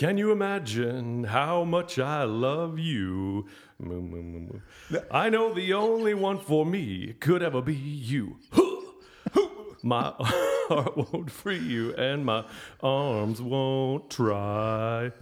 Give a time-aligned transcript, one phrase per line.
[0.00, 3.46] Can you imagine how much I love you?
[5.10, 8.38] I know the only one for me could ever be you.
[9.82, 12.46] My heart won't free you, and my
[12.82, 15.12] arms won't try.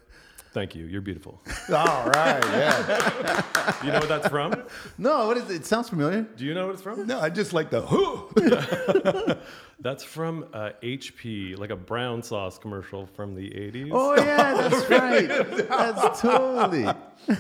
[0.53, 0.87] Thank you.
[0.87, 1.41] You're beautiful.
[1.69, 3.45] All right, yeah.
[3.85, 4.55] You know what that's from?
[4.97, 5.57] No, what is it?
[5.57, 6.23] It sounds familiar.
[6.23, 7.07] Do you know what it's from?
[7.07, 8.31] No, I just like the whoo.
[9.81, 13.91] That's from uh, HP, like a brown sauce commercial from the 80s.
[13.93, 15.29] Oh yeah, that's right.
[15.69, 16.85] That's totally.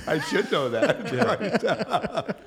[0.06, 2.36] I should know that.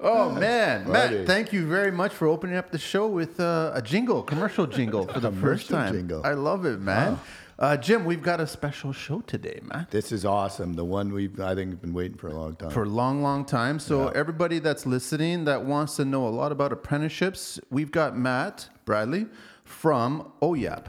[0.00, 1.18] Oh man, Righty.
[1.18, 4.66] Matt, thank you very much for opening up the show with uh, a jingle, commercial
[4.66, 5.94] jingle for the first time.
[5.94, 6.20] jingle.
[6.26, 7.18] I love it, man.
[7.58, 9.86] Uh, Jim, we've got a special show today, man.
[9.90, 10.72] This is awesome.
[10.74, 12.70] The one we've, I think, been waiting for a long time.
[12.70, 13.78] For a long, long time.
[13.78, 14.12] So, Yeah.
[14.16, 19.26] everybody that's listening that wants to know a lot about apprenticeships, we've got Matt Bradley
[19.64, 20.86] from OYAP,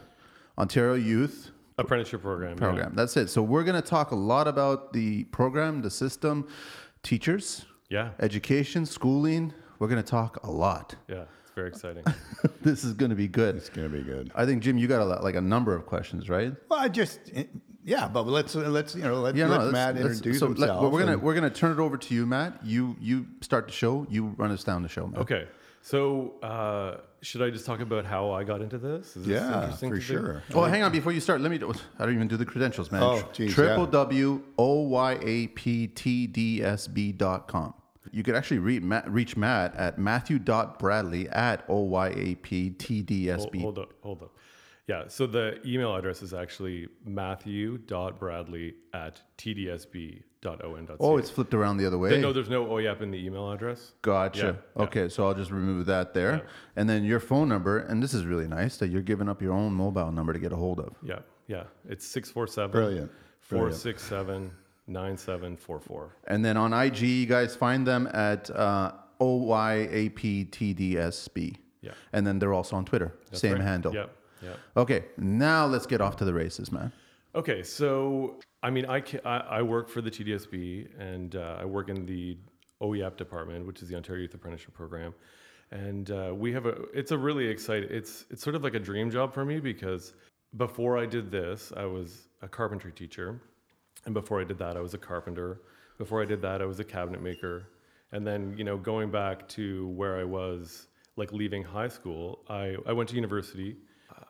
[0.57, 2.51] Ontario Youth Apprenticeship program.
[2.53, 2.57] yeah.
[2.57, 2.93] Program.
[2.95, 3.29] That's it.
[3.29, 6.47] So, we're going to talk a lot about the program, the system,
[7.03, 8.09] teachers, Yeah.
[8.19, 9.53] education, schooling.
[9.77, 10.95] We're going to talk a lot.
[11.07, 11.25] Yeah.
[11.57, 12.03] It's very exciting.
[12.61, 13.55] this is going to be good.
[13.55, 14.29] it's gonna be good.
[14.35, 16.53] I think Jim, you got a, lot- like a number of questions, right?
[16.69, 17.19] Well, I just,
[17.83, 20.57] yeah, but let's let's you know let, Yeah, let let's- Matt let's- introduce so let-
[20.57, 20.81] himself.
[20.81, 22.59] well, we're gonna and- we're gonna turn it over to you, Matt.
[22.65, 24.05] You you start the show.
[24.09, 25.21] You run us down the show, Matt.
[25.21, 25.47] Okay.
[25.81, 29.15] So, uh, should I just talk about how I got into this?
[29.15, 30.43] Is this yeah, interesting for to sure.
[30.53, 31.41] Well, hang on before you start.
[31.41, 31.59] Let me.
[31.59, 33.03] do- I don't even do the credentials, man.
[33.03, 33.91] Oh, geez, Triple yeah.
[33.91, 37.75] W O Y A P T D S B dot com.
[38.15, 43.29] You could actually Matt, reach Matt at Matthew.Bradley at O Y A P T D
[43.29, 43.59] S Hold, B.
[43.59, 43.93] hold up.
[44.03, 44.31] Hold up.
[44.87, 45.03] Yeah.
[45.09, 50.95] So, the email address is actually matthew.bradley at tdsb.on.ca.
[51.01, 52.21] Oh, it's flipped around the other way.
[52.21, 53.91] No, there's no OYAP in the email address.
[54.01, 54.39] Gotcha.
[54.39, 54.83] Yeah, yeah.
[54.83, 56.47] Okay, so I'll just remove that there.
[56.77, 59.51] And then your phone number, and this is really nice that you're giving up your
[59.51, 60.95] own mobile number to get a hold of.
[61.03, 61.19] Yeah.
[61.47, 61.63] Yeah.
[61.89, 63.11] It's 647 Brilliant.
[63.49, 63.75] Brilliant.
[63.75, 64.51] 467
[64.87, 66.15] 9744.
[66.27, 70.65] And then on IG, you guys find them at uh, OYAPTDSB.
[71.81, 71.91] Yeah.
[72.13, 73.13] And then they're also on Twitter.
[73.29, 73.61] That's Same right.
[73.61, 73.93] handle.
[73.93, 74.15] Yep.
[74.41, 74.59] Yep.
[74.77, 76.91] Okay, now let's get off to the races, man.
[77.35, 81.65] Okay, so I mean, I, ca- I, I work for the TDSB and uh, I
[81.65, 82.37] work in the
[82.81, 85.13] OYAP department, which is the Ontario Youth Apprenticeship Program,
[85.71, 86.83] and uh, we have a.
[86.93, 87.89] It's a really exciting.
[87.91, 90.13] It's it's sort of like a dream job for me because
[90.57, 93.41] before I did this, I was a carpentry teacher,
[94.05, 95.61] and before I did that, I was a carpenter.
[95.97, 97.69] Before I did that, I was a cabinet maker,
[98.11, 102.75] and then you know going back to where I was, like leaving high school, I
[102.85, 103.77] I went to university.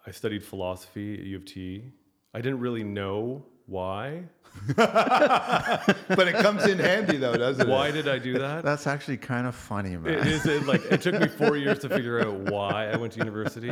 [0.08, 1.91] I studied philosophy at U of T.
[2.34, 4.24] I didn't really know why.
[4.78, 7.90] but it comes in handy though, doesn't Why it?
[7.90, 8.64] Why did I do that?
[8.64, 10.14] That's actually kind of funny, man.
[10.14, 13.12] It is it like it took me four years to figure out why I went
[13.14, 13.72] to university,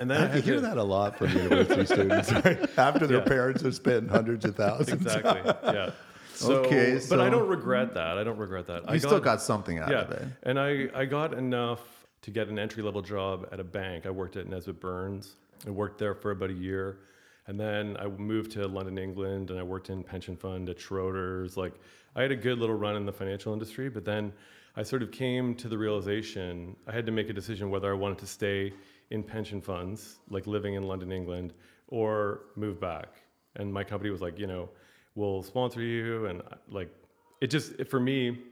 [0.00, 2.32] and then I I hear to, that a lot from university students
[2.78, 3.24] after their Yeah.
[3.24, 5.02] parents have spent hundreds of thousands.
[5.02, 5.42] exactly.
[5.64, 5.90] Yeah.
[6.34, 8.16] So, Okay, but I don't regret that.
[8.16, 8.84] I don't regret that.
[8.84, 10.26] you I still got something out yeah, of it.
[10.44, 11.80] and I I got enough
[12.22, 14.06] to get an entry level job at a bank.
[14.06, 15.34] I worked at Nesbitt Burns.
[15.66, 16.98] I worked there for about a year,
[17.48, 21.56] and then I moved to London, England, and I worked in pension fund at Schroders.
[21.56, 21.72] Like
[22.14, 24.32] I had a good little run in the financial industry, but then
[24.76, 27.94] I sort of came to the realization I had to make a decision whether I
[27.94, 28.74] wanted to stay
[29.10, 31.54] in pension funds, like living in London, England,
[31.88, 33.08] or move back.
[33.56, 34.68] And my company was like, you know,
[35.14, 36.90] we'll sponsor you, and like
[37.40, 38.42] it just for me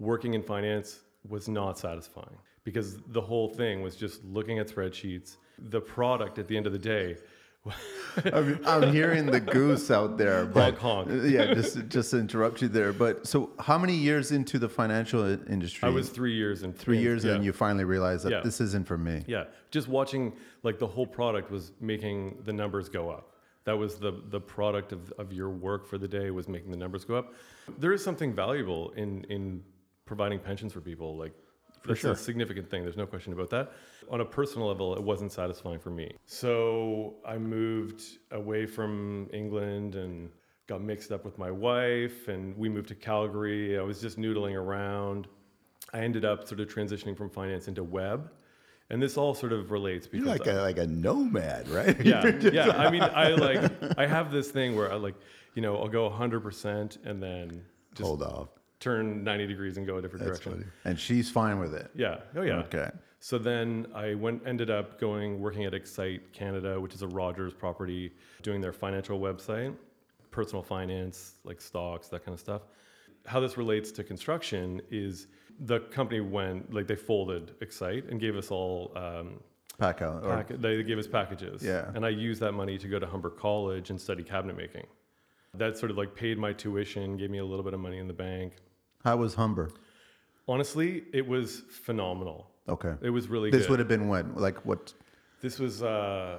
[0.00, 5.36] working in finance was not satisfying because the whole thing was just looking at spreadsheets.
[5.70, 7.16] The product at the end of the day,
[8.32, 11.08] I'm, I'm hearing the goose out there, but honk.
[11.24, 12.92] yeah, just just to interrupt you there.
[12.92, 15.86] But so, how many years into the financial industry?
[15.86, 17.34] I was three years and three years, yeah.
[17.34, 18.40] and you finally realized that Yeah.
[18.42, 19.24] this isn't for me.
[19.26, 23.34] Yeah, just watching like the whole product was making the numbers go up.
[23.64, 26.78] That was the the product of, of your work for the day was making the
[26.78, 27.34] numbers go up.
[27.78, 29.62] There is something valuable in in
[30.06, 31.16] providing pensions for people.
[31.16, 31.32] Like
[31.86, 32.12] that's sure.
[32.12, 32.82] a significant thing.
[32.82, 33.72] There's no question about that.
[34.10, 36.12] On a personal level, it wasn't satisfying for me.
[36.26, 38.02] So I moved
[38.32, 40.30] away from England and
[40.66, 43.78] got mixed up with my wife, and we moved to Calgary.
[43.78, 45.26] I was just noodling around.
[45.92, 48.30] I ended up sort of transitioning from finance into web.
[48.90, 51.98] And this all sort of relates because You're like a like a nomad, right?
[52.04, 52.70] yeah, yeah.
[52.70, 55.14] I mean, I like I have this thing where I like,
[55.54, 57.64] you know, I'll go 100% and then
[57.94, 58.48] just Hold off.
[58.80, 60.62] Turn 90 degrees and go a different That's direction.
[60.64, 60.72] funny.
[60.84, 61.90] And she's fine with it.
[61.94, 62.18] Yeah.
[62.34, 62.54] Oh yeah.
[62.60, 62.90] Okay.
[63.20, 67.52] So then I went ended up going working at Excite Canada, which is a Rogers
[67.52, 68.12] property,
[68.42, 69.74] doing their financial website,
[70.30, 72.62] personal finance, like stocks, that kind of stuff.
[73.26, 75.26] How this relates to construction is
[75.60, 79.40] the company went like they folded Excite and gave us all um,
[79.78, 80.22] Pack out.
[80.22, 81.62] Pack, they gave us packages.
[81.62, 81.90] Yeah.
[81.94, 84.86] And I used that money to go to Humber College and study cabinet making.
[85.54, 88.06] That sort of like paid my tuition, gave me a little bit of money in
[88.06, 88.56] the bank.
[89.04, 89.70] How was Humber?
[90.48, 92.50] Honestly, it was phenomenal.
[92.68, 92.94] Okay.
[93.02, 93.70] It was really This good.
[93.70, 94.34] would have been when?
[94.34, 94.92] Like what?
[95.40, 96.38] This was uh,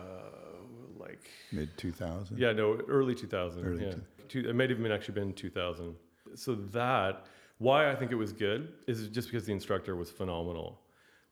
[0.99, 1.19] like
[1.51, 2.37] Mid 2000.
[2.37, 3.65] yeah, no, early 2000.
[3.65, 3.93] Early yeah,
[4.29, 5.95] two, it might have been actually been 2000.
[6.35, 7.25] So that
[7.57, 10.79] why I think it was good is just because the instructor was phenomenal.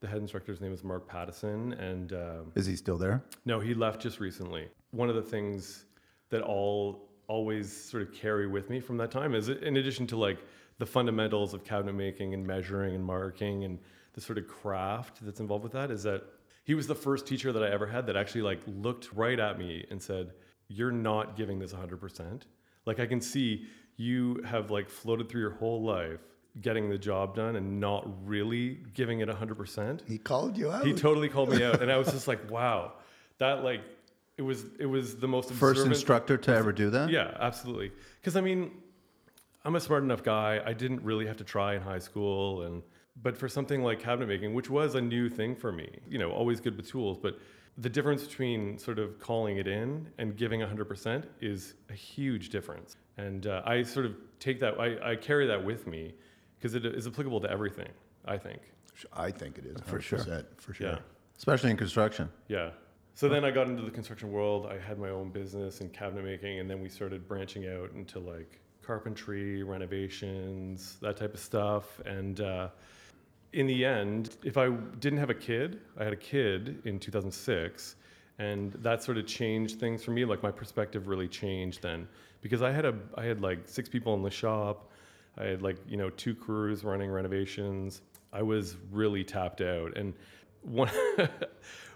[0.01, 3.21] The head instructor's name is Mark Pattison, and um, Is he still there?
[3.45, 4.67] no, he left just recently.
[4.91, 5.85] One of the things
[6.29, 10.17] that I'll always sort of carry with me from that time is, in addition to
[10.17, 10.39] like
[10.79, 13.77] the fundamentals of cabinet making and measuring and marking and
[14.13, 16.23] the sort of craft that's involved with that, is that
[16.63, 19.57] he was the first teacher that I ever had that actually like looked right at
[19.59, 20.31] me and said,
[20.67, 22.41] "You're not giving this 100%.
[22.85, 23.67] Like I can see
[23.97, 26.19] you have like floated through your whole life."
[26.61, 30.83] getting the job done and not really giving it 100% He called you out.
[30.85, 32.93] he totally called me out and i was just like wow
[33.37, 33.81] that like
[34.35, 37.11] it was it was the most First instructor to ever do that?
[37.11, 38.71] yeah absolutely because i mean
[39.65, 42.81] i'm a smart enough guy i didn't really have to try in high school and
[43.21, 46.31] but for something like cabinet making which was a new thing for me you know
[46.31, 47.37] always good with tools but
[47.77, 52.97] the difference between sort of calling it in and giving 100% is a huge difference
[53.17, 56.13] and uh, i sort of take that I, I carry that with me
[56.57, 57.89] because it is applicable to everything
[58.25, 58.61] i think
[59.13, 59.77] I think it is.
[59.77, 60.43] 100%, For sure.
[60.57, 60.87] For sure.
[60.87, 60.97] yeah
[61.37, 62.29] Especially in construction.
[62.49, 62.71] Yeah.
[63.15, 64.65] So then I got into the construction world.
[64.65, 68.19] I had my own business in cabinet making, and then we started branching out into
[68.19, 71.99] like carpentry, renovations, that type of stuff.
[72.07, 72.69] And uh,
[73.53, 77.97] in the end, if I didn't have a kid, I had a kid in 2006,
[78.39, 80.25] and that sort of changed things for me.
[80.25, 82.07] Like my perspective really changed then,
[82.41, 84.89] because I had a I had like six people in the shop.
[85.37, 88.01] I had like you know two crews running renovations.
[88.33, 90.15] I was really tapped out, and
[90.63, 90.89] one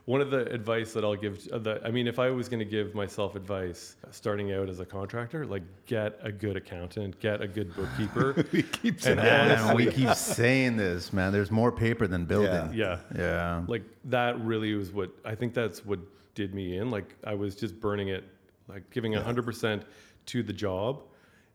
[0.05, 2.59] one of the advice that I'll give, uh, the, I mean, if I was going
[2.59, 7.41] to give myself advice starting out as a contractor, like get a good accountant, get
[7.41, 8.45] a good bookkeeper.
[8.51, 11.31] we keep And saying Man, we keep saying this, man.
[11.31, 12.73] There's more paper than building.
[12.73, 13.63] yeah, Yeah.
[13.67, 15.99] like that really was what I think that's what
[16.35, 16.89] did me in.
[16.91, 18.25] Like I was just burning it,
[18.67, 19.83] like giving a hundred percent
[20.25, 21.01] to the job,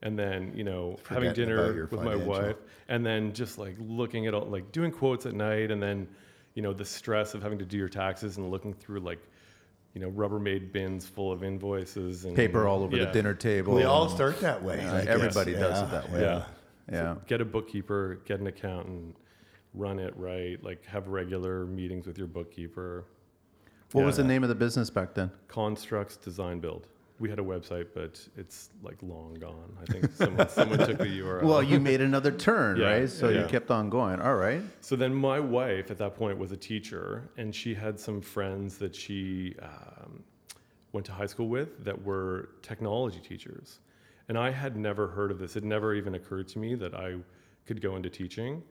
[0.02, 2.56] and then you know having Forgetting about dinner with my wife,
[2.88, 6.08] and then just like looking at all like doing quotes at night, and then
[6.58, 9.20] you know the stress of having to do your taxes and looking through like
[9.94, 13.76] you know Rubbermaid bins full of invoices and Paper all over the dinner table.
[13.76, 14.78] We all start that way.
[14.78, 15.06] Yeah, I guess.
[15.06, 16.20] everybody does it that way.
[16.22, 16.44] Yeah.
[16.90, 17.14] Yeah.
[17.28, 19.14] Get a bookkeeper, get an accountant,
[19.72, 20.60] run it right.
[20.64, 23.04] Like have regular meetings with your bookkeeper.
[23.92, 24.06] What Yeah.
[24.06, 25.30] was the name of the business back then?
[25.46, 26.88] Constructs Design Build.
[27.18, 29.76] We had a website, but it's like long gone.
[29.82, 31.42] I think someone, someone took the URL.
[31.42, 33.10] Well, you made another turn, Yeah, right?
[33.10, 34.20] So you kept on going.
[34.20, 34.62] All right.
[34.80, 38.78] So then my wife at that point was a teacher, and she had some friends
[38.78, 40.22] that she um,
[40.92, 43.80] went to high school with that were technology teachers.
[44.28, 45.56] And I had never heard of this.
[45.56, 47.16] It never even occurred to me that I
[47.66, 48.62] could go into teaching.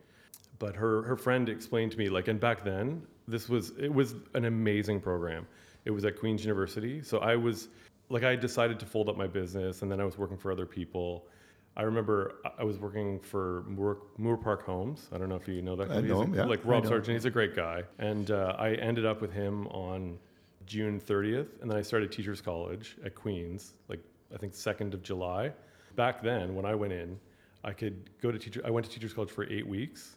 [0.59, 4.15] But her, her friend explained to me, like, and back then, this was, it was
[4.33, 5.47] an amazing program.
[5.85, 7.01] It was at Queen's University.
[7.01, 7.69] So I was,
[8.09, 10.65] like, I decided to fold up my business, and then I was working for other
[10.65, 11.27] people.
[11.75, 15.09] I remember I- I was working for Moore, Moore Park Homes.
[15.12, 15.92] I don't know if you know that.
[15.92, 16.01] I guy.
[16.01, 16.45] He's know him, yeah.
[16.45, 17.83] Like Rob Sargent, he's a great guy.
[18.00, 20.18] And uh, I ended up with him on
[20.65, 24.00] June 30th, and then I started Teachers College at Queens, like
[24.33, 25.53] I think 2nd of July.
[25.95, 27.19] Back then, when I went in,
[27.63, 28.62] I could go to teacher.
[28.65, 30.15] I went to Teachers College for eight weeks,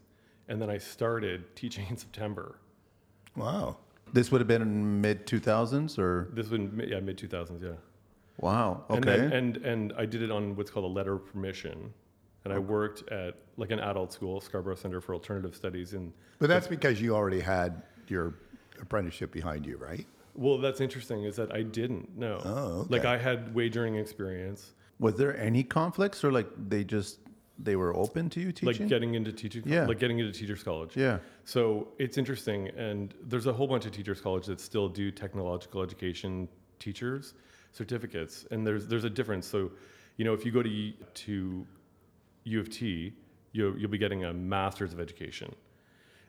[0.49, 2.59] and then I started teaching in September.
[3.37, 3.77] Wow.
[4.13, 6.29] This would have been in mid 2000s or?
[6.33, 7.73] This would yeah mid 2000s, yeah.
[8.41, 8.85] Wow.
[8.89, 9.17] And, Okay.
[9.19, 11.93] then, and and I did it on what's called a letter of permission,
[12.45, 16.49] and I worked at like an adult school, Scarborough Center for Alternative Studies, in But
[16.49, 18.35] that's because you already had your
[18.81, 20.07] apprenticeship behind you, right?
[20.35, 21.25] Well, that's interesting.
[21.25, 22.41] Is that I didn't know.
[22.45, 23.05] Oh, Like.
[23.05, 27.19] I had wage earning experience, was there any conflicts or like they just,
[27.59, 28.67] they were open to you teaching?
[28.85, 29.87] like getting into teaching, Yeah.
[29.87, 30.97] like getting into teachers college.
[30.97, 31.19] yeah.
[31.45, 35.83] So it's interesting, and there's a whole bunch of teachers college that still do technological
[35.83, 37.35] education teachers
[37.73, 39.47] certificates, and there's there's a difference.
[39.47, 39.71] So,
[40.17, 41.67] you know, if you go to to
[42.45, 43.13] U of T,
[43.53, 45.55] you you'll be getting a master's of education.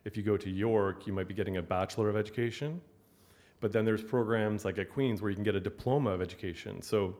[0.04, 2.82] If you go to York, you might be getting a bachelor of education.
[3.60, 6.82] But then there's programs like at Queens where you can get a diploma of education.
[6.82, 7.16] So,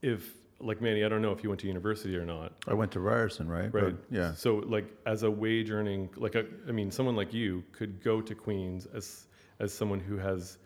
[0.00, 2.52] if like Manny, I don't know if you went to university or not.
[2.66, 3.72] I went to Ryerson, right?
[3.72, 3.94] Right.
[3.94, 4.32] But, yeah.
[4.34, 8.20] So like as a wage earning, like a, I mean, someone like you could go
[8.20, 9.26] to Queens as
[9.58, 10.58] as someone who has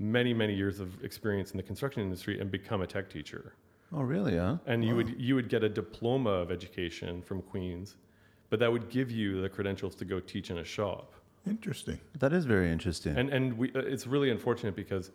[0.00, 3.52] many many years of experience in the construction industry and become a tech teacher.
[3.92, 4.36] Oh, really?
[4.36, 4.56] Huh?
[4.66, 7.96] And you would you would get a diploma of education from Queens,
[8.48, 11.12] but that would give you the credentials to go teach in a shop.
[11.46, 11.98] Interesting.
[12.18, 13.16] That is very interesting.
[13.16, 15.10] And and we, uh, it's really unfortunate because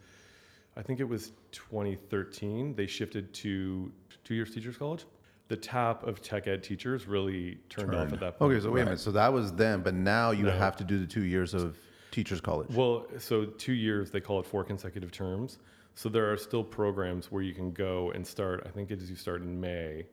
[0.78, 3.92] I think it was 2013 they shifted to
[4.24, 5.06] two years teachers college.
[5.48, 8.52] The tap of tech ed teachers really turned off at that point.
[8.54, 9.00] Okay, so wait a minute.
[9.00, 10.52] So that was then, but now you No.
[10.52, 11.78] have to do the two years of
[12.16, 12.70] teachers college.
[12.74, 15.60] Well, so two years, they call it four consecutive terms.
[15.96, 19.10] So there are still programs where you can go and start, I think it is
[19.10, 20.06] you start in May,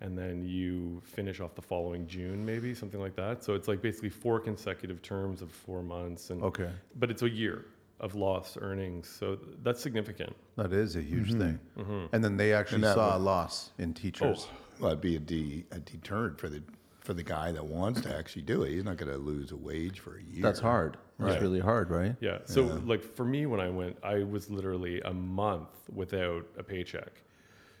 [0.00, 3.44] and then you finish off the following June, maybe, something like that.
[3.44, 6.30] So it's like basically four consecutive terms of four months.
[6.30, 7.64] And, Okay, But it's a year
[8.00, 9.08] of lost earnings.
[9.08, 10.34] So that's significant.
[10.56, 11.40] that is a huge mm-hmm.
[11.40, 11.60] thing.
[11.78, 12.06] Mm-hmm.
[12.12, 14.48] And then they actually saw would- a loss in teachers.
[14.50, 14.56] Oh.
[14.80, 16.60] Well, it'd be a, de- a deterrent for the
[17.04, 18.70] for the guy that wants to actually do it.
[18.70, 20.42] He's not going to lose a wage for a year.
[20.42, 20.96] That's hard.
[21.18, 21.40] That's Right.
[21.42, 22.16] really hard, right?
[22.20, 22.38] Yeah.
[22.44, 27.22] So, like, for me, when I went, I was literally a month without a paycheck.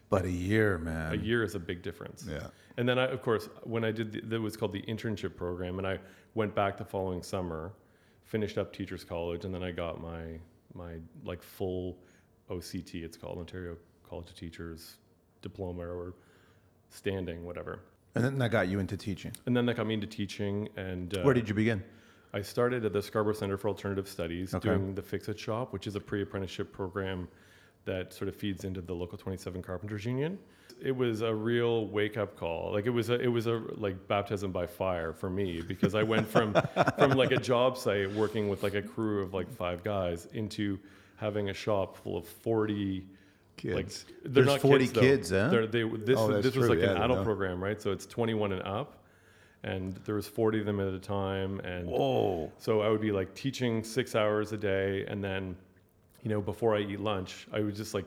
[0.08, 1.12] But a year, man.
[1.12, 2.24] A year is a big difference.
[2.28, 2.46] Yeah.
[2.76, 5.78] And then I, of course, when I did the, that was called the internship program,
[5.78, 5.98] and I
[6.34, 7.72] went back the following summer,
[8.24, 10.38] finished up teachers college, and then I got my
[10.74, 11.98] my like full
[12.50, 13.02] OCT.
[13.02, 13.76] It's called Ontario
[14.08, 14.96] College of Teachers
[15.42, 16.14] diploma or
[16.90, 17.80] standing, whatever.
[18.14, 19.32] And then that got you into teaching.
[19.46, 20.68] And then that got me into teaching.
[20.76, 21.82] And uh, Where did you begin?
[22.34, 24.68] I started at the Scarborough Center for Alternative Studies Okay.
[24.70, 27.28] doing the Fix It Shop, which is a pre apprenticeship program
[27.84, 30.38] that sort of feeds into the local 27 Carpenters Union.
[30.82, 32.72] It was a real wake up call.
[32.72, 36.02] Like it was a, it was a like baptism by fire for me because I
[36.02, 36.54] went from
[36.98, 40.80] from like a job site working with like a crew of like five guys into
[41.16, 43.06] having a shop full of 40
[43.56, 43.74] Kids.
[43.76, 43.88] like
[44.24, 45.48] they're There's not 40 kids, kids, huh?
[45.50, 47.24] They're- they, this Oh, this was like Yeah, an adult know.
[47.24, 47.80] program, right?
[47.80, 49.03] So it's 21 and up,
[49.64, 52.52] and there was 40 of them at a time, and Whoa.
[52.58, 55.56] so I would be like teaching six hours a day, and then,
[56.22, 58.06] you know, before I eat lunch, I would just like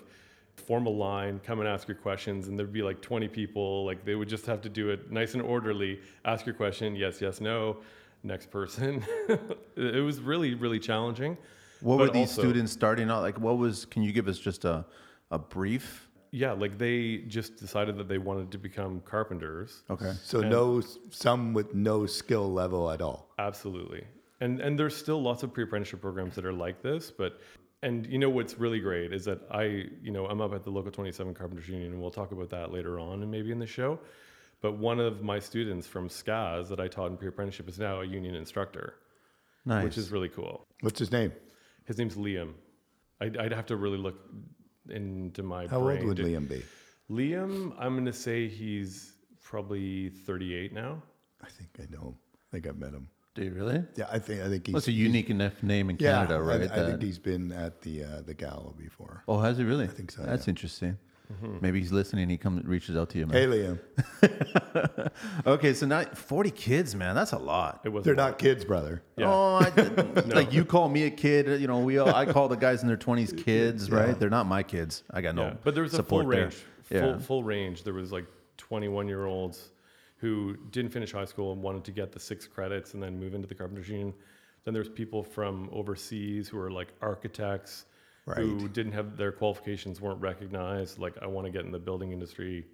[0.55, 3.85] form a line, come and ask your questions, and there'd be like 20 people.
[3.85, 5.99] Like they would just have to do it nice and orderly.
[6.25, 7.77] Ask your question, yes, yes, no.
[8.23, 9.03] Next person.
[9.75, 11.37] it was really, really challenging.
[11.81, 13.21] What were these also- students starting out?
[13.21, 14.85] Like, what was, can you give us just a,
[15.31, 16.06] a brief?
[16.31, 19.83] Yeah, like they just decided that they wanted to become carpenters.
[19.89, 20.13] Okay.
[20.23, 23.29] So no, some with no skill level at all.
[23.39, 24.03] Absolutely.
[24.41, 27.39] And and there's still lots of pre-apprenticeship programs that are like this, but
[27.83, 30.69] and you know what's really great is that I, you know, I'm up at the
[30.71, 33.67] local 27 Carpenters Union and we'll talk about that later on and maybe in the
[33.67, 33.99] show.
[34.61, 38.05] But one of my students from SCAS that I taught in pre-apprenticeship is now a
[38.05, 38.95] union instructor,
[39.65, 39.83] Nice.
[39.83, 40.63] which is really cool.
[40.81, 41.31] What's his name?
[41.85, 42.53] His name's Liam.
[43.21, 44.15] I'd, I'd have to really look
[44.91, 45.99] into my How brain.
[45.99, 46.63] old would Liam be?
[47.09, 51.01] Liam, I'm going to say he's probably 38 now.
[51.41, 52.15] I think I know him.
[52.35, 53.07] I think I've met him.
[53.35, 53.83] Do you really?
[53.95, 54.73] Yeah, I think I think he's.
[54.73, 56.71] That's a unique enough name in yeah, Canada, I- right?
[56.71, 59.23] I, think he's been at the uh, the gala before.
[59.27, 59.83] oh, has he really?
[59.85, 60.51] I think so, That's yeah.
[60.51, 60.97] interesting.
[61.31, 61.57] Mm-hmm.
[61.61, 62.29] Maybe he's listening.
[62.29, 63.51] He comes, reaches out to you, man.
[63.51, 63.77] Hey,
[64.21, 65.11] Liam,
[65.45, 67.15] Okay, so now 40 kids, man.
[67.15, 67.81] That's a lot.
[67.83, 69.01] It was they're not kids, brother.
[69.17, 69.25] Yeah.
[69.29, 71.59] Oh, I, like you call me a kid.
[71.59, 74.17] You know, we all, I call the guys in their 20s kids, right?
[74.17, 75.03] They're not my kids.
[75.11, 75.47] I got no.
[75.47, 76.43] Yeah, but there was a support full there.
[76.43, 76.57] range.
[76.89, 77.01] Yeah.
[77.01, 77.83] Full, full range.
[77.83, 78.25] There was like
[78.57, 79.71] 21 year olds
[80.17, 83.33] who didn't finish high school and wanted to get the six credits and then move
[83.33, 84.13] into the carpenters union.
[84.63, 87.85] Then there's people from overseas who are like architects
[88.35, 90.99] who didn't have their qualifications weren't recognized.
[90.99, 92.65] Like I want to get in the building industry.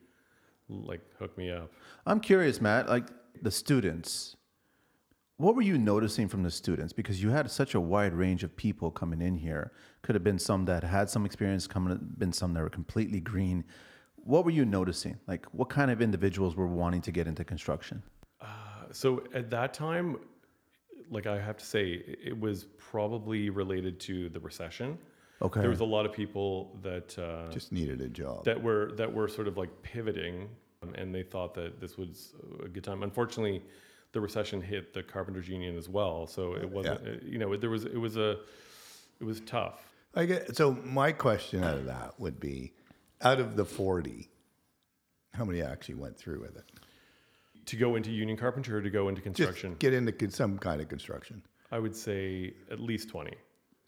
[0.70, 1.72] Like hook me up.
[2.06, 2.90] I'm curious, Matt.
[2.90, 3.08] Like
[3.42, 4.36] the students,
[5.38, 6.94] what were you noticing from the students?
[6.94, 9.72] Because you had such a wide range of people coming in here.
[10.02, 13.64] Could have been some that had some experience, coming been some that were completely green.
[14.16, 15.18] What were you noticing?
[15.28, 18.02] Like, what kind of individuals were wanting to get into construction?
[18.40, 18.46] Uh,
[18.92, 20.18] so at that time,
[21.10, 24.98] like I have to say, it was probably related to the recession.
[25.44, 25.60] Okay.
[25.60, 28.46] There was a lot of people that uh, Just needed a job.
[28.46, 30.48] that were that were sort of like pivoting,
[30.82, 32.34] um, and they thought that this was
[32.64, 33.04] a good time.
[33.04, 33.62] Unfortunately,
[34.14, 37.06] the recession hit the carpenters union as well, so it wasn't.
[37.06, 38.38] uh, You know, there was it was a
[39.20, 39.90] it was tough.
[40.16, 42.72] I get, so my question out of that would be,
[43.22, 44.30] out of the forty,
[45.34, 46.66] how many actually went through with it?
[47.68, 50.80] To go into union carpenter or to go into Just construction, get into some kind
[50.82, 51.42] of construction.
[51.72, 53.34] I would say at least twenty.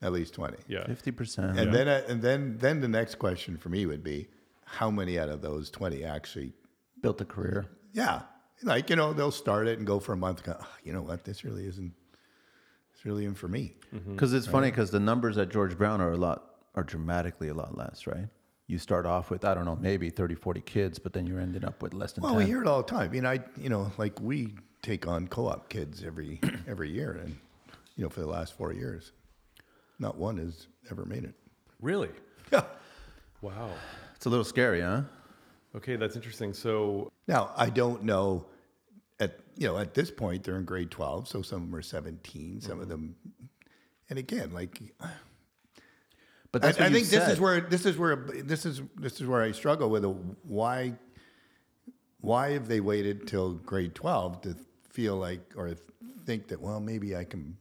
[0.01, 0.57] At least twenty.
[0.67, 1.57] Yeah, 50%.
[1.57, 4.27] And then, uh, and then, then the next question for me would be,
[4.65, 6.53] how many out of those twenty actually?
[7.01, 7.65] built a career.
[7.93, 8.23] Yeah,
[8.63, 10.43] like you know, they'll start it and go for a month.
[10.43, 11.23] Go, "Ah, you know what?
[11.23, 11.93] This really isn't.
[12.93, 13.73] This really isn't for me.
[14.11, 17.53] Because it's funny because the numbers at George Brown are a lot, are dramatically a
[17.53, 18.27] lot less, right?
[18.67, 21.63] You start off with, I don't know, maybe 30, 40 kids, but then you're ending
[21.63, 22.39] up with less than Well, 10.
[22.41, 23.09] we hear it all the time.
[23.09, 27.37] I mean, I, you know, like we take on co-op kids every every year, and
[27.95, 29.11] you know, for the last four years,
[29.99, 31.35] not one has ever made it.
[31.81, 32.09] really.
[32.51, 32.61] Yeah.
[33.41, 33.71] Wow.
[34.15, 35.01] It's a little scary, huh?
[35.75, 36.53] Okay, that's interesting.
[36.53, 38.45] So Now, I don't know.
[39.19, 41.81] At you know, at this point, they're in grade twelve, so some of them are
[41.81, 42.89] seventeen, some of mm-hmm.
[42.89, 43.15] them,
[44.09, 44.79] and again, like
[46.51, 48.81] But that's I, what I you think this is where this is where this is
[48.95, 50.09] this is where I struggle with a,
[50.43, 50.93] why
[52.21, 54.55] why have they waited till grade twelve to
[54.89, 55.73] feel like or
[56.25, 57.57] think that well maybe I can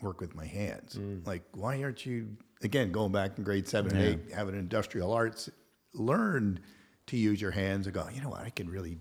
[0.00, 1.26] work with my hands mm.
[1.26, 2.28] like why aren't you
[2.62, 5.48] again going back in grade seven and eight having industrial arts
[5.94, 6.60] learn
[7.06, 8.98] to use your hands and go you know what I can really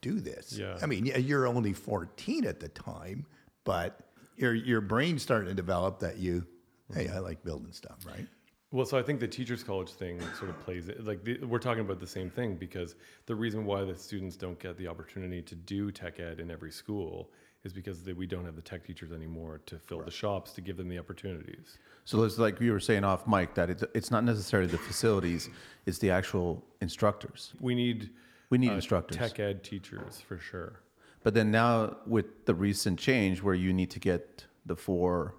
[0.00, 0.78] do this Yeah.
[0.82, 3.26] I mean yeah, you're only fourteen at the time
[3.64, 4.00] but
[4.36, 6.46] your your brain's starting to develop that you
[6.92, 8.26] hey I like building stuff right.
[8.72, 11.04] Well, so I think the teachers' college thing sort of plays it.
[11.04, 12.94] Like the, we're talking about the same thing because
[13.26, 16.72] the reason why the students don't get the opportunity to do tech ed in every
[16.72, 17.30] school
[17.64, 20.60] is because they, we don't have the tech teachers anymore to fill the shops to
[20.60, 21.78] give them the opportunities.
[22.04, 25.48] So it's like you were saying off mic that it's, it's not necessarily the facilities,
[25.86, 27.52] it's the actual instructors.
[27.60, 28.10] We need
[28.50, 29.16] We need uh, instructors.
[29.16, 30.80] tech ed teachers for sure.
[31.22, 35.36] But then now with the recent change where you need to get the four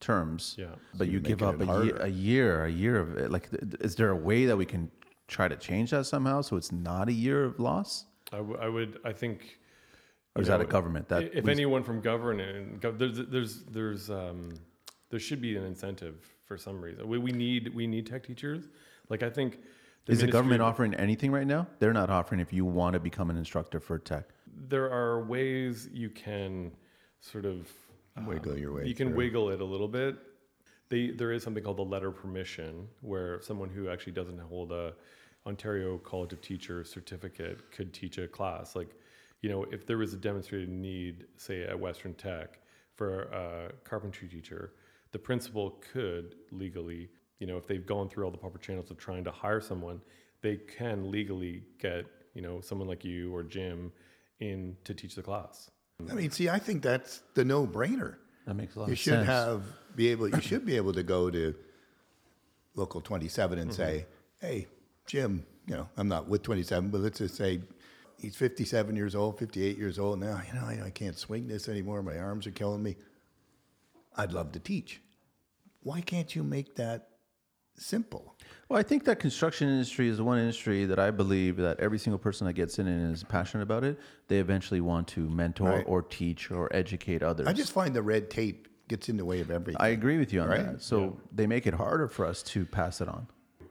[0.00, 0.66] terms, Yeah.
[0.96, 3.30] but you you're give up it a year, a year, a year of it.
[3.30, 4.90] Like, th- is there a way that we can
[5.28, 8.06] try to change that somehow so it's not a year of loss?
[8.32, 8.98] I, w- I would.
[9.04, 9.58] I think.
[10.40, 14.10] Or is you that a government that if we- anyone from government, there's there's there's
[14.10, 14.50] um,
[15.10, 16.16] there should be an incentive
[16.46, 17.06] for some reason.
[17.08, 18.68] We, we need we need tech teachers.
[19.08, 19.58] Like I think.
[20.06, 21.66] is the government offering anything right now?
[21.78, 24.24] They're not offering if you want to become an instructor for tech.
[24.68, 26.72] there are ways you can
[27.20, 27.70] sort of
[28.26, 29.16] Wiggle your way You can through.
[29.16, 30.16] wiggle it a little bit.
[30.90, 34.92] They, there is something called the letter permission, where someone who actually doesn't hold a
[35.46, 38.74] Ontario College of Teachers certificate could teach a class.
[38.76, 38.90] Like,
[39.40, 42.58] you know, if there was a demonstrated need, say at Western Tech,
[42.94, 44.72] for a carpentry teacher,
[45.12, 48.98] the principal could legally, you know, if they've gone through all the proper channels of
[48.98, 50.00] trying to hire someone,
[50.42, 52.04] they can legally get,
[52.34, 53.90] you know, someone like you or Jim
[54.40, 55.70] in to teach the class.
[56.10, 58.16] I mean, see, I think that's the no-brainer.
[58.46, 59.62] That makes a lot You of should have
[59.96, 60.28] be able.
[60.28, 61.54] You should be able to go to
[62.74, 63.76] local 27 and Mm-hmm.
[63.76, 64.06] say,
[64.40, 64.66] "Hey,
[65.06, 67.60] Jim, you know, I'm not with 27, but let's just say
[68.20, 70.40] he's 57 years old, 58 years old now.
[70.46, 72.02] You know, I, I can't swing this anymore.
[72.02, 72.96] My arms are killing me.
[74.16, 75.00] I'd love to teach.
[75.82, 77.08] Why can't you make that
[77.76, 78.36] simple?
[78.68, 81.98] Well, I think that construction industry is the one industry that I believe that every
[81.98, 85.70] single person that gets in and is passionate about it, they eventually want to mentor
[85.70, 85.84] Right.
[85.88, 87.46] or teach or educate others.
[87.46, 89.80] I just find the red tape gets in the way of everything.
[89.80, 90.64] I agree with you on Right?
[90.66, 90.82] that.
[90.82, 93.26] So they make it harder for us to pass it on.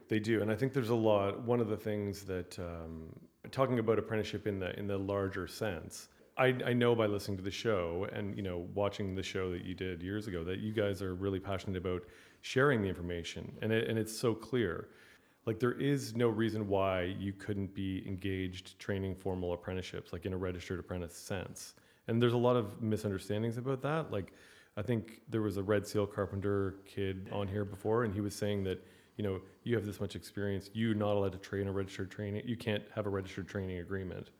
[0.08, 1.40] They do, and I think there's a lot.
[1.42, 3.14] One of the things that um,
[3.50, 7.42] talking about apprenticeship in the in the larger sense, I, I know by listening to
[7.42, 10.72] the show and you know watching the show that you did years ago that you
[10.72, 12.04] guys are really passionate about
[12.42, 14.88] sharing the information, and it, and it's so clear.
[15.46, 20.32] Like there is no reason why you couldn't be engaged training formal apprenticeships, like in
[20.32, 21.74] a registered apprentice sense.
[22.08, 24.10] And there's a lot of misunderstandings about that.
[24.10, 24.32] Like
[24.76, 28.34] I think there was a Red Seal Carpenter kid on here before, and he was
[28.34, 28.84] saying that
[29.20, 32.40] you know you have this much experience, you're not allowed to train a registered training.
[32.46, 34.30] You can't have a registered training agreement.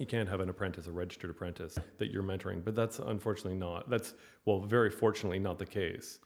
[0.00, 2.64] You can't have an apprentice, a registered apprentice that you're mentoring.
[2.64, 3.88] But that's unfortunately not.
[3.88, 4.14] That's
[4.46, 6.18] well, very fortunately not the case.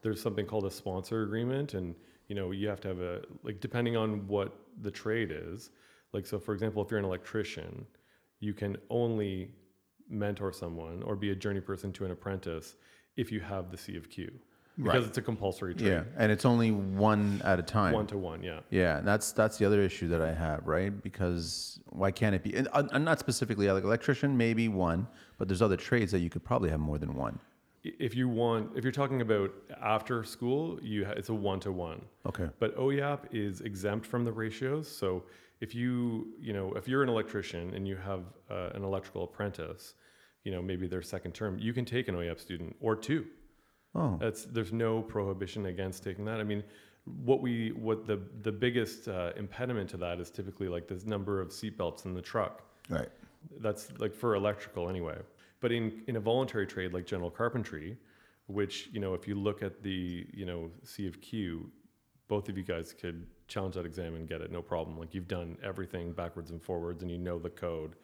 [0.00, 1.94] There's something called a sponsor agreement, and
[2.28, 5.68] you know you have to have a like depending on what the trade is.
[6.14, 7.84] Like so, for example, if you're an electrician,
[8.38, 9.50] you can only
[10.08, 12.76] mentor someone or be a journey person to an apprentice
[13.18, 14.40] if you have the C of Q
[14.76, 15.08] because Right.
[15.08, 15.88] it's a compulsory trade.
[15.88, 17.92] Yeah, and it's only one at a time.
[17.92, 18.60] One to one, yeah.
[18.70, 21.02] Yeah, and that's that's the other issue that I have, right?
[21.02, 22.54] Because why can't it be?
[22.54, 25.06] And, and not specifically like electrician, maybe one,
[25.38, 27.38] but there's other trades that you could probably have more than one.
[27.82, 31.72] If you want, if you're talking about after school, you ha- it's a one to
[31.72, 32.02] one.
[32.26, 32.48] Okay.
[32.58, 34.86] But OYAP is exempt from the ratios.
[34.86, 35.24] So
[35.62, 39.94] if you, you know, if you're an electrician and you have uh, an electrical apprentice,
[40.44, 43.26] you know, maybe their second term, you can take an OYAP student or two.
[43.94, 46.40] Oh, That's there's no prohibition against taking that.
[46.40, 46.62] I mean,
[47.24, 51.40] what we what the the biggest uh, impediment to that is typically like this number
[51.40, 52.62] of seatbelts in the truck.
[52.88, 53.08] Right.
[53.60, 55.18] That's like for electrical anyway.
[55.60, 57.96] But in in a voluntary trade like general carpentry,
[58.46, 61.70] which you know if you look at the you know C of Q,
[62.28, 64.98] both of you guys could challenge that exam and get it no problem.
[64.98, 67.96] Like you've done everything backwards and forwards and you know the code.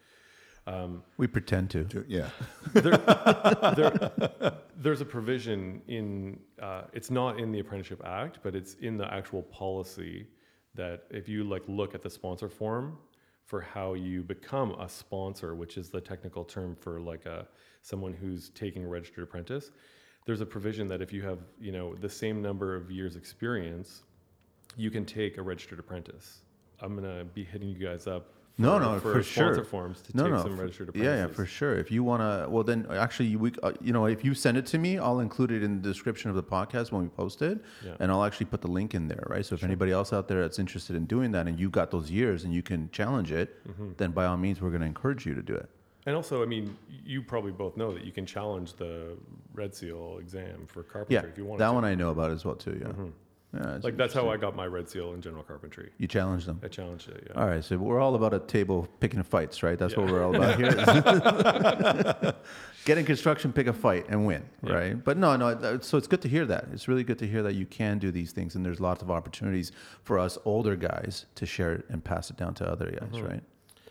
[1.17, 1.85] We pretend to.
[1.85, 2.29] To- Yeah.
[2.73, 8.97] there, there's a provision in uh, it's not in the apprenticeship act but it's in
[8.97, 10.27] the actual policy
[10.75, 12.99] that if you like look at the sponsor form
[13.45, 17.47] for how you become a sponsor which is the technical term for like a
[17.83, 19.71] someone who's taking a registered apprentice
[20.27, 24.03] there's a provision that if you have you know the same number of years experience
[24.77, 26.43] you can take a registered apprentice
[26.81, 29.65] i'm going to be hitting you guys up No, no, for, sponsor sure.
[29.65, 31.77] forms to no, take no, some for- registered Yeah, yeah, for sure.
[31.77, 34.65] If you want to, well, then actually, we, uh, you know, if you send it
[34.67, 37.63] to me, I'll include it in the description of the podcast when we post it,
[37.85, 37.97] Yeah.
[38.01, 39.45] and I'll actually put the link in there, right?
[39.45, 42.11] So if anybody else out there that's interested in doing that, and you got those
[42.11, 43.91] years and you can challenge it, Mm-hmm.
[43.99, 45.69] then by all means, we're going to encourage you to do it.
[46.07, 49.19] And also, I mean, you probably both know that you can challenge the
[49.55, 51.73] Red Seal exam for carpentry Yeah, if you want that to.
[51.75, 52.79] one I know about as well too.
[52.81, 52.93] Yeah,
[53.57, 55.91] yeah Like that's how I got my Red Seal in general carpentry.
[55.99, 56.61] you challenge them.
[56.63, 57.29] I challenged it.
[57.31, 57.41] Yeah.
[57.41, 59.79] All right, so we're all about a table picking fights, right?
[59.79, 60.71] That's what we're all about here.
[62.85, 64.73] Get in construction, pick a fight, and win, Yeah.
[64.75, 65.05] right?
[65.05, 65.81] But no, no.
[65.81, 66.67] So it's good to hear that.
[66.73, 69.11] It's really good to hear that you can do these things, and there's lots of
[69.11, 69.73] opportunities
[70.05, 73.27] for us older guys to share it and pass it down to other guys, Mm-hmm.
[73.27, 73.43] right?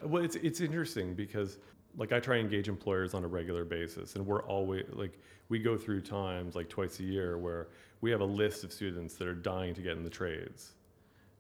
[0.04, 1.58] Well, it's it's interesting because
[1.98, 5.60] like I try and engage employers on a regular basis, and we're always like we
[5.60, 7.68] go through times like twice a year where
[8.02, 10.74] we have a list of students that are dying to get in the trades,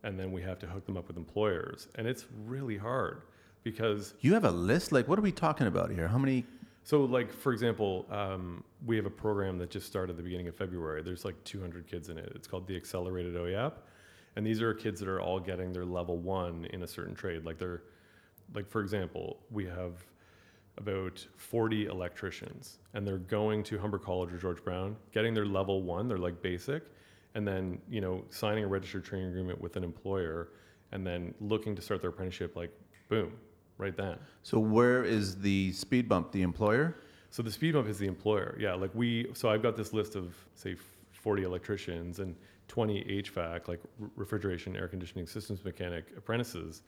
[0.04, 3.24] and then we have to hook them up with employers, and it's really hard
[3.64, 4.92] because You have a list.
[4.92, 6.08] Like, what are we talking about here?
[6.08, 6.46] How many?
[6.84, 10.48] So, like for example, um, we have a program that just started at the beginning
[10.48, 11.02] of February.
[11.02, 12.32] There's like 200 kids in it.
[12.36, 13.74] It's called the Accelerated OYAP,
[14.36, 17.44] and these are kids that are all getting their level one in a certain trade.
[17.44, 17.82] Like they're,
[18.54, 20.06] like for example, we have
[20.78, 25.82] about 40 electricians, and they're going to Humber College or George Brown, getting their level
[25.82, 26.08] one.
[26.08, 26.84] They're like basic,
[27.34, 30.50] and then you know signing a registered training agreement with an employer,
[30.92, 32.56] and then looking to start their apprenticeship.
[32.56, 32.72] Like
[33.10, 33.32] boom,
[33.78, 34.18] right then.
[34.44, 36.32] So where is the speed bump?
[36.32, 36.98] The employer?
[37.30, 38.58] So the speed bump is the employer.
[38.60, 39.28] Yeah, like we.
[39.34, 40.76] So I've got this list of say
[41.12, 42.36] 40 electricians and
[42.68, 43.82] 20 HVAC, like
[44.16, 46.82] refrigeration, air conditioning systems mechanic apprentices.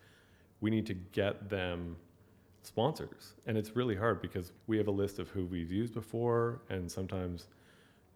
[0.60, 1.96] We need to get them
[2.68, 6.62] sponsors, and it's really hard because we have a list of who we've used before,
[6.70, 7.48] and sometimes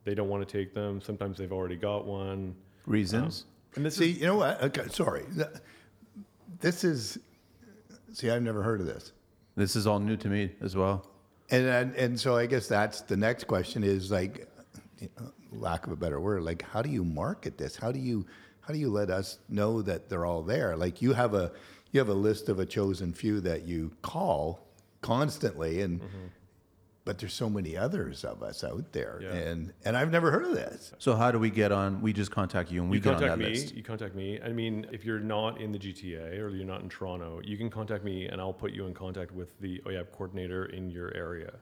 [0.04, 1.02] they don't want to take them.
[1.02, 2.56] Sometimes they've already got one.
[2.86, 3.46] Reasons?
[3.46, 4.62] Um, and this See, is you know what?
[4.62, 5.24] Okay, sorry.
[6.60, 7.18] This is.
[8.14, 9.14] See, I've never heard of this.
[9.56, 11.08] This is all new to me as well.
[11.50, 14.48] And, and and so I guess that's the next question is like,
[15.00, 17.76] you know, lack of a better word, like how do you market this?
[17.76, 18.26] How do you
[18.62, 20.78] how do you let us know that they're all there?
[20.78, 21.52] Like you have a
[21.92, 24.68] you have a list of a chosen few that you call
[25.02, 26.28] constantly, and mm-hmm.
[27.06, 29.34] but there's so many others of us out there, Yeah.
[29.34, 30.94] and and I've never heard of this.
[31.00, 32.02] So how do we get on?
[32.02, 33.54] We just contact you and we you get on contact that me.
[33.54, 33.76] list.
[33.76, 34.40] You contact me.
[34.42, 37.70] I mean, if you're not in the GTA or you're not in Toronto, you can
[37.70, 41.54] contact me, and I'll put you in contact with the OYAP coordinator in your area.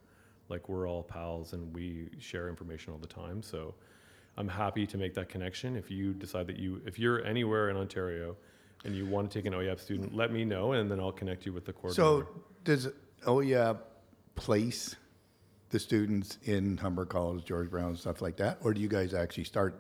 [0.50, 3.42] Like we're all pals, and we share information all the time.
[3.42, 3.74] So
[4.38, 5.76] I'm happy to make that connection.
[5.76, 8.36] If you decide that you, if you're anywhere in Ontario,
[8.86, 11.46] and you want to take an OYAP student, let me know, and then I'll connect
[11.46, 12.26] you with the coordinator.
[12.26, 12.28] So
[12.64, 12.88] does
[13.44, 13.74] yeah
[14.36, 14.96] place
[15.70, 19.44] the students in Humber College, George Brown, stuff like that, or do you guys actually
[19.44, 19.80] start?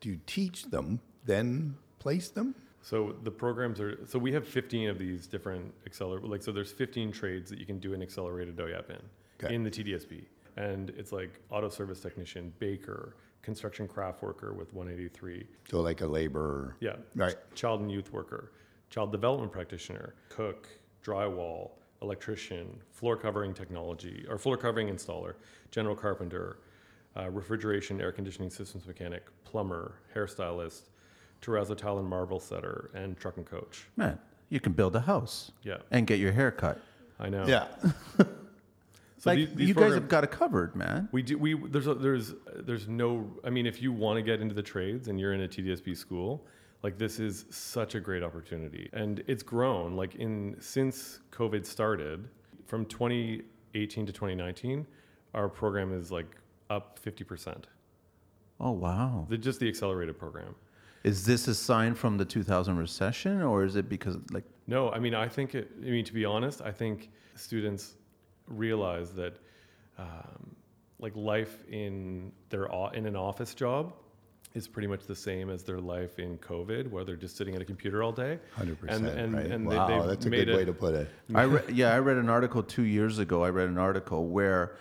[0.00, 2.54] Do you teach them then place them?
[2.82, 6.72] So the programs are so we have 15 of these different acceler like so there's
[6.72, 8.96] 15 trades that you can do an accelerated OYAP in
[9.42, 9.54] Okay.
[9.54, 10.24] in the TDSB,
[10.56, 16.06] and it's like auto service technician, baker, construction craft worker with 183, So like a
[16.06, 17.36] laborer, yeah, right?
[17.54, 18.52] child and youth worker,
[18.90, 20.68] child development practitioner, cook,
[21.04, 21.70] drywall,
[22.02, 25.34] electrician, floor covering technology or floor covering installer,
[25.70, 26.58] general carpenter,
[27.16, 30.82] uh, refrigeration, air conditioning systems mechanic, plumber, hairstylist,
[31.42, 33.86] terrazzo tile and marble setter, and truck and coach.
[33.96, 34.18] Man,
[34.50, 36.78] you can build a house Yeah, and get your hair cut.
[37.18, 37.46] I know.
[37.46, 37.66] Yeah.
[39.20, 41.08] So like these- these you guys have got it covered, man.
[41.12, 41.36] We do.
[41.38, 43.30] We there's a, there's there's no.
[43.44, 45.94] I mean, if you want to get into the trades and you're in a TDSB
[45.96, 46.46] school,
[46.82, 49.94] like this is such a great opportunity, and it's grown.
[49.94, 52.28] Like in since COVID started,
[52.66, 54.86] from 2018 to 2019,
[55.34, 56.36] our program is like
[56.70, 57.66] up 50 percent.
[58.58, 59.26] Oh wow.
[59.28, 60.54] The, just the accelerated program.
[61.04, 64.98] Is this a sign from the 2000 recession, or is it because like No, I
[64.98, 65.70] mean, I think it.
[65.82, 67.96] I mean, to be honest, I think students
[68.50, 69.34] realize that,
[69.98, 70.54] um,
[70.98, 73.94] like life in their in an office job,
[74.54, 77.62] is pretty much the same as their life in COVID, where they're just sitting at
[77.62, 78.38] a computer all day.
[78.52, 79.06] Hundred And- percent.
[79.18, 79.46] and- right?
[79.46, 81.08] and they- wow, they've that's a made good way it- to put it.
[81.34, 83.44] I re- yeah, I read an article two years ago.
[83.44, 84.74] I read an article where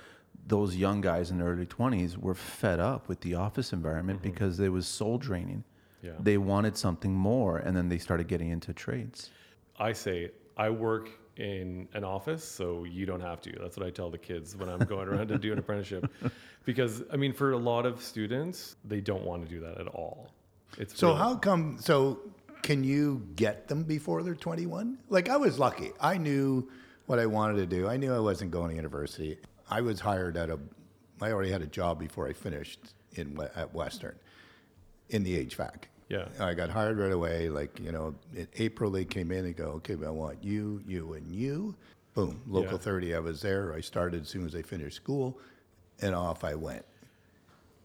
[0.48, 4.60] those young guys in their early 20s were fed up with the office environment because
[4.60, 5.64] it was soul draining.
[6.02, 6.14] Yeah.
[6.20, 9.30] They wanted something more, and then they started getting into trades.
[9.78, 13.52] I say I work in an office, so you don't have to.
[13.60, 16.12] That's what I tell the kids when I'm going around to do an apprenticeship,
[16.66, 19.88] because I mean, for a lot of students, they don't want to do that at
[19.88, 20.30] all.
[20.78, 21.78] It's So really- how come?
[21.80, 22.20] So
[22.62, 24.98] can you get them before they're 21?
[25.10, 25.92] Like I was lucky.
[26.02, 26.70] I knew
[27.08, 27.88] what I wanted to do.
[27.88, 29.38] I knew I wasn't going to university.
[29.70, 30.60] I was hired at a.
[31.22, 32.80] I already had a job before I finished
[33.16, 34.16] in at Western,
[35.10, 36.28] in the HVAC Yeah.
[36.40, 37.50] I got hired right away.
[37.50, 41.14] Like, you know, in April they came in and go, okay, I want you, you,
[41.14, 41.76] and you.
[42.16, 42.78] Boom, local Yeah.
[42.80, 43.16] 30.
[43.16, 43.74] I was there.
[43.74, 45.38] I started as soon as I finished school,
[46.02, 46.84] and off I went.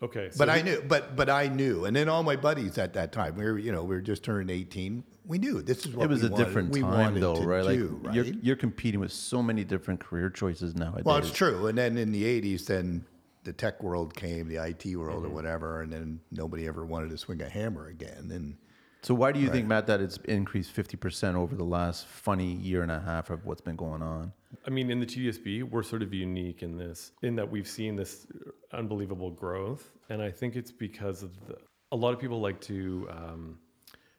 [0.03, 0.31] Okay.
[0.31, 3.13] So But I knew, but but I knew, and then all my buddies at that
[3.13, 5.05] time, we were, you know, we were just turned 18.
[5.27, 7.37] We knew this is what it was we a wanted- different we time, wanted though,
[7.37, 7.63] to right?
[7.69, 8.37] do, like you're right?
[8.43, 11.05] you're competing with so many different career choices nowadays.
[11.05, 11.67] Well, it's true.
[11.69, 13.05] And then in the 80s, then
[13.45, 15.27] the tech world came, the IT world Mm-hmm.
[15.27, 18.31] or whatever, and then nobody ever wanted to swing a hammer again.
[18.33, 18.57] And
[19.03, 22.55] So why do you think, Matt, that it's increased fifty percent over the last funny
[22.55, 24.33] year and a half of what's been going on?
[24.67, 27.97] I mean, in the TDSB, we're sort of unique in this, in that we've seen
[27.97, 28.27] this
[28.73, 31.57] unbelievable growth, and I think it's because of the,
[31.93, 33.59] a lot of people like to um,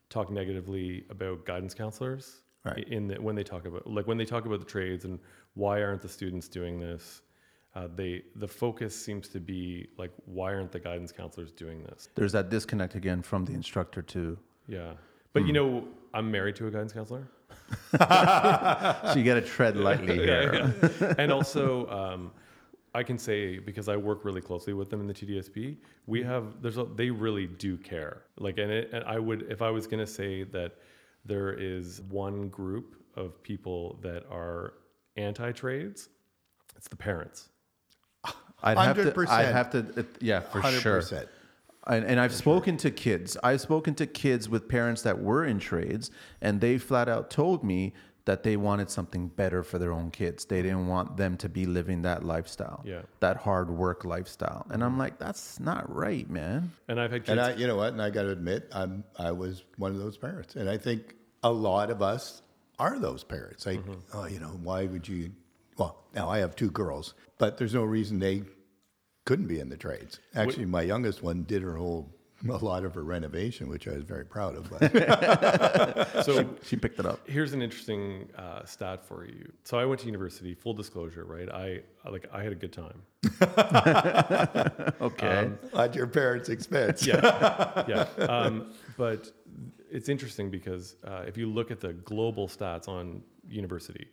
[0.09, 2.41] talk negatively about guidance counselors.
[2.65, 2.87] Right.
[2.89, 5.19] In the, when they talk about like when they talk about the trades and
[5.53, 7.21] why aren't the students doing this,
[7.75, 12.09] uh, they the focus seems to be like why aren't the guidance counselors doing this?
[12.15, 14.93] There's that disconnect again from the instructor too Yeah,
[15.33, 15.47] but Hmm.
[15.47, 17.27] you know, I'm married to a guidance counselor.
[17.99, 20.53] So you got to tread lightly here.
[20.81, 21.13] yeah, yeah.
[21.17, 22.31] and also um,
[22.93, 26.61] I can say because I work really closely with them in the TDSB, we have
[26.61, 28.23] there's a, they really do care.
[28.37, 30.73] Like and it, and I would if I was going to say that
[31.25, 34.73] there is one group of people that are
[35.17, 36.09] anti-trades,
[36.77, 37.49] it's the parents.
[38.65, 39.11] I'd have to.
[39.11, 39.29] 100%.
[39.29, 40.05] I'd have to.
[40.19, 41.01] yeah, for sure.
[41.01, 41.27] 100%.
[41.87, 43.37] And, and I've spoken to kids.
[43.43, 46.09] I've spoken to kids with parents that were in trades,
[46.41, 47.93] and they flat out told me
[48.25, 50.45] that they wanted something better for their own kids.
[50.45, 53.03] They didn't want them to be living that lifestyle, Yeah.
[53.19, 54.65] that hard work lifestyle.
[54.71, 56.71] And I'm like, that's not right, man.
[56.87, 57.29] And I've had kids.
[57.29, 57.93] And I, you know what?
[57.93, 61.15] And I got to admit, I'm I was one of those parents, and I think
[61.43, 62.41] a lot of us
[62.79, 63.65] are those parents.
[63.65, 64.17] Like, mm-hmm.
[64.17, 65.31] oh, you know, why would you?
[65.77, 68.43] Well, now I have two girls, but there's no reason they
[69.25, 70.19] couldn't be in the trades.
[70.35, 72.11] Actually, my youngest one did her whole
[72.49, 74.69] a lot of her renovation, which I was very proud of.
[74.69, 77.19] But so She picked it up.
[77.27, 79.51] here's an interesting uh, stat for you.
[79.63, 80.53] So I went to university.
[80.53, 81.49] Full disclosure, right?
[81.49, 83.01] I I- like I had a good time.
[85.01, 85.49] Okay.
[85.75, 87.05] at your parents' expense.
[87.05, 88.23] yeah, yeah.
[88.25, 89.31] Um, but
[89.89, 94.07] it's interesting because uh, if you look at the global stats on university,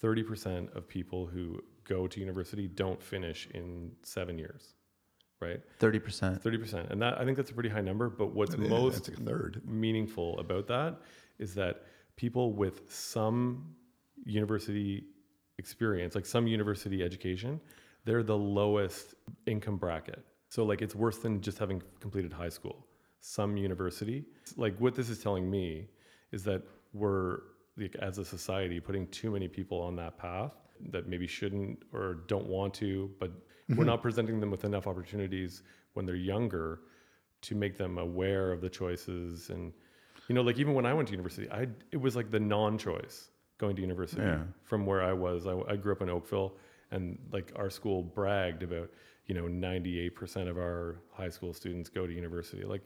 [0.00, 4.74] thirty percent of people who go to university don't finish in seven years,
[5.40, 5.60] right?
[5.78, 6.42] Thirty percent.
[6.42, 8.08] Thirty percent, and that I think that's a pretty high number.
[8.08, 9.62] But what's Yeah, most that's third.
[9.66, 10.98] meaningful about that
[11.38, 11.82] is that
[12.16, 13.74] people with some
[14.24, 15.04] university
[15.58, 17.60] experience, like some university education,
[18.04, 19.14] they're the lowest
[19.46, 20.24] income bracket.
[20.48, 22.86] So like it's worse than just having completed high school.
[23.20, 24.24] Some university,
[24.56, 25.88] like what this is telling me
[26.32, 27.40] is that we're
[27.76, 30.52] like as a society putting too many people on that path
[30.90, 33.30] that maybe shouldn't or don't want to, but
[33.68, 33.86] we're mm-hmm.
[33.86, 35.62] not presenting them with enough opportunities
[35.94, 36.80] when they're younger
[37.42, 39.72] to make them aware of the choices and
[40.28, 43.30] you know like even when i went to university i it was like the non-choice
[43.58, 44.40] going to university Yeah.
[44.64, 45.46] from where i was.
[45.46, 46.56] I, I grew up in oakville
[46.90, 48.90] and like our school bragged about
[49.26, 52.64] you know 98% of our high school students go to university.
[52.64, 52.82] Like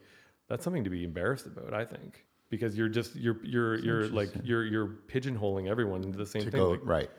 [0.49, 4.31] that's something to be embarrassed about i think because you're just you're you're you're like
[4.43, 6.61] you're you're pigeonholing everyone into the same To thing.
[6.61, 7.11] go like, right.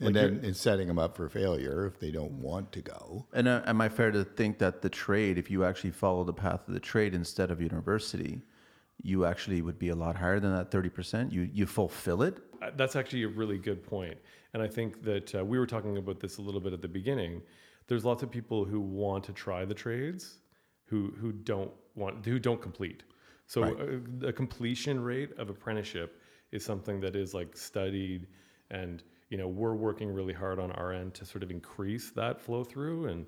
[0.00, 2.80] Like And then you're- it's setting them up for failure if they don't want to
[2.82, 3.26] go.
[3.32, 6.32] And uh, am I fair to think that the trade, if you actually follow the
[6.32, 8.42] path of the trade instead of university,
[9.02, 11.32] you actually would be a lot higher than that thirty percent?
[11.32, 12.38] You you fulfill it.
[12.62, 14.16] Uh, That's actually a really good point.
[14.52, 16.88] And I think that uh, we were talking about this a little bit at the
[16.88, 17.42] beginning.
[17.88, 20.38] There's lots of people who want to try the trades
[20.86, 23.02] who, who don't want, who don't complete.
[23.46, 23.80] So Right.
[23.80, 23.86] uh,
[24.18, 26.20] the completion rate of apprenticeship
[26.52, 28.26] is something that is like studied
[28.70, 32.40] and, you know, we're working really hard on our end to sort of increase that
[32.40, 33.06] flow through.
[33.06, 33.26] And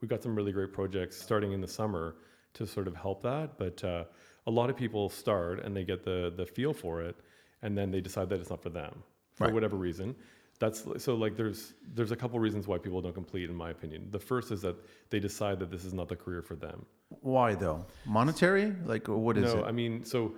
[0.00, 2.16] we've got some really great projects starting in the summer
[2.54, 3.58] to sort of help that.
[3.58, 4.04] But uh,
[4.46, 7.16] a lot of people start and they get the, the feel for it
[7.62, 9.02] and then they decide that it's not for them
[9.34, 9.54] for Right.
[9.54, 10.14] whatever reason.
[10.60, 14.08] That's so like there's there's a couple reasons why people don't complete in my opinion.
[14.10, 14.74] The first is that
[15.08, 16.84] they decide that this is not the career for them.
[17.20, 17.86] Why though?
[18.04, 18.74] Monetary?
[18.84, 19.66] Like what is no, it?
[19.66, 20.34] I mean so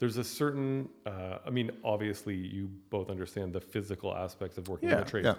[0.00, 4.88] there's a certain uh, I mean obviously you both understand the physical aspects of working
[4.88, 5.24] in Yeah, the trade.
[5.26, 5.34] yeah.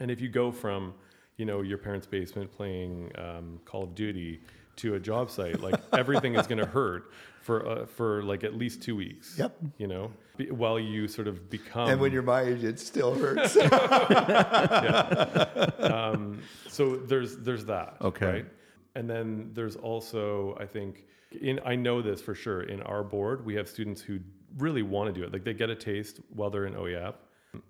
[0.00, 0.94] And if you go from
[1.36, 4.40] you know your parents' basement playing um, Call of Duty
[4.76, 7.10] to a job site, like everything is going to hurt
[7.42, 9.36] for uh, for like at least two weeks.
[9.38, 9.56] Yep.
[9.78, 11.88] You know, Be- while you sort of become.
[11.90, 13.56] and when you're my age, it still hurts.
[15.80, 17.96] um, so there's there's that.
[18.00, 18.26] Okay.
[18.26, 18.46] Right?
[18.94, 23.44] And then there's also I think in I know this for sure in our board
[23.44, 24.20] we have students who
[24.58, 25.32] really want to do it.
[25.32, 27.14] Like they get a taste while they're in OYAP,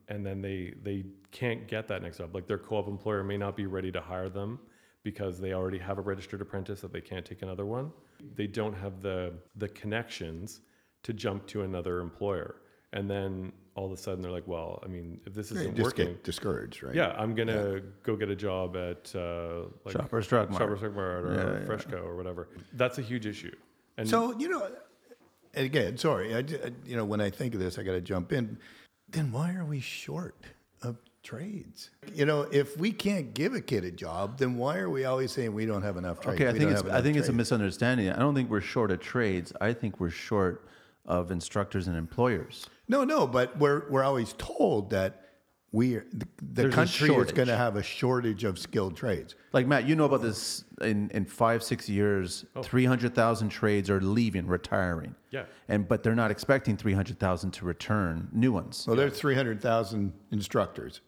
[0.08, 2.34] and then they they can't get that next job.
[2.34, 4.60] Like their co-op employer may not be ready to hire them
[5.02, 7.92] because they already have a registered apprentice that they can't take another one.
[8.34, 10.60] They don't have the the connections
[11.02, 12.56] to jump to another employer.
[12.92, 15.84] And then all of a sudden they're like, well, I mean, if this isn't just
[15.84, 16.94] working, get discouraged, right?
[16.94, 20.60] yeah, I'm gonna go get a job at uh, like Shoppers Drug Mart.
[20.62, 21.66] Shoppers Drug Mart or Yeah, yeah.
[21.66, 22.48] Freshco or whatever.
[22.74, 23.54] That's a huge issue.
[23.96, 24.68] And So you know,
[25.54, 26.38] again, sorry, I,
[26.84, 28.58] you know, when I think of this, I got to jump in.
[29.08, 30.36] Then why are we short
[30.82, 31.90] of trades?
[32.14, 35.32] You know, if we can't give a kid a job, then why are we always
[35.32, 36.40] saying we don't have enough trades?
[36.40, 38.10] Okay, I We think it's I enough think it's a misunderstanding.
[38.10, 39.52] I don't think we're short of trades.
[39.60, 40.66] I think we're short
[41.06, 42.66] of instructors and employers.
[42.88, 45.24] No, no, but we're we're always told that
[45.72, 47.34] we are, the, the There's a country is shortage.
[47.34, 49.36] going to have a shortage of skilled trades.
[49.52, 52.62] Like Matt, you know about this in, in five, six years, oh.
[52.62, 55.14] three hundred thousand trades are leaving, retiring.
[55.30, 55.44] Yeah.
[55.68, 58.84] And but they're not expecting three hundred thousand to return new ones.
[58.86, 61.00] Well, there's 300,000 instructors.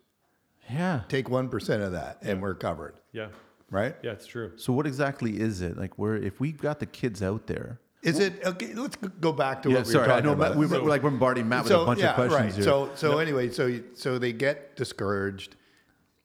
[0.71, 1.01] Yeah.
[1.09, 3.29] Take 1% of that and we're covered, yeah,
[3.71, 3.97] right?
[4.03, 4.53] yeah, it's true.
[4.57, 5.77] So what exactly is it?
[5.77, 7.81] Like we're if we've got the kids out there.
[8.03, 8.75] Is it okay?
[8.75, 10.57] Let's go back to Yeah, what we sorry, were I talking know about.
[10.57, 12.53] We were So- like bombarding Matt with a bunch of questions right.
[12.55, 12.65] here.
[12.65, 15.55] So so anyway, so so they get discouraged.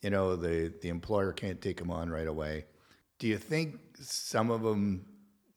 [0.02, 2.66] You know, the the employer can't take them on right away.
[3.20, 5.06] Do you think some of them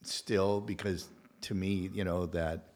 [0.03, 1.09] still because
[1.43, 2.73] to me, you know, that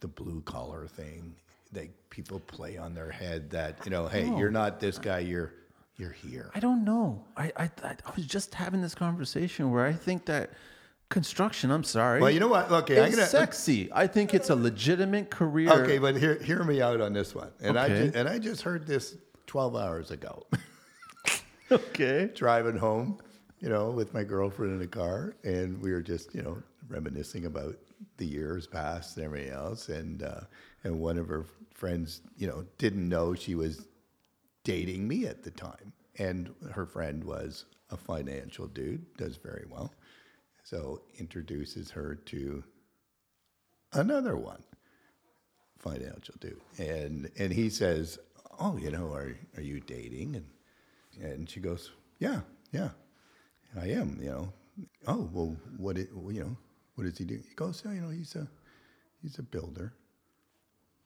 [0.00, 1.34] the blue collar thing,
[1.72, 5.52] that people play on their head that, you know, hey, you're not this guy, you're
[5.96, 6.50] you're here.
[6.54, 7.24] I don't know.
[7.38, 10.50] I, I I I was just having this conversation where I think that
[11.08, 11.70] construction.
[11.70, 12.20] I'm sorry.
[12.20, 12.70] Well, you know what?
[12.70, 13.90] Okay, I'm it's gonna sexy.
[13.92, 15.70] I think it's a legitimate career.
[15.82, 17.50] Okay, but hear hear me out on this one.
[17.60, 18.10] And I Okay.
[18.18, 19.16] and I just heard this
[19.46, 20.46] 12 hours ago.
[21.72, 22.30] Okay.
[22.32, 23.18] driving home,
[23.58, 27.44] you know, with my girlfriend in the car, and we were just, you know, reminiscing
[27.46, 27.76] about
[28.18, 29.88] the years past and everything else.
[29.88, 30.42] And uh,
[30.84, 33.84] and one of her friends, you know, didn't know she was
[34.62, 39.92] dating me at the time, and her friend was a financial dude, does very well,
[40.66, 42.64] so introduces her to
[43.92, 44.64] another one,
[45.78, 48.18] financial dude, and and he says,
[48.58, 52.40] "Oh, you know, are are you dating?" and and she goes, "Yeah,
[52.72, 52.90] yeah,
[53.80, 54.52] I am." You know,
[55.06, 56.56] oh well, what it, well, you know,
[56.96, 57.36] what does he do?
[57.36, 58.48] He goes, "Oh, you know, he's a
[59.22, 59.94] he's a builder."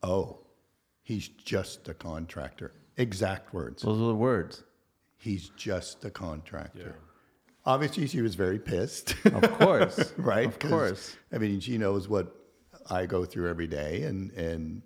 [0.02, 0.38] Oh,
[1.02, 2.72] he's just a contractor.
[2.96, 3.82] Exact words.
[3.82, 4.64] Those are the words.
[5.18, 6.96] He's just a contractor.
[7.70, 10.12] Obviously, she was very pissed, Of course.
[10.16, 10.46] right?
[10.46, 11.16] Of course.
[11.32, 12.34] I mean, she knows what
[12.90, 14.82] I go through every day, and and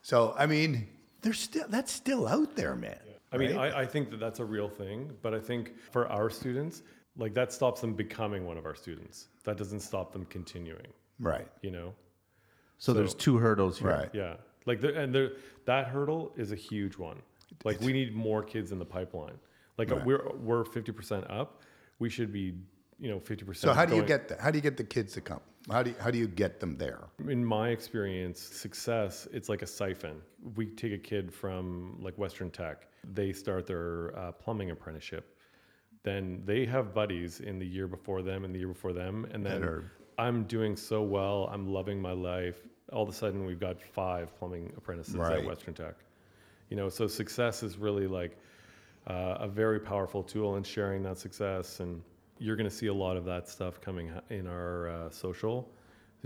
[0.00, 0.88] so I mean,
[1.20, 2.98] there's still that's still out there, man.
[3.30, 6.30] I mean, I, I think that that's a real thing, but I think for our
[6.30, 6.82] students,
[7.18, 9.28] like that stops them becoming one of our students.
[9.42, 10.86] That doesn't stop them continuing.
[11.20, 11.94] Right, You know,
[12.78, 13.90] So, there's two hurdles here.
[13.90, 14.10] right.
[14.12, 14.34] yeah,
[14.66, 15.32] like the, and there,
[15.64, 17.18] that hurdle is a huge one.
[17.64, 19.38] Like we need more kids in the pipeline.
[19.78, 20.04] Like Right.
[20.06, 21.62] we're we're fifty percent up.
[21.98, 22.54] We should be,
[22.98, 23.70] you know, fifty percent.
[23.70, 24.40] So how do you get that?
[24.40, 25.40] How do you get the kids to come?
[25.70, 27.00] How do you, how do you get them there?
[27.26, 30.20] in my experience, success, it's like a siphon.
[30.56, 35.30] We take a kid from like Western Tech, they start their uh, plumbing apprenticeship.
[36.02, 39.26] Then they have buddies in the year before them and the year before them.
[39.32, 42.58] And then are- I'm doing so well, I'm loving my life.
[42.92, 45.38] All of a sudden, we've got five plumbing apprentices Right.
[45.38, 45.94] at Western Tech.
[46.68, 48.36] You know, so success is really like
[49.06, 51.80] uh, a very powerful tool in sharing that success.
[51.80, 52.02] And
[52.38, 55.70] you're going to see a lot of that stuff coming in our uh, social,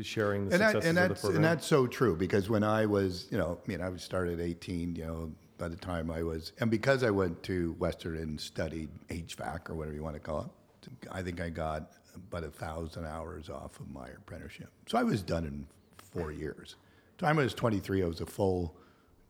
[0.01, 1.37] sharing the and, that, and of the that's program.
[1.37, 4.47] and that's so true because when I was, you know, I mean, I started at
[4.47, 4.95] 18.
[4.95, 8.89] You know, by the time I was, and because I went to Western and studied
[9.09, 13.07] HVAC or whatever you want to call it, I think I got about a thousand
[13.07, 14.71] hours off of my apprenticeship.
[14.87, 16.77] So I was done in four years.
[17.19, 18.77] Time I was 23, I was a full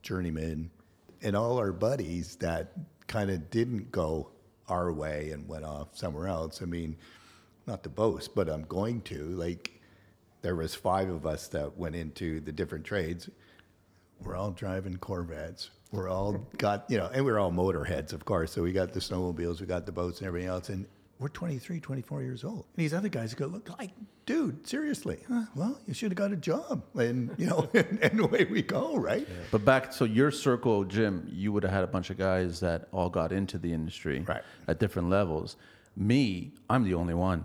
[0.03, 0.71] journeyman,
[1.23, 2.73] and all our buddies that
[3.09, 4.31] kind of didn't go
[4.69, 6.63] our way and went off somewhere else.
[6.63, 6.97] I mean,
[7.67, 9.25] not to boast, but I'm going to.
[9.31, 9.81] Like,
[10.43, 13.29] there was five of us that went into the different trades.
[14.23, 15.71] We're all driving Corvettes.
[15.91, 18.53] We're all got, you know, and we're all motorheads, of course.
[18.53, 20.69] So we got the snowmobiles, we got the boats and everything else.
[20.69, 20.87] And
[21.19, 22.65] we're 23, 24 years old.
[22.77, 23.91] And these other guys go, look, like,
[24.25, 25.43] dude, seriously, huh?
[25.57, 26.85] well, you should have got a job.
[26.95, 29.27] And, you know, and, and away we go, right?
[29.51, 32.89] But back, so your circle, Jim, you would have had a bunch of guys that
[32.93, 34.43] all got into the industry Right.
[34.69, 35.57] at different levels.
[35.97, 37.45] Me, I'm the only one.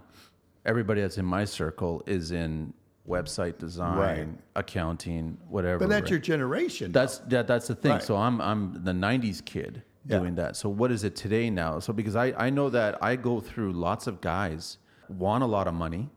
[0.66, 2.74] Everybody that's in my circle is in
[3.10, 4.28] website design, Right.
[4.56, 5.80] accounting, whatever.
[5.80, 6.12] But that's right?
[6.12, 6.92] your generation.
[6.92, 8.00] That's that, that's the thing.
[8.00, 10.20] So I'm I'm the '90s kid Yeah.
[10.20, 10.56] doing that.
[10.56, 11.80] So what is it today now?
[11.80, 14.78] So because I I know that I go through lots of guys
[15.10, 16.10] want a lot of money,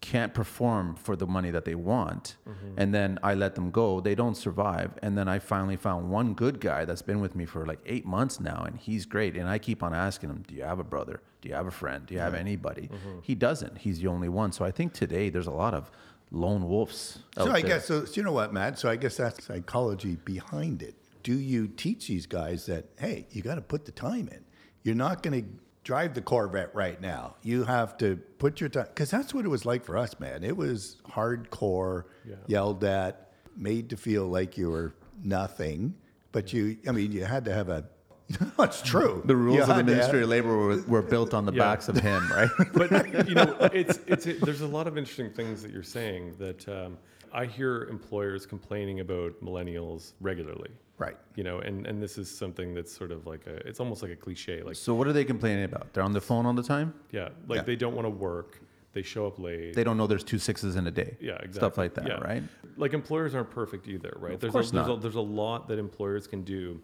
[0.00, 2.74] can't perform for the money that they want Mm-hmm.
[2.80, 6.34] and then i let them go they don't survive and then i finally found one
[6.34, 9.48] good guy that's been with me for like eight months now and he's great and
[9.48, 12.04] i keep on asking him do you have a brother do you have a friend
[12.06, 13.18] do you have anybody Mm-hmm.
[13.22, 15.88] he doesn't he's the only one so i think today there's a lot of
[16.32, 17.70] lone wolves So I there.
[17.70, 18.04] guess so.
[18.04, 18.78] so You know what, Matt?
[18.80, 20.96] So I guess that's psychology behind it.
[21.22, 24.44] Do you teach these guys that hey, you got to put the time in?
[24.82, 25.48] You're not going to
[25.84, 27.36] drive the Corvette right now.
[27.42, 30.42] You have to put your time because that's what it was like for us, man.
[30.44, 32.36] It was hardcore, Yeah.
[32.46, 35.94] yelled at, made to feel like you were nothing.
[36.32, 37.84] But you, I mean, you had to have a.
[38.56, 39.22] That's true.
[39.26, 41.58] the rules You of the Ministry have- administrative labor were, were built on the Yeah.
[41.64, 45.62] backs of him right but you know, it's it's there's a lot of interesting things
[45.62, 46.96] that you're saying that um,
[47.32, 50.70] I hear employers complaining about millennials regularly.
[51.06, 51.16] Right.
[51.36, 54.12] You know, and and this is something that's sort of like a it's almost like
[54.12, 54.62] a cliche.
[54.62, 57.28] Like so what are they complaining about they're on the phone all the time yeah,
[57.48, 57.62] like Yeah.
[57.70, 58.60] they don't want to work.
[58.94, 59.74] They show up late.
[59.74, 61.52] they don't know there's two sixes in a day yeah, exactly.
[61.62, 62.20] stuff like that Yeah.
[62.30, 62.42] right
[62.76, 64.38] Like employers aren't perfect either, right?
[64.38, 64.98] there's course a, there's not.
[64.98, 66.80] a there's a lot that employers can do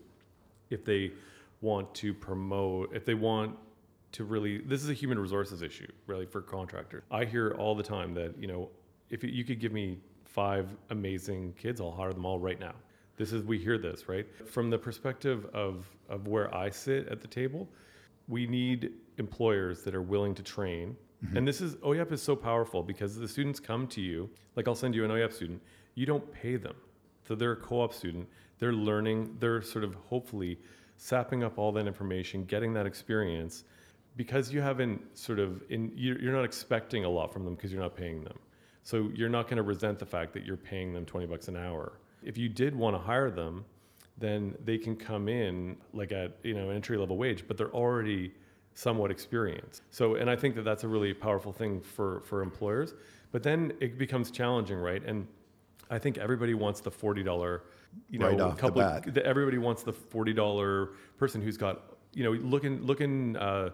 [0.70, 1.12] if they
[1.60, 3.50] want to promote, if they want
[4.12, 4.58] to really.
[4.58, 7.02] This is a human resources issue, really, for contractors.
[7.10, 8.70] I hear all the time that you know,
[9.10, 12.74] if you could give me five amazing kids, I'll hire them all right now.
[13.18, 17.20] This is we hear this right from the perspective of of where I sit at
[17.20, 17.68] the table.
[18.28, 20.96] We need employers that are willing to train.
[21.24, 21.36] Mm-hmm.
[21.36, 24.30] And this is OYAP is so powerful because the students come to you.
[24.54, 25.60] Like I'll send you an OYAP student.
[25.96, 26.76] You don't pay them,
[27.26, 28.28] so they're a co-op student.
[28.60, 29.36] They're learning.
[29.40, 30.58] They're sort of hopefully
[30.96, 33.64] sapping up all that information, getting that experience,
[34.16, 37.72] because you haven't sort of in you're you're not expecting a lot from them because
[37.72, 38.38] you're not paying them.
[38.84, 41.56] So you're not going to resent the fact that you're paying them 20 bucks an
[41.56, 41.98] hour.
[42.22, 43.64] If you did want to hire them,
[44.18, 48.32] then they can come in like at you know entry level wage, but they're already
[48.74, 49.82] somewhat experienced.
[49.90, 52.94] So and I think that that's a really powerful thing for for employers.
[53.30, 55.04] But then it becomes challenging, right?
[55.04, 55.26] And
[55.90, 57.62] I think everybody wants the forty dollar,
[58.10, 58.82] you know, Right couple.
[59.12, 61.82] the- everybody wants the forty dollar person who's got
[62.14, 63.70] you know looking looking uh,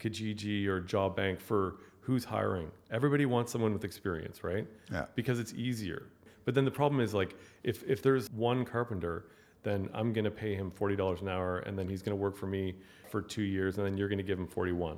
[0.00, 2.70] Kijiji or Job Bank for who's hiring.
[2.90, 4.66] Everybody wants someone with experience, right?
[4.90, 5.06] Yeah.
[5.14, 6.04] Because it's easier.
[6.48, 9.26] But then the problem is like if if there's one carpenter,
[9.64, 12.46] then I'm gonna pay him forty dollars an hour, and then he's gonna work for
[12.46, 12.74] me
[13.10, 14.96] for two years, and then you're gonna give him forty one,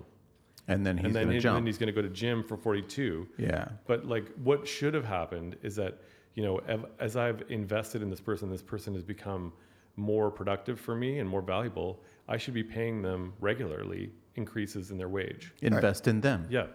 [0.68, 2.44] and then he's and then, going to he- jump then he's gonna go to gym
[2.44, 3.26] for forty two.
[3.36, 5.98] yeah But like, what should have happened is that
[6.36, 6.60] you know,
[7.00, 9.52] as I've invested in this person, this person has become
[9.96, 12.00] more productive for me and more valuable.
[12.28, 15.52] I should be paying them regularly increases in their wage.
[15.62, 16.66] invest in them Yeah,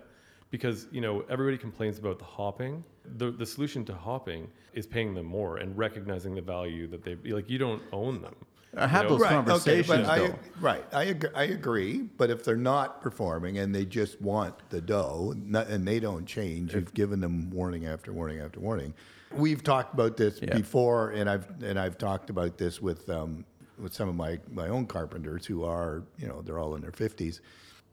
[0.51, 2.83] because you know everybody complains about the hopping.
[3.17, 7.15] The the solution to hopping is paying them more and recognizing the value that they
[7.31, 7.49] like.
[7.49, 8.35] You don't own them.
[8.77, 9.09] I have You know?
[9.15, 10.39] those Right, conversations okay, but I, though.
[10.59, 12.01] right, I agree, I agree.
[12.17, 16.25] But if they're not performing and they just want the dough not, and they don't
[16.25, 18.93] change, you've given them warning after warning after warning.
[19.31, 20.55] We've talked about this Yeah.
[20.57, 23.45] before, and I've and I've talked about this with um,
[23.79, 26.91] with some of my my own carpenters who are you know they're all in their
[26.91, 27.39] fifties.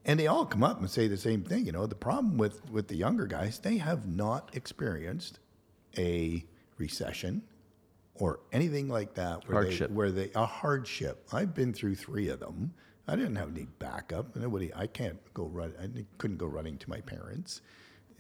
[0.05, 1.65] And they all come up and say the same thing.
[1.67, 5.39] You know, the problem with, with the younger guys, they have not experienced
[5.97, 6.45] a
[6.79, 7.43] recession
[8.15, 9.89] or anything like that where Hardship.
[9.89, 11.27] they where they a hardship.
[11.33, 12.75] I've been through three of them.
[13.09, 14.37] I didn't have any backup.
[14.37, 14.73] Nobody.
[14.75, 15.73] I can't go run.
[15.81, 17.63] I couldn't go running to my parents,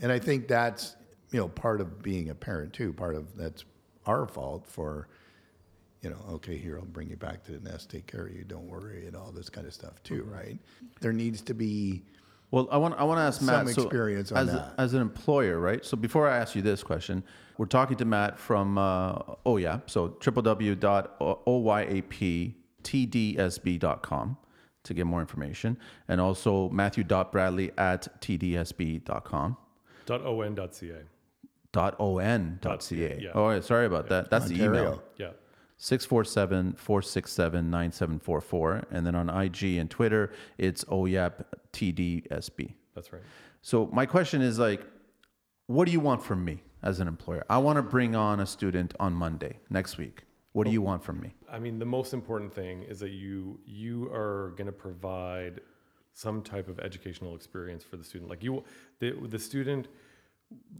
[0.00, 0.96] and I think that's
[1.30, 2.92] you know part of being a parent too.
[2.92, 3.64] Part of that's
[4.06, 5.08] our fault for
[6.02, 6.18] you know.
[6.32, 7.90] Okay, here I'll bring you back to the nest.
[7.90, 8.44] Take care of you.
[8.44, 10.22] Don't worry, and all this kind of stuff too.
[10.24, 10.58] Right?
[11.00, 12.02] There needs to be
[12.50, 13.68] Well, I want I want to ask Some Matt.
[13.74, 14.74] so experience on as, that.
[14.78, 15.84] as an employer, right?
[15.84, 17.22] So before I ask you this question,
[17.56, 20.08] we're talking to Matt from uh, oh yeah, so
[23.12, 24.36] www.oyaptdsb.com
[24.84, 25.78] to get more information,
[26.08, 29.56] and also Matthew.Bradley at tdsb.com.
[30.06, 31.02] Dot on.ca.
[31.70, 33.18] Dot on dot ca, ca.
[33.20, 33.30] yeah.
[33.34, 34.28] Oh, yeah, sorry about that.
[34.28, 35.02] That's the email.
[35.16, 35.30] Yeah.
[35.82, 38.84] 647 467 9744.
[38.92, 42.74] And then on IG and Twitter, it's OYAP TDSB.
[42.94, 43.22] That's right.
[43.62, 44.86] So my question is like,
[45.66, 47.44] what do you want from me as an employer?
[47.50, 50.22] I want to bring on a student on Monday next week.
[50.52, 51.34] What do you want from me?
[51.50, 55.62] I mean, the most important thing is that you you are going to provide
[56.12, 58.30] some type of educational experience for the student.
[58.30, 58.62] Like you,
[59.00, 59.88] the the student.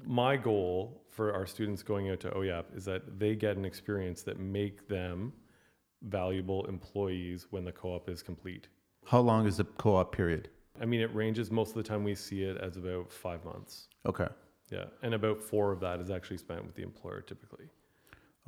[0.05, 4.23] My goal for our students going out to OYAP is that they get an experience
[4.23, 5.33] that make them
[6.03, 8.69] valuable employees when the co-op is complete.
[9.07, 10.49] How long is the co-op period?
[10.81, 11.51] I mean, it ranges.
[11.51, 13.89] Most of the time, we see it as about five months.
[14.07, 14.29] Okay.
[14.71, 17.67] Yeah, and about four of that is actually spent with the employer typically.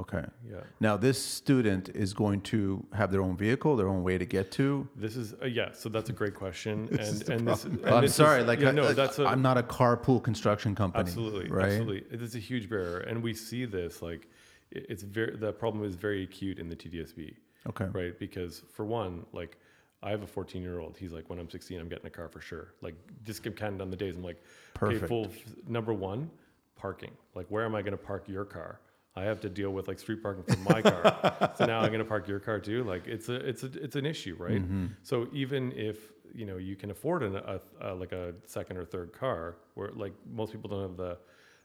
[0.01, 0.24] Okay.
[0.51, 0.57] Yeah.
[0.80, 4.51] Now this student is going to have their own vehicle, their own way to get
[4.53, 4.88] to.
[4.97, 5.70] This is uh, yeah.
[5.72, 7.64] So that's a great question, and is and this.
[7.64, 10.20] And I'm this is- sorry, like yeah, I, no, that's a, I'm not a carpool
[10.22, 11.03] construction company.
[11.03, 11.66] absolutely right?
[11.66, 12.05] absolutely.
[12.11, 14.28] It is a huge barrier, and we see this like
[14.72, 17.34] it's very the problem is very acute in the TDSB,
[17.68, 17.86] Okay.
[17.92, 18.18] right?
[18.18, 19.59] Because for one, like
[20.03, 20.97] I have a 14 year old.
[20.99, 22.74] He's like, when I'm 16, I'm getting a car for sure.
[22.82, 24.16] Like just keep counting down the days.
[24.16, 24.42] I'm like,
[24.82, 25.09] okay, Perfect.
[25.09, 25.28] full
[25.68, 26.28] number one,
[26.74, 27.12] parking.
[27.36, 28.80] Like where am I going to park your car?
[29.17, 31.53] I have to deal with like street parking for my car.
[31.57, 32.83] so now I'm going to park your car too.
[32.85, 34.61] Like it's a it's a it's an issue, right?
[34.62, 34.87] Mm-hmm.
[35.03, 38.85] So even if you know you can afford an, a, a like a second or
[38.85, 41.17] third car, where like most people don't have the,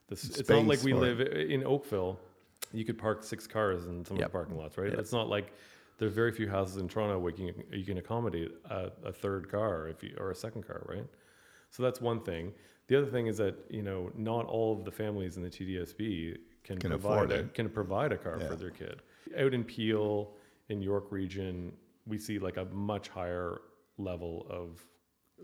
[0.10, 2.20] the s- it's not like we live i- in Oakville.
[2.72, 4.26] You could park six cars in some Yep.
[4.28, 4.90] of the parking lots, right?
[4.92, 5.00] Yep.
[5.00, 5.54] It's not like
[5.98, 9.50] there's very few houses in Toronto where you can, you can accommodate a, a third
[9.50, 11.06] car if you, or a second car, right?
[11.72, 12.54] So that's one thing.
[12.88, 16.38] The other thing is that you know not all of the families in the TDSB
[16.64, 17.54] can, Can provide afford a, it.
[17.54, 18.48] can provide a car Yeah.
[18.48, 19.02] for their kid.
[19.38, 20.32] Out in Peel,
[20.70, 21.74] in York Region,
[22.06, 23.62] we see like a much higher
[23.98, 24.84] level of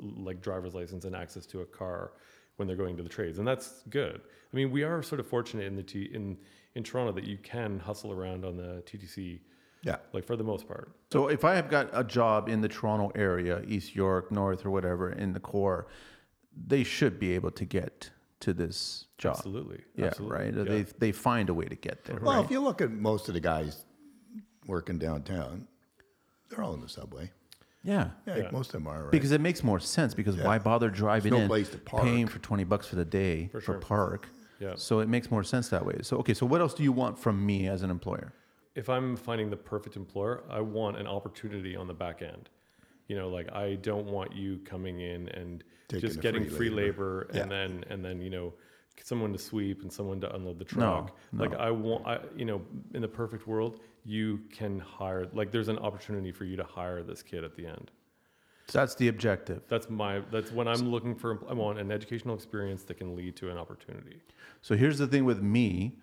[0.02, 2.14] like driver's license and access to a car
[2.58, 4.22] when they're going to the trades, and that's good.
[4.52, 6.38] I mean, we are sort of fortunate in the T, in
[6.76, 9.40] in Toronto that you can hustle around on the TTC,
[9.84, 9.98] Yeah.
[10.14, 10.92] like for the most part.
[11.12, 14.72] So if I have got a job in the Toronto area, East York, North, or
[14.72, 15.88] whatever, in the core,
[16.68, 18.10] they should be able to get
[18.46, 19.36] to this job.
[19.38, 20.38] Absolutely, Yeah, absolutely.
[20.38, 20.54] right.
[20.56, 20.64] Yeah.
[20.64, 22.20] They they find a way to get there.
[22.22, 22.46] Well, right?
[22.46, 23.86] if you look at most of the guys
[24.68, 25.68] working downtown,
[26.50, 27.32] they're all in the subway.
[27.84, 28.10] yeah.
[28.28, 28.52] Yeah, Yeah.
[28.52, 29.04] most of them are.
[29.04, 29.12] Right?
[29.12, 30.14] Because it makes more sense.
[30.14, 30.46] Because Yeah.
[30.46, 33.62] why bother driving no in, place to paying for twenty bucks for the day For
[33.62, 34.30] for, park?
[34.60, 34.76] Yeah.
[34.76, 35.98] So it makes more sense that way.
[36.02, 36.34] So okay.
[36.34, 38.32] So what else do you want from me as an employer?
[38.76, 42.50] if I'm finding the perfect employer, I want an opportunity on the back end.
[43.08, 46.70] You know, like I don't want you coming in and Taking just getting free free
[46.70, 47.28] labor.
[47.28, 47.58] labor, and Yeah.
[47.58, 48.54] then and then you know
[49.04, 51.18] someone to sweep and someone to unload the No, truck.
[51.34, 51.54] Like.
[51.56, 52.62] I want, I you know,
[52.94, 55.28] in the perfect world, you can hire.
[55.34, 57.92] Like there's an opportunity for you to hire this kid at the end.
[58.68, 59.62] So that's the objective.
[59.68, 60.22] That's my.
[60.32, 61.40] That's when I'm looking for.
[61.50, 64.22] I want an educational experience that can lead to an opportunity.
[64.62, 65.98] So here's the thing with me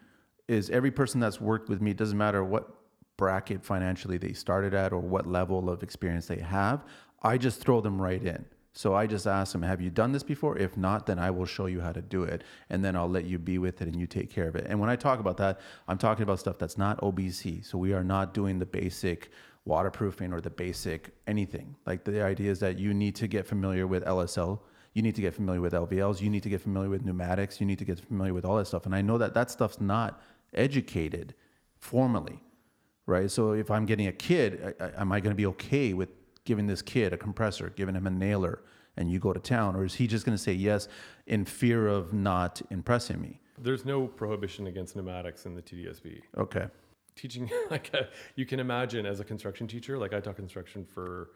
[0.49, 2.69] is every person that's worked with me it doesn't matter what
[3.17, 6.85] bracket financially they started at or what level of experience they have,
[7.23, 8.45] I just throw them right in.
[8.75, 10.57] So I just ask them, have you done this before?
[10.57, 13.27] If not, then I will show you how to do it and then I'll let
[13.27, 14.67] you be with it and you take care of it.
[14.69, 17.67] And when I talk about that, I'm talking about stuff that's not OBC.
[17.67, 19.31] So we are not doing the basic
[19.67, 21.77] waterproofing or the basic anything.
[21.87, 24.61] Like the idea is that you need to get familiar with LSL
[24.95, 26.21] you need to get familiar with LVLs.
[26.21, 27.61] You need to get familiar with pneumatics.
[27.61, 28.87] You need to get familiar with all that stuff.
[28.87, 30.21] And I know that that stuff's not
[30.53, 31.35] educated
[31.79, 32.43] formally,
[33.07, 33.31] right?
[33.31, 36.11] So if I'm getting a kid, I, I, am I going to be okay with
[36.45, 38.63] giving this kid a compressor, giving him a nailer,
[38.97, 40.89] and you go to town, or is he just going to say yes
[41.27, 43.41] in fear of not impressing me?
[43.59, 46.21] There's no prohibition against pneumatics in the TDSB.
[46.37, 46.67] Okay.
[47.15, 51.29] teaching like a, you can imagine as a construction teacher like i taught construction for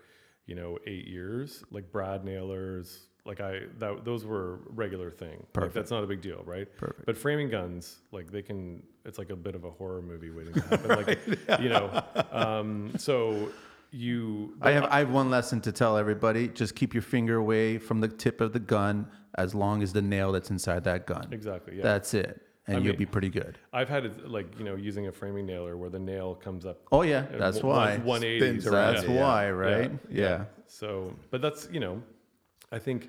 [0.47, 5.53] you know eight years like brad nailers like i that those were regular thing like
[5.53, 5.75] Perfect.
[5.75, 7.05] that's not a big deal right Perfect.
[7.05, 10.55] but framing guns like they can it's like a bit of a horror movie waiting
[10.55, 12.03] to happen like you know
[12.33, 13.51] um so
[13.91, 16.49] you I have I have one lesson to tell everybody.
[16.49, 20.03] Just keep your finger away from the tip of the gun as long as the
[20.03, 21.29] nail that's inside that gun.
[21.33, 22.43] exactly yeah That's it.
[22.69, 23.59] And I you'll mean- be pretty good.
[23.73, 26.79] i've had it like you know using a framing nailer where the nail comes up
[26.91, 27.97] Oh yeah, that's one- why.
[27.99, 29.21] 180 Spins around That's yeah.
[29.21, 29.93] why, right?
[30.11, 30.45] Yeah.
[30.67, 32.03] So, but that's you know,
[32.73, 33.09] I think,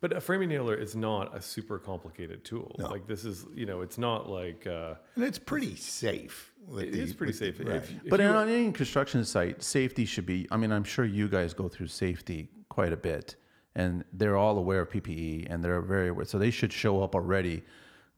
[0.00, 2.74] but a framing nailer is not a super complicated tool.
[2.78, 2.88] No.
[2.88, 6.52] Like this is you know, it's not like uh, And it's pretty safe.
[6.66, 7.66] With it the, is pretty with the- safe.
[7.66, 7.76] right.
[7.76, 10.46] If, if But you, on any construction site, safety should be.
[10.50, 13.36] I mean, I'm sure you guys go through safety quite a bit,
[13.74, 16.24] and they're all aware of PPE, and they're very aware.
[16.26, 17.62] So they should show up already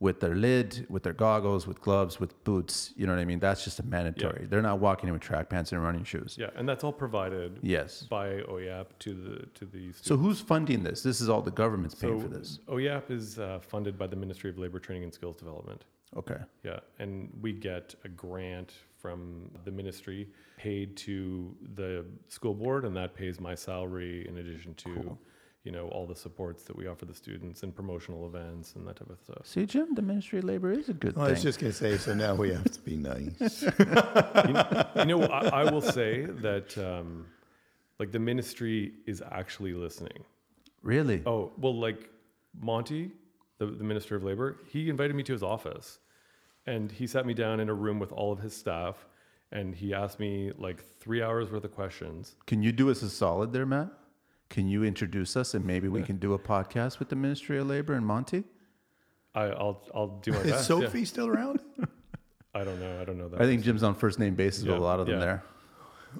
[0.00, 2.92] with their lid, with their goggles, with gloves, with boots.
[2.96, 3.38] You know what I mean?
[3.38, 4.46] That's just a mandatory.
[4.48, 6.36] They're not walking in with track pants and running shoes.
[6.40, 8.02] yeah, and that's all provided Yes.
[8.04, 10.06] by OYAP to the to the Students.
[10.08, 11.02] So who's funding this?
[11.02, 12.58] This is all the government's paying So for this.
[12.66, 15.84] OYAP is uh, funded by the Ministry of Labor Training and Skills Development.
[16.16, 16.38] Okay.
[16.64, 22.96] Yeah, and we get a grant from the ministry paid to the school board, and
[22.96, 25.16] that pays my salary in addition to,
[25.64, 28.96] you know, all the supports that we offer the students and promotional events and that
[28.96, 29.44] type of stuff.
[29.46, 31.76] See, Jim, the Ministry of Labor is a good Well, I was just going to
[31.78, 33.62] say, so now we have to be nice.
[33.62, 37.26] you know, I, I will say that, um,
[37.98, 40.24] like, the ministry is actually listening.
[40.82, 41.22] really?
[41.26, 42.08] Oh, well, like
[42.58, 43.10] Monte,
[43.58, 45.98] the, the minister of labor, he invited me to his office
[46.66, 49.06] and he sat me down in a room with all of his staff
[49.52, 52.36] and he asked me like three hours worth of questions.
[52.46, 53.88] Can you do us a solid there, Matt?
[54.50, 57.68] Can you introduce us and maybe we can do a podcast with the Ministry of
[57.68, 58.42] Labor and Monte?
[59.32, 60.70] I, I'll, I'll do my Is best.
[60.70, 60.80] yeah.
[60.80, 61.60] Sophie still around?
[62.54, 63.00] I don't know.
[63.00, 63.40] I don't know that.
[63.40, 65.24] I think Jim's on first name basis with a lot of them yeah.
[65.24, 65.44] there.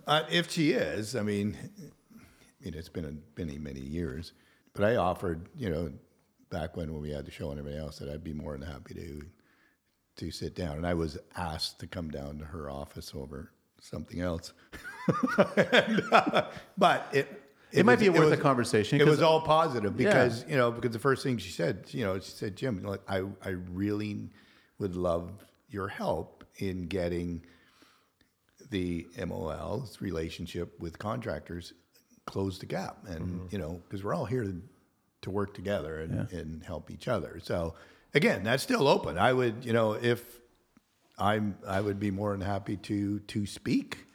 [0.07, 4.33] Uh, if she is, I mean, I mean, it's been a, many, many years.
[4.75, 5.93] But I offered, you know,
[6.51, 8.63] back when, when we had the show and everything else, that I'd be more than
[8.63, 9.23] happy to
[10.17, 10.77] to sit down.
[10.77, 13.51] And I was asked to come down to her office over
[13.81, 14.53] something else.
[15.57, 17.40] And, uh, but it
[17.73, 19.01] It, might was- be worth was- a conversation.
[19.01, 20.09] It was all positive Yeah.
[20.09, 23.01] because you know because the first thing she said, you know, she said, Jim, like,
[23.09, 24.31] I I really
[24.79, 25.31] would love
[25.69, 27.43] your help in getting
[28.71, 31.73] the MOL's relationship with contractors
[32.27, 33.47] close the gap, and Mm-hmm.
[33.51, 34.61] you know because we're all here to,
[35.23, 37.41] to work together and, and help each other.
[37.43, 37.75] So
[38.15, 39.19] again, that's still open.
[39.19, 40.23] I would you know if
[41.19, 44.07] I'm I would be more than happy to to speak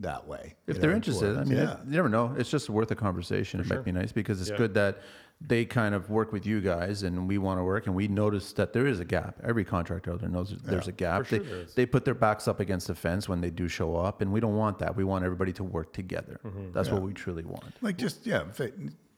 [0.00, 1.72] that way if you they're know, interested, I mean, yeah.
[1.74, 2.34] it, you never know.
[2.38, 3.60] It's just worth a conversation.
[3.60, 4.56] it might be nice because it's Yeah.
[4.56, 5.00] good that
[5.42, 8.52] they kind of work with you guys, and we want to work, and we notice
[8.54, 9.36] that there is a gap.
[9.42, 11.26] Every contractor out there knows that there's a gap.
[11.26, 11.74] sure they, there is.
[11.74, 14.40] they put their backs up against the fence when they do show up, and we
[14.40, 14.94] don't want that.
[14.96, 16.40] We want everybody to work together.
[16.44, 16.72] Mm-hmm.
[16.72, 17.64] That's what we truly want.
[17.80, 18.44] Like just yeah,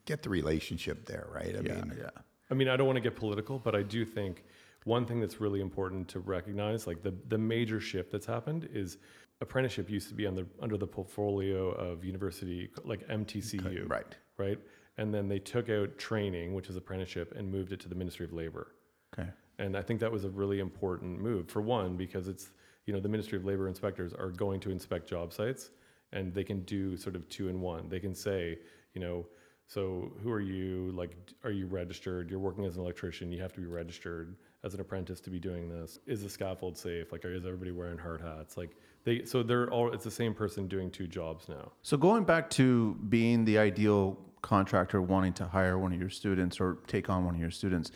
[0.04, 1.56] get the relationship there, right?
[1.56, 2.10] I Yeah, mean, yeah.
[2.50, 4.44] I mean, I don't want to get political, but I do think
[4.84, 8.98] one thing that's really important to recognize, like the the major shift that's happened, is
[9.42, 14.14] apprenticeship used to be under under the portfolio of university, like MTCU, right.
[14.38, 14.58] right,
[14.96, 18.24] and then they took out training, which is apprenticeship, and moved it to the Ministry
[18.24, 18.72] of Labor.
[19.12, 19.28] Okay.
[19.58, 22.52] And I think that was a really important move for one, because it's,
[22.86, 25.70] you know, the Ministry of Labor inspectors are going to inspect job sites
[26.12, 27.88] and they can do sort of two in one.
[27.88, 28.58] They can say,
[28.94, 29.26] you know,
[29.66, 30.92] so who are you?
[30.94, 32.30] Like, are you registered?
[32.30, 33.32] You're working as an electrician.
[33.32, 35.98] You have to be registered as an apprentice to be doing this.
[36.06, 37.10] Is the scaffold safe?
[37.10, 38.56] Like, is everybody wearing hard hats?
[38.56, 41.72] Like, they, so they're all, it's the same person doing two jobs now.
[41.82, 46.60] So going back to being the ideal contractor wanting to hire one of your students
[46.60, 47.90] or take on one of your students,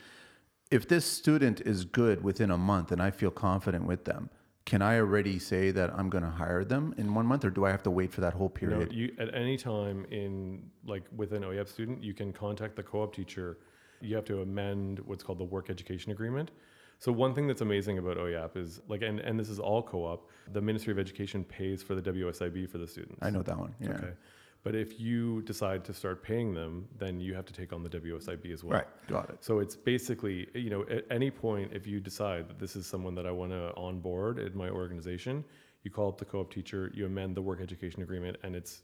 [0.71, 4.31] if this student is good within a month and I feel confident with them,
[4.65, 7.65] can I already say that I'm going to hire them in one month, or do
[7.65, 8.93] I have to wait for that whole period?
[8.93, 13.15] you at any time in like with an OYAP student, you can contact the co-op
[13.15, 13.59] teacher.
[14.01, 16.51] You have to amend what's called the work education agreement.
[16.99, 20.29] So one thing that's amazing about OYAP is like, and, and this is all co-op.
[20.53, 23.19] The Ministry of Education pays for the WSIB for the students.
[23.21, 23.75] I know that one.
[23.81, 23.91] Yeah.
[23.91, 24.13] Okay,
[24.67, 27.89] but if you decide to start paying them, then you have to take on the
[27.89, 28.79] WSIB as well.
[28.79, 28.87] Right.
[29.07, 29.45] Got it.
[29.45, 33.15] So it's basically, you know, at any point, if you decide that this is someone
[33.15, 35.45] that I want to onboard in my organization,
[35.85, 38.83] you call up the co-op teacher, you amend the work education agreement, and it's,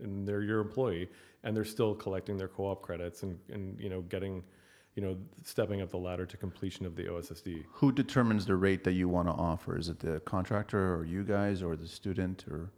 [0.00, 1.08] and they're your employee,
[1.44, 4.42] and they're still collecting their co-op credits and, and you know, getting,
[4.94, 7.64] you know, stepping up the ladder to completion of the OSSD.
[7.72, 9.78] Who determines the rate that you want to offer?
[9.78, 12.70] Is it the contractor or you guys or the student or?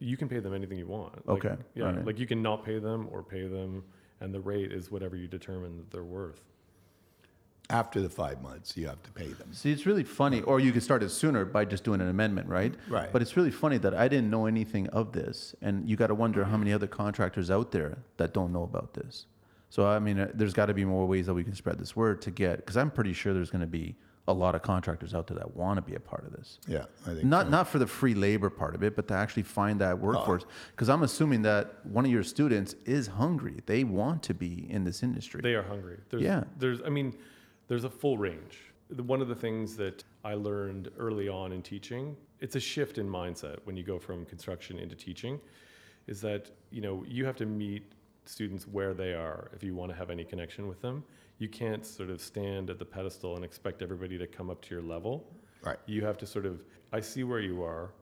[0.00, 1.26] You can pay them anything you want.
[1.28, 1.84] Like, Okay, Yeah.
[1.86, 2.04] alright.
[2.06, 3.84] Like you can not pay them or pay them,
[4.20, 6.40] and the rate is whatever you determine that they're worth.
[7.68, 9.52] After the five months, you have to pay them.
[9.52, 12.48] See, it's really funny, or you could start it sooner by just doing an amendment,
[12.48, 12.74] right?
[12.88, 13.12] Right.
[13.12, 16.16] But it's really funny that I didn't know anything of this, and you got to
[16.16, 19.26] wonder how many other contractors out there that don't know about this.
[19.70, 21.96] So I mean, uh, there's got to be more ways that we can spread this
[21.96, 23.94] word to get, because I'm pretty sure there's going to be
[24.28, 26.58] a lot of contractors out there that want to be a part of this.
[26.66, 27.50] Yeah, I think Not so.
[27.50, 30.44] not for the free labor part of it, but to actually find that workforce.
[30.72, 34.84] Because I'm assuming that one of your students is hungry; they want to be in
[34.84, 35.40] this industry.
[35.40, 35.98] They are hungry.
[36.10, 36.44] There's, Yeah.
[36.58, 37.16] There's, I mean,
[37.68, 38.58] there's a full range.
[38.96, 43.08] One of the things that I learned early on in teaching, it's a shift in
[43.08, 45.40] mindset when you go from construction into teaching,
[46.08, 47.84] is that you know you have to meet
[48.24, 51.02] students where they are if you want to have any connection with them.
[51.38, 54.74] You can't sort of stand at the pedestal and expect everybody to come up to
[54.74, 55.32] your level.
[55.62, 55.78] Right.
[55.86, 56.62] You have to sort of,
[56.92, 57.92] I see where you are.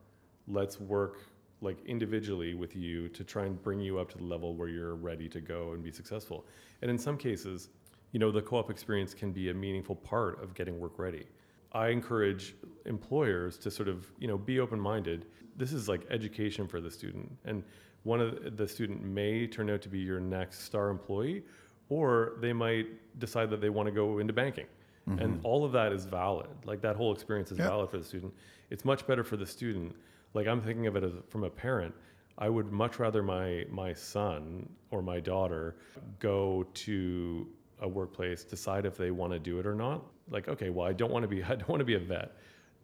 [0.46, 1.18] Let's work
[1.60, 4.94] like individually with you to try and bring you up to the level where you're
[4.94, 6.46] ready to go and be successful.
[6.82, 7.68] And in some cases,
[8.12, 11.26] you know, the co-op experience can be a meaningful part of getting work ready.
[11.72, 12.54] I encourage
[12.86, 15.26] employers to sort of, you know, be open-minded.
[15.56, 17.30] This is like education for the student.
[17.44, 17.62] And
[18.08, 21.42] one of the student may turn out to be your next star employee,
[21.90, 22.86] or they might
[23.18, 24.64] decide that they want to go into banking.
[25.06, 25.18] Mm-hmm.
[25.22, 26.48] And all of that is valid.
[26.64, 27.68] Like that whole experience is Yeah.
[27.68, 28.32] valid for the student.
[28.70, 29.94] It's much better for the student.
[30.32, 31.94] Like I'm thinking of it as from a parent.
[32.38, 35.76] I would much rather my my son or my daughter
[36.18, 37.46] go to
[37.80, 40.02] a workplace, decide if they want to do it or not.
[40.30, 42.30] Like, okay, well, I don't want to be I don't want to be a vet.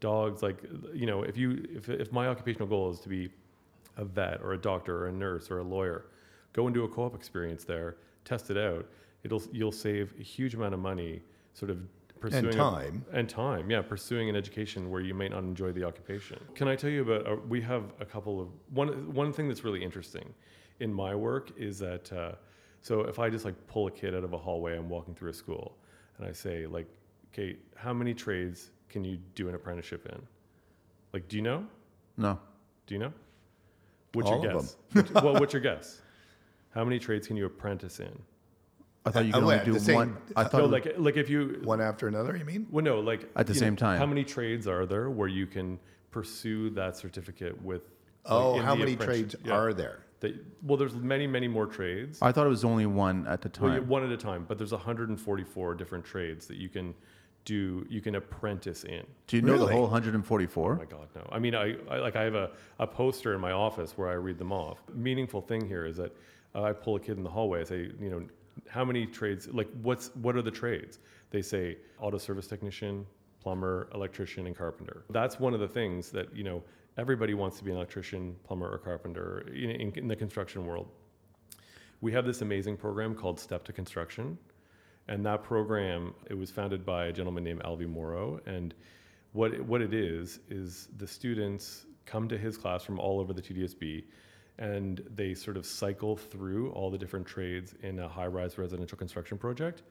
[0.00, 0.58] Dogs, like
[0.92, 3.30] you know, if you if if my occupational goal is to be
[3.96, 6.06] a vet or a doctor or a nurse or a lawyer,
[6.52, 8.86] go and do a co-op experience there, test it out.
[9.22, 11.22] It'll you'll save a huge amount of money,
[11.54, 11.78] sort of
[12.20, 13.04] pursuing a- time.
[13.12, 13.70] and time.
[13.70, 16.38] Yeah, pursuing an education where you may not enjoy the occupation.
[16.54, 17.26] Can I tell you about?
[17.26, 20.34] Uh, we have a couple of one one thing that's really interesting
[20.80, 22.12] in my work is that.
[22.12, 22.32] Uh,
[22.82, 25.30] so if I just like pull a kid out of a hallway, I'm walking through
[25.30, 25.78] a school,
[26.18, 26.86] and I say like,
[27.32, 30.20] okay, how many trades can you do an apprenticeship in?
[31.14, 31.64] Like, do you know?
[32.18, 32.38] No.
[32.86, 33.12] Do you know?
[34.14, 34.76] What's All your of guess?
[34.92, 36.00] What's- well, what's your guess?
[36.70, 38.16] How many trades can you apprentice in?
[39.06, 40.16] I thought you could oh, only wait, do the same- one.
[40.34, 42.66] I thought No, like like if you One after another, you mean?
[42.70, 43.98] well, no, like At the you same time.
[43.98, 45.78] How many trades are there where you can
[46.10, 47.82] pursue that certificate with?
[47.82, 49.30] like, Oh, in how the many apprenticeship?
[49.42, 49.54] trades Yeah.
[49.54, 49.98] are there?
[50.20, 52.18] That- well, there's many, many more trades.
[52.22, 53.88] I thought it was only one at the Well, yeah, time.
[53.88, 56.94] one at a time, but there's 144 different trades that you can
[57.44, 57.86] do.
[57.88, 59.04] You can apprentice in.
[59.26, 60.72] do you know the whole 144?
[60.72, 61.28] Oh my God, no.
[61.30, 64.14] I mean, I, I like I have a, a poster in my office where I
[64.14, 64.78] read them off.
[64.92, 66.16] Meaningful thing here is that
[66.54, 67.60] uh, I pull a kid in the hallway.
[67.60, 68.26] I say, you know,
[68.68, 69.48] how many trades?
[69.48, 70.98] Like, what's what are the trades?
[71.30, 73.06] They say auto service technician,
[73.40, 75.04] plumber, electrician, and carpenter.
[75.10, 76.62] That's one of the things that you know
[76.96, 80.88] everybody wants to be an electrician, plumber, or carpenter in, in, in the construction world.
[82.00, 84.38] We have this amazing program called Step to Construction.
[85.08, 88.40] And that program, it was founded by a gentleman named Alvy Morrow.
[88.46, 88.74] And
[89.32, 93.32] what it, what it is, is the students come to his class from all over
[93.32, 94.04] the TDSB
[94.58, 98.96] and they sort of cycle through all the different trades in a high rise residential
[98.96, 99.82] construction project.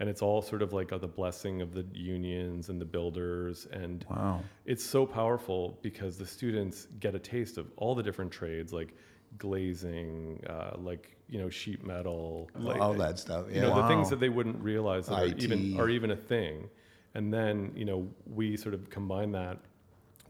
[0.00, 3.66] And it's all sort of like the blessing of the unions and the builders.
[3.72, 4.42] And Wow.
[4.66, 8.94] it's so powerful because the students get a taste of all the different trades like
[9.38, 13.46] glazing, uh, like, you know, sheet metal, like, All that stuff.
[13.48, 13.62] you Yeah.
[13.62, 16.68] know the things that they wouldn't realize that are even are even a thing
[17.14, 19.56] and then you know we sort of combine that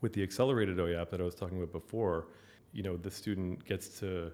[0.00, 2.28] with the accelerated OYAP that I was talking about before
[2.72, 4.30] you know the student gets to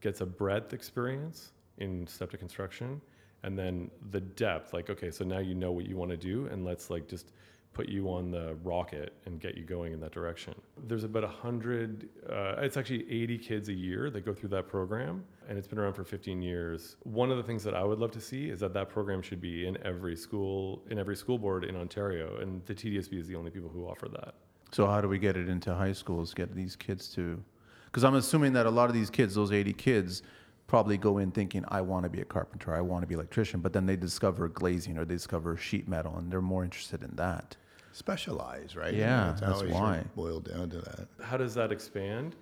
[0.00, 3.00] gets a breadth experience in step to construction
[3.42, 6.46] and then the depth like okay so now you know what you want to do
[6.52, 7.32] and let's like just
[7.72, 10.54] put you on the rocket and get you going in that direction
[10.86, 15.24] there's about 100 uh, it's actually 80 kids a year that go through that program
[15.48, 18.10] and it's been around for 15 years one of the things that i would love
[18.12, 21.64] to see is that that program should be in every school in every school board
[21.64, 24.34] in ontario and the tdsb is the only people who offer that
[24.72, 26.32] So how do we get it into high schools?
[26.32, 27.42] Get these kids to,
[27.86, 30.22] because I'm assuming that a lot of these kids, those 80 kids,
[30.66, 33.20] probably go in thinking, I want to be a carpenter, I want to be an
[33.20, 37.02] electrician, but then they discover glazing or they discover sheet metal, and they're more interested
[37.02, 37.56] in that.
[37.92, 38.94] Specialize, right?
[38.94, 40.02] Yeah, It's that's why.
[40.16, 41.08] Boiled down to that.
[41.22, 42.34] how does that expand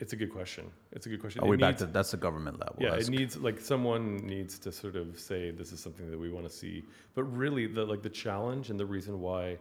[0.00, 2.10] it's a good question it's a good question Are It we back needs- to that's
[2.10, 2.76] the government level?
[2.80, 6.18] yeah That's- it needs like someone needs to sort of say this is something that
[6.18, 6.84] we want to see
[7.14, 9.56] but really the like the challenge and the reason why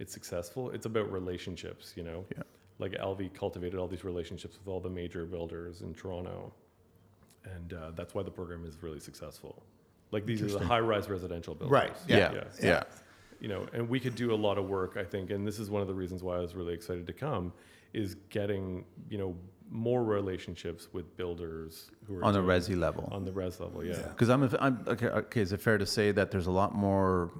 [0.00, 2.42] it's successful it's about relationships you know Yeah.
[2.80, 6.52] like Alvy cultivated all these relationships with all the major builders in Toronto
[7.44, 9.62] and uh, that's why the program is really successful
[10.10, 11.72] like these are the high-rise residential buildings.
[11.72, 11.96] Right.
[12.08, 12.32] yeah, Yeah.
[12.34, 12.82] yeah, Yeah.
[13.40, 15.70] You know and we could do a lot of work i think and this is
[15.70, 17.52] one of the reasons why i was really excited to come
[17.92, 19.36] is getting you know
[19.68, 23.08] more relationships with builders who are on the doing- resi level.
[23.10, 24.08] on the res level yeah, Yeah.
[24.08, 25.40] Because I'm, I'm okay, okay.
[25.40, 27.32] Is it fair to say that there's a lot more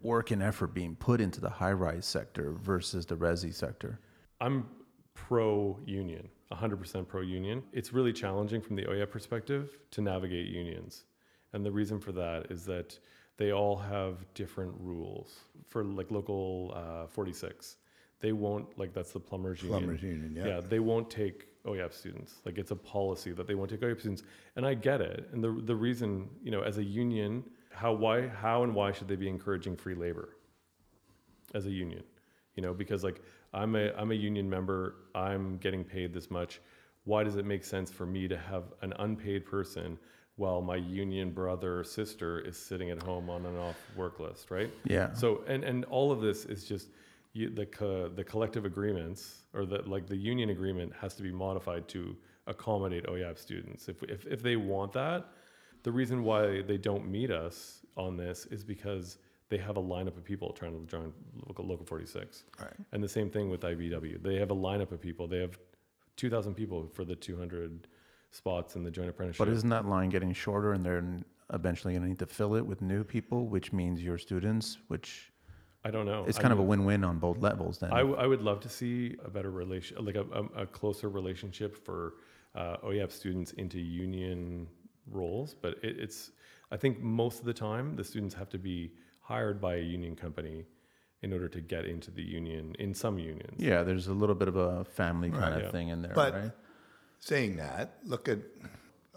[0.00, 4.00] work and effort being put into the high-rise sector versus the resi sector?
[4.40, 4.66] i'm
[5.14, 11.04] pro union 100% pro union it's really challenging from the oya perspective to navigate unions
[11.52, 12.98] and the reason for that is that
[13.36, 17.76] they all have different rules for like local uh, 46
[18.20, 20.46] they won't like that's the plumbers union Plumbers Union, yeah.
[20.46, 22.34] yeah, they won't take OYAP students.
[22.44, 24.22] Like it's a policy that they won't take OYAP students,
[24.54, 25.28] and I get it.
[25.32, 29.08] And the the reason, you know, as a union, how why how and why should
[29.08, 30.36] they be encouraging free labor
[31.54, 32.04] as a union?
[32.54, 33.20] You know, because like
[33.52, 36.60] I'm a I'm a union member, I'm getting paid this much.
[37.04, 39.98] Why does it make sense for me to have an unpaid person
[40.36, 44.50] while my union brother or sister is sitting at home on an off work list,
[44.50, 44.70] right?
[44.84, 45.12] Yeah.
[45.14, 46.88] So and and all of this is just
[47.32, 51.32] you, the co- the collective agreements or the like the union agreement has to be
[51.32, 52.16] modified to
[52.46, 53.88] accommodate OYAP students.
[53.88, 55.26] If if if they want that,
[55.82, 59.18] the reason why they don't meet us on this is because
[59.48, 61.12] they have a lineup of people trying to join
[61.46, 62.44] local, local 46.
[62.58, 62.68] Right.
[62.92, 64.22] And the same thing with IBEW.
[64.22, 65.28] They have a lineup of people.
[65.28, 65.56] They have
[66.16, 67.86] 2,000 people for the 200
[68.30, 69.44] spots in the joint apprenticeship.
[69.46, 71.04] But isn't that line getting shorter, and they're
[71.52, 75.32] eventually going to need to fill it with new people, which means your students, which
[75.84, 76.24] I don't know.
[76.26, 77.78] it's I kind of a win-win on both levels.
[77.78, 80.66] Then I, w- I would love to see a better relation, like a, a, a
[80.66, 82.14] closer relationship for
[82.54, 84.66] uh, OYAP students into union
[85.10, 85.54] roles.
[85.54, 86.32] But it, it's,
[86.72, 90.16] I think most of the time, the students have to be hired by a union
[90.16, 90.64] company
[91.22, 93.54] in order to get into the union in some unions.
[93.58, 95.52] yeah, there's a little bit of a family kind Right.
[95.54, 95.70] of Yeah.
[95.70, 96.52] thing in there, But- right?
[97.20, 98.38] Saying that, look at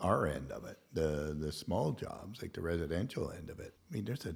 [0.02, 3.74] our end of it, the the small jobs, like the residential end of it.
[3.90, 4.36] I mean, there's a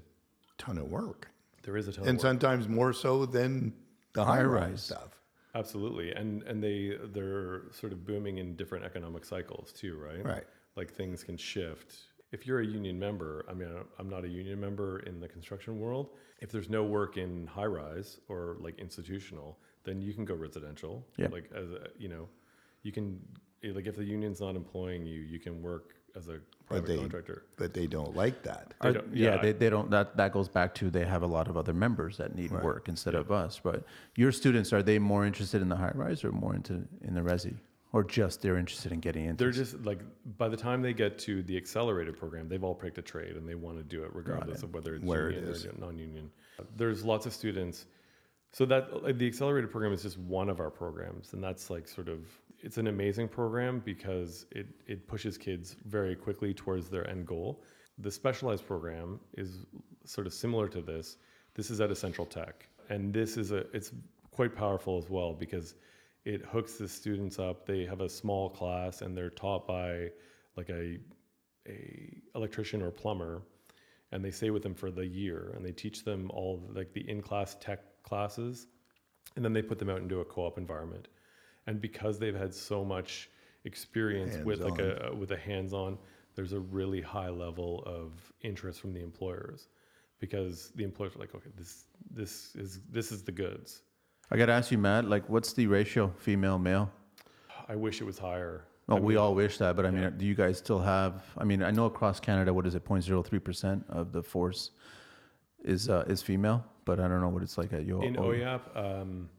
[0.58, 1.30] ton of work,
[1.64, 2.22] There is a ton and of work.
[2.22, 3.74] sometimes more so than
[4.14, 4.84] the high High-rise.
[4.84, 5.20] stuff.
[5.56, 10.24] Absolutely, and and they they're sort of booming in different economic cycles too, right?
[10.26, 10.44] Right.
[10.76, 11.96] Like things can shift.
[12.32, 15.80] If you're a union member, I mean, I'm not a union member in the construction
[15.80, 16.10] world.
[16.42, 21.06] If there's no work in high rise or like institutional, then you can go residential.
[21.18, 21.28] Yeah.
[21.32, 22.28] Like as a, you know,
[22.82, 23.20] you can
[23.72, 27.44] like if the union's not employing you, you can work as a private they- contractor.
[27.58, 28.74] But they don't like that.
[28.82, 29.90] They Are- don't- yeah, yeah, they, they don't.
[29.90, 32.64] That that goes back to they have a lot of other members that need Right.
[32.64, 33.60] work instead of us.
[33.64, 33.84] But
[34.16, 37.22] your students are they more interested in the high rise or more into in the
[37.22, 37.56] resi,
[37.94, 39.44] or just they're interested in getting into?
[39.44, 40.00] They're just like
[40.38, 43.48] by the time they get to the accelerated program, they've all picked a trade and
[43.48, 44.66] they want to do it regardless it.
[44.66, 45.66] of whether it's Where union is.
[45.66, 46.30] or non-union.
[46.78, 47.86] There's lots of students.
[48.52, 51.88] So that like, the accelerated program is just one of our programs, and that's like
[51.88, 52.20] sort of
[52.64, 57.62] it's an amazing program because it it pushes kids very quickly towards their end goal.
[58.00, 59.66] The specialized program is
[60.06, 61.18] sort of similar to this.
[61.54, 63.92] This is at Central Tech, and this is a it's
[64.32, 65.76] quite powerful as well because
[66.26, 67.68] it hooks the students up.
[67.68, 70.10] They have a small class and they're taught by
[70.56, 71.00] like a
[71.68, 73.42] a electrician or plumber
[74.12, 77.10] and they stay with them for the year and they teach them all like the
[77.10, 78.68] in-class tech classes
[79.36, 81.08] and then they put them out into a co-op environment
[81.68, 83.30] and because they've had so much
[83.66, 85.98] experience with like a with a hands-on
[86.36, 88.12] there's a really high level of
[88.42, 89.68] interest from the employers
[90.20, 93.82] because the employers are like okay this this is this is the goods
[94.32, 95.06] I got to ask you, Matt.
[95.06, 96.92] Like, what's the ratio female male?
[97.70, 100.10] i wish it was higher Oh, I we all wish that, but I mean, yeah.
[100.10, 101.24] do you guys still have?
[101.38, 104.72] I mean, I know across Canada, what is it, 0.03 percent of the force
[105.64, 108.62] is uh, is female, but I don't know what it's like at your in OYAP,
[108.76, 109.30] um,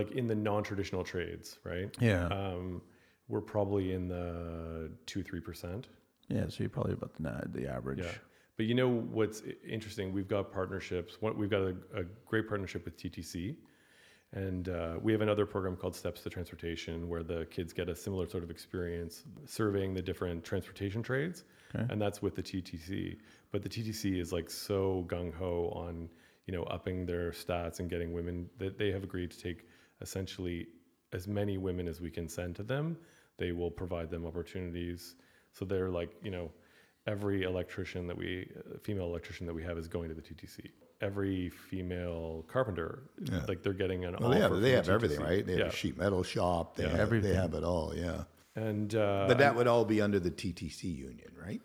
[0.00, 1.90] like in the non-traditional trades, right?
[2.00, 2.80] Yeah, Um,
[3.28, 5.88] we're probably in the two, three percent.
[6.28, 6.46] yeah.
[6.48, 8.00] So you're probably about the the average.
[8.00, 8.12] Yeah.
[8.56, 8.88] But you know
[9.18, 9.42] what's
[9.76, 10.12] interesting?
[10.18, 11.10] We've got partnerships.
[11.22, 13.54] We've got a, a great partnership with TTC,
[14.32, 17.94] and uh, we have another program called Steps to Transportation, where the kids get a
[17.94, 21.44] similar sort of experience surveying the different transportation trades,
[21.74, 21.86] Okay.
[21.90, 23.18] and that's with the TTC.
[23.52, 26.08] But the TTC is like so gung ho on
[26.46, 29.67] you know upping their stats and getting women that they have agreed to take
[30.00, 30.66] essentially
[31.12, 32.96] as many women as we can send to them.
[33.38, 35.14] They will provide them opportunities.
[35.52, 36.50] So they're like you know
[37.06, 40.70] every electrician that we uh, female electrician that we have is going to the TTC.
[41.00, 43.44] Every female carpenter, Yeah.
[43.46, 45.46] like they're getting an Well, they offer have they from have the everything, right?
[45.46, 45.66] They have yeah.
[45.68, 46.76] a sheet metal shop.
[46.76, 46.90] They Yeah.
[46.90, 47.30] have, Everything.
[47.30, 47.94] They have it all.
[47.96, 48.24] Yeah.
[48.56, 51.60] And uh, But that I- would all be under the TTC union, right?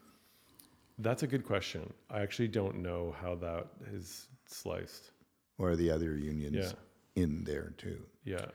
[0.99, 1.91] that's a good question.
[2.11, 5.09] I actually don't know how that is sliced.
[5.57, 6.71] Or the other unions Yeah.
[7.15, 8.01] In there too?
[8.23, 8.45] Yeah.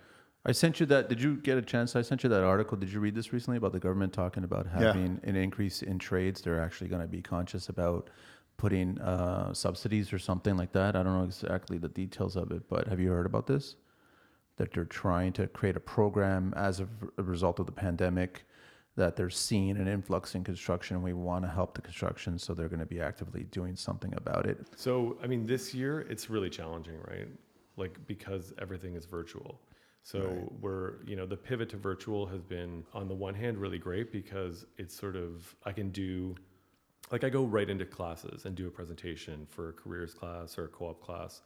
[0.45, 1.09] I sent you that.
[1.09, 1.95] Did you get a chance?
[1.97, 2.79] I sent you that article.
[2.79, 4.93] Did you read this recently about the government talking about Yeah.
[4.93, 6.41] having an increase in trades?
[6.41, 8.09] They're actually going to be conscious about
[8.57, 10.97] putting uh, subsidies or something like that.
[10.97, 13.77] I don't know exactly the details of it, but have you heard about this?
[14.57, 16.89] That they're trying to create a program as a,
[17.19, 18.45] a result of the pandemic.
[18.97, 21.03] That they're seeing an influx in construction.
[21.03, 24.47] We want to help the construction, so they're going to be actively doing something about
[24.47, 24.59] it.
[24.75, 27.29] So, I mean, this year it's really challenging, right?
[27.79, 29.61] Like because everything is virtual.
[30.03, 30.53] So Right.
[30.61, 34.11] we're, you know, the pivot to virtual has been on the one hand really great
[34.13, 36.35] because it's sort of I can do
[37.11, 40.65] like I go right into classes and do a presentation for a careers class or
[40.65, 41.41] a co-op class.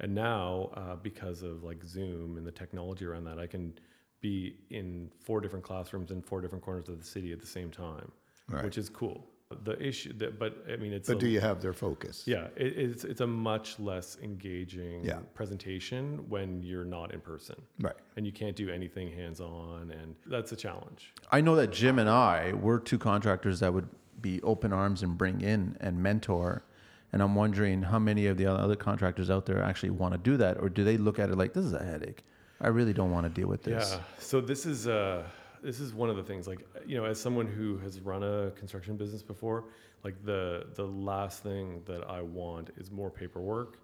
[0.00, 3.74] And now, uh, because of like Zoom and the technology around that, I can
[4.20, 7.70] be in four different classrooms in four different corners of the city at the same
[7.70, 8.10] time,
[8.48, 8.64] Right.
[8.64, 9.26] which is cool.
[9.64, 12.22] The issue that, but I mean, it's But a- do you have their focus?
[12.24, 15.18] yeah, it, it's it's a much less engaging Yeah.
[15.34, 17.96] presentation when you're not in person Right.
[18.16, 21.12] and you can't do anything hands on, and that's a challenge.
[21.32, 23.88] I know that Jim and I were two contractors that would
[24.22, 26.62] be open arms and bring in and mentor.
[27.12, 30.36] And I'm wondering how many of the other contractors out there actually want to do
[30.36, 32.22] that, or do they look at it like this is a headache?
[32.60, 33.94] I really don't want to deal with this.
[33.94, 34.02] Yeah.
[34.20, 35.24] So this is uh
[35.62, 38.50] this is one of the things like you know as someone who has run a
[38.52, 39.64] construction business before,
[40.04, 43.78] like the the last thing that I want is more paperwork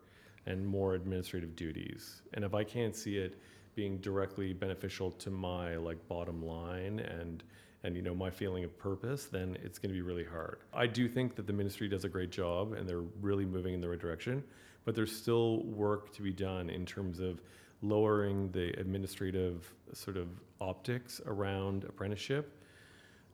[0.47, 2.23] and more administrative duties.
[2.35, 3.39] And if I can't see it
[3.75, 7.43] being directly beneficial to my like bottom line and
[7.85, 10.59] and you know my feeling of purpose, then it's going to be really hard.
[10.73, 13.81] I do think that the ministry does a great job and they're really moving in
[13.81, 14.43] the right direction,
[14.85, 17.41] but there's still work to be done in terms of
[17.89, 20.29] lowering the administrative sort of
[20.61, 22.53] optics around apprenticeship.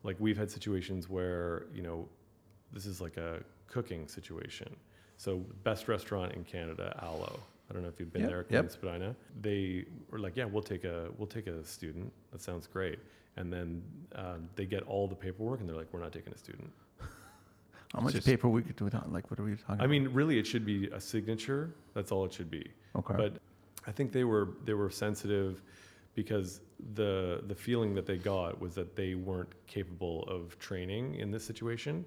[0.03, 2.07] Like we've had situations where, you know,
[2.71, 4.75] this is like a cooking situation.
[5.17, 7.39] So best restaurant in Canada, Alo.
[7.69, 8.61] I don't know if you've been Yep, there, yep.
[8.63, 9.15] Queen Spadina.
[9.41, 12.11] They were like, yeah, we'll take a we'll take a student.
[12.31, 12.99] That sounds great.
[13.37, 13.81] And then
[14.15, 16.71] um, they get all the paperwork, and they're like, we're not taking a student.
[17.93, 19.05] How much just- paperwork do we talk?
[19.09, 19.81] Like, what are we talking?
[19.81, 21.73] I mean, really, it should be a signature.
[21.95, 22.65] That's all it should be.
[22.95, 23.15] okay.
[23.15, 23.37] But
[23.87, 25.61] I think they were they were sensitive
[26.15, 26.61] because
[26.95, 31.43] the the feeling that they got was that they weren't capable of training in this
[31.45, 32.05] situation.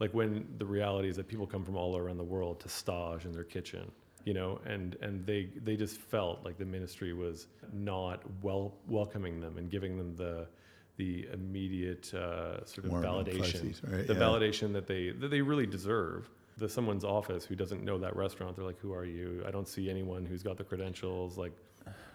[0.00, 3.24] Like when the reality is that people come from all around the world to stage
[3.24, 3.90] in their kitchen.
[4.24, 9.40] you know, and and they they just felt like the ministry was not well welcoming
[9.40, 10.46] them and giving them the
[10.96, 14.06] the immediate uh, sort of Warm validation, fuzzies, right?
[14.06, 14.20] the Yeah.
[14.20, 16.28] validation that they that they really deserve.
[16.58, 19.42] The someone's office who doesn't know that restaurant, they're like, "Who are you?
[19.46, 21.52] I don't see anyone who's got the credentials." Like,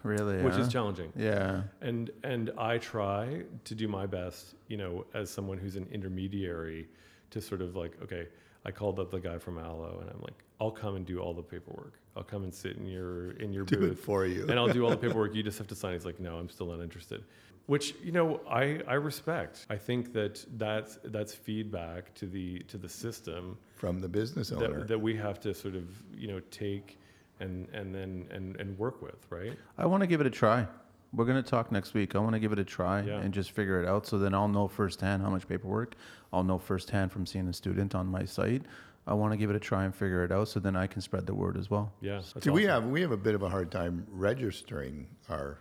[0.02, 0.42] Really?
[0.42, 1.12] which is challenging.
[1.16, 1.62] Yeah.
[1.80, 6.88] And and I try to do my best, you know, as someone who's an intermediary,
[7.30, 8.28] to sort of like, okay,
[8.64, 11.34] I called up the guy from Alo, and I'm like, I'll come and do all
[11.34, 11.94] the paperwork.
[12.16, 14.42] I'll come and sit in your in your Do booth, for you.
[14.48, 15.34] and I'll do all the paperwork.
[15.34, 15.94] You just have to sign.
[15.94, 17.24] He's like, no, I'm still not interested.
[17.66, 19.66] Which you know, I I respect.
[19.70, 24.80] I think that that's that's feedback to the to the system from the business owner.
[24.80, 25.84] that, that we have to sort of
[26.14, 26.98] you know take
[27.40, 29.56] and and then and and work with, right?
[29.78, 30.66] I want to give it a try.
[31.14, 32.16] We're going to talk next week.
[32.16, 33.20] I want to give it a try Yeah.
[33.20, 35.94] and just figure it out so then I'll know firsthand how much paperwork.
[36.32, 38.62] I'll know firsthand from seeing a student on my site.
[39.06, 41.00] I want to give it a try and figure it out so then I can
[41.02, 41.92] spread the word as well.
[42.00, 42.16] Yeah.
[42.16, 45.58] that's See, we have we have a bit of a hard time registering our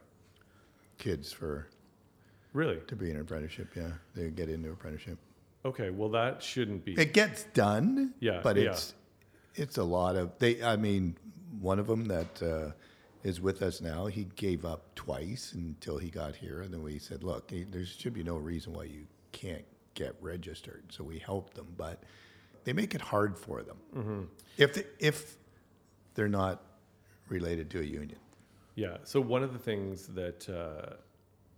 [0.98, 1.68] kids for
[2.54, 3.70] really to be in apprenticeship.
[3.76, 5.18] Yeah, they get into apprenticeship.
[5.66, 6.94] Okay, well that shouldn't be.
[6.94, 8.14] It gets done.
[8.20, 8.72] Yeah, but yeah.
[8.72, 8.94] it's
[9.56, 10.64] it's a lot of they.
[10.64, 11.16] I mean,
[11.60, 12.72] one of them that uh,
[13.24, 17.00] is with us now, he gave up twice until he got here, and then we
[17.00, 20.84] said, look, eh, there should be no reason why you can't get registered.
[20.90, 22.04] So we helped them, but
[22.66, 24.22] they make it hard for them Mm-hmm.
[24.58, 25.38] if they, if
[26.16, 26.64] they're not
[27.30, 28.20] related to a union.
[28.76, 28.98] Yeah.
[29.04, 30.96] So one of the things that, uh,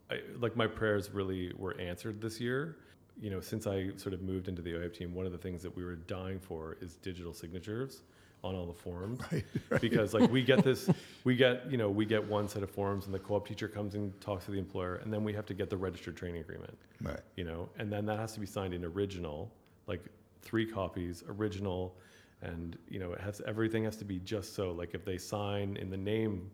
[0.09, 2.77] I, like, my prayers really were answered this year.
[3.19, 5.63] You know, since I sort of moved into the OIF team, one of the things
[5.63, 8.01] that we were dying for is digital signatures
[8.45, 9.19] on all the forms.
[9.81, 10.89] Because like we get this,
[11.23, 13.95] we get you know we get one set of forms, and the co-op teacher comes
[13.95, 16.77] and talks to the employer, and then we have to get the registered training agreement.
[17.01, 17.19] Right.
[17.35, 19.51] you know, and then that has to be signed in original,
[19.87, 20.01] like
[20.41, 21.95] three copies, original,
[22.41, 24.71] and you know, it has everything has to be just so.
[24.71, 26.49] Like if they sign in the name,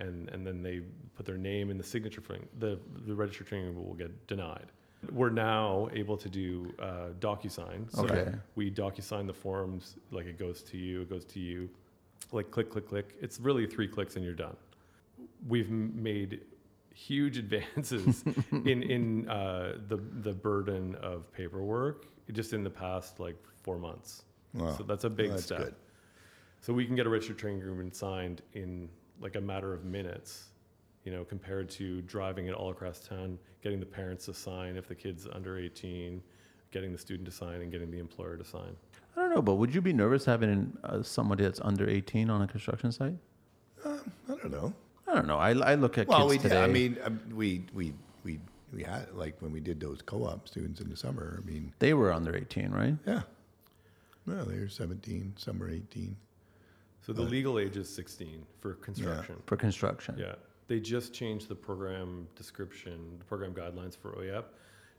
[0.00, 0.80] and and then they
[1.16, 4.66] put their name in the signature thing, the the registered training will get denied.
[5.12, 7.90] We're now able to do uh, DocuSign.
[7.90, 8.32] So Okay.
[8.54, 11.70] we DocuSign the forms, like it goes to you, it goes to you,
[12.32, 13.14] like click, click, click.
[13.20, 14.56] It's really three clicks and you're done.
[15.48, 16.40] We've made
[16.94, 23.36] huge advances in in uh, the the burden of paperwork just in the past like
[23.62, 24.24] four months.
[24.54, 24.74] Wow.
[24.76, 25.58] So that's a big that's step.
[25.58, 25.74] good.
[26.60, 28.90] So we can get a registered training agreement signed in
[29.20, 30.44] like a matter of minutes,
[31.04, 34.88] you know, compared to driving it all across town, getting the parents to sign if
[34.88, 36.22] the kid's under 18,
[36.72, 38.76] getting the student to sign, and getting the employer to sign.
[39.16, 42.42] I don't know, but would you be nervous having uh, somebody that's under 18 on
[42.42, 43.16] a construction site?
[43.84, 43.98] I
[44.28, 44.72] don't know.
[45.08, 45.38] I don't know.
[45.38, 46.62] I, I look at Well, kids we did, today.
[46.62, 47.92] I mean, um, we we
[48.24, 48.38] we
[48.72, 51.42] we had like when we did those co-op students in the summer.
[51.42, 52.94] I mean, they were under 18, right?
[53.06, 53.22] yeah.
[54.26, 56.14] Well, they're 17, some are 18.
[57.02, 59.36] So the legal age is 16 for construction.
[59.46, 60.16] For construction.
[60.18, 60.34] Yeah.
[60.68, 64.44] They just changed the program description, the program guidelines for OYAP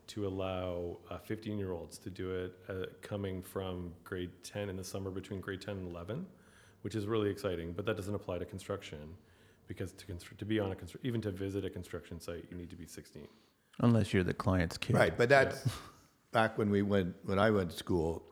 [0.07, 4.83] to allow 15 year olds to do it uh, coming from grade 10 in the
[4.83, 6.25] summer between grade 10 and 11,
[6.81, 7.71] which is really exciting.
[7.71, 9.15] But that doesn't apply to construction
[9.67, 12.57] because to, constru- to be on a constru- even to visit a construction site, you
[12.57, 13.25] need to be 16.
[13.79, 14.95] Unless you're the client's kid.
[14.95, 15.65] Right, but that's
[16.33, 18.23] back when we went when I went to school.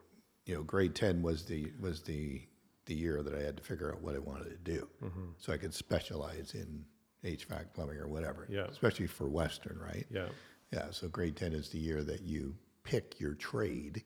[0.44, 2.42] You know, grade ten was the was the
[2.90, 5.26] the year that I had to figure out what I wanted to do, mm-hmm.
[5.38, 6.84] so I could specialize in
[7.24, 8.46] HVAC, plumbing, or whatever.
[8.50, 8.64] Yeah.
[8.64, 10.06] especially for Western, right?
[10.10, 10.26] Yeah.
[10.72, 14.02] Yeah, so grade 10 is the year that you pick your trade,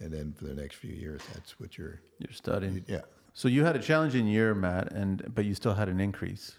[0.00, 2.84] and then for the next few years, that's what you're, You're studying.
[2.88, 3.02] yeah.
[3.34, 6.52] So you had a challenging year, Matt, and but you still had an increase,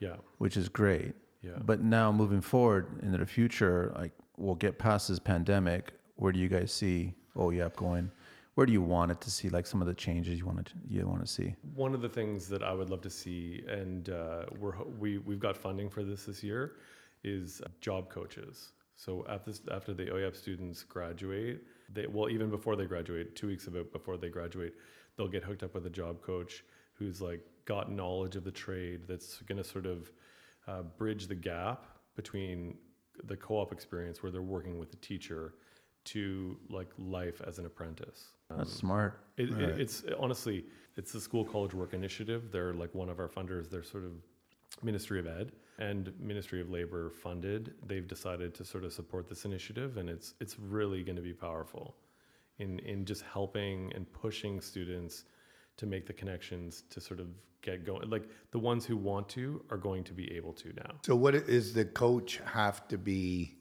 [0.00, 0.16] Yeah.
[0.38, 1.14] which is great.
[1.42, 1.58] Yeah.
[1.64, 5.92] But now moving forward into the future, like we'll get past this pandemic.
[6.16, 8.10] Where do you guys see oh, OYAP going?
[8.56, 10.72] Where do you want it to see like some of the changes you want to
[10.88, 11.54] you want to see?
[11.74, 15.38] One of the things that I would love to see, and uh, we're we, we've
[15.38, 16.76] got funding for this this year,
[17.22, 18.72] is job coaches.
[18.96, 23.66] So after after the OYAP students graduate, they well even before they graduate, two weeks
[23.66, 24.72] about before they graduate,
[25.18, 29.02] they'll get hooked up with a job coach who's like got knowledge of the trade
[29.06, 30.10] that's going to sort of
[30.66, 31.84] uh, bridge the gap
[32.14, 32.78] between
[33.24, 35.52] the co-op experience where they're working with the teacher
[36.04, 38.28] to like life as an apprentice.
[38.50, 39.20] That's um, smart.
[39.36, 40.64] It, it, it's honestly,
[40.96, 42.50] it's the school college work initiative.
[42.50, 43.68] They're like one of our funders.
[43.70, 44.12] They're sort of
[44.82, 47.74] Ministry of Ed and Ministry of Labor funded.
[47.86, 51.32] They've decided to sort of support this initiative, and it's it's really going to be
[51.34, 51.96] powerful
[52.58, 55.24] in in just helping and pushing students
[55.76, 57.28] to make the connections to sort of
[57.62, 58.08] get going.
[58.08, 60.92] Like the ones who want to are going to be able to now.
[61.04, 63.56] So what i- the coach have to be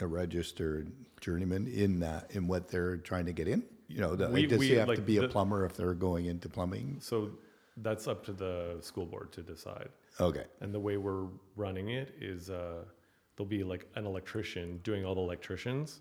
[0.00, 3.62] a registered journeyman in that, in what they're trying to get in?
[3.88, 5.94] You know, the- We- does we- he have to like be a plumber if they're
[5.94, 6.98] going into plumbing?
[7.00, 7.30] So
[7.76, 9.88] That's up to the school board to decide.
[10.20, 10.44] Okay.
[10.60, 11.26] And the way we're
[11.56, 12.84] running it is uh,
[13.36, 16.00] there'll be like an electrician doing all the electricians.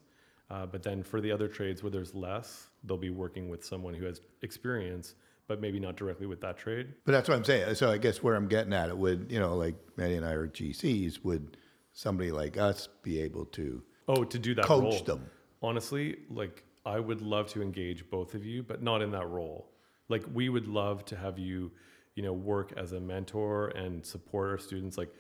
[0.52, 3.96] Uh, but then for the other trades where there's less, they'll be working with someone
[3.96, 5.16] who has experience,
[5.48, 6.94] but maybe not directly with that trade.
[7.06, 7.74] But that's what I'm saying.
[7.74, 10.34] So I guess where I'm getting at it would, you know, like Maddie and I
[10.34, 11.58] are GCs, would
[11.92, 15.04] somebody like us be able to Oh, to do that coach role.
[15.04, 15.26] them?
[15.64, 19.70] Honestly, like I would love to engage both of you, but not in that role.
[20.10, 21.72] Like we would love to have you,
[22.16, 24.98] you know, work as a mentor and support our students.
[24.98, 25.14] Like,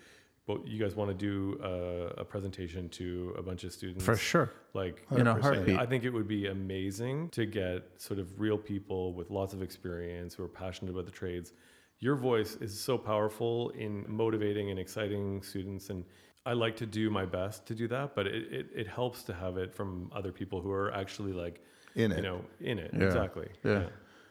[0.45, 4.17] but you guys want to do a, a presentation to a bunch of students For
[4.17, 4.51] sure.
[4.73, 5.41] Like In a 100%.
[5.41, 5.79] heartbeat.
[5.79, 9.61] I think it would be amazing to get sort of real people with lots of
[9.61, 11.53] experience who are passionate about the trades.
[11.99, 16.03] Your voice is so powerful in motivating and exciting students, and
[16.45, 18.15] I like to do my best to do that.
[18.15, 21.61] But it, it, it helps to have it from other people who are actually like
[21.95, 22.15] In it.
[22.17, 22.27] you it.
[22.27, 23.05] know, in it Yeah.
[23.05, 23.47] exactly.
[23.63, 23.83] Yeah.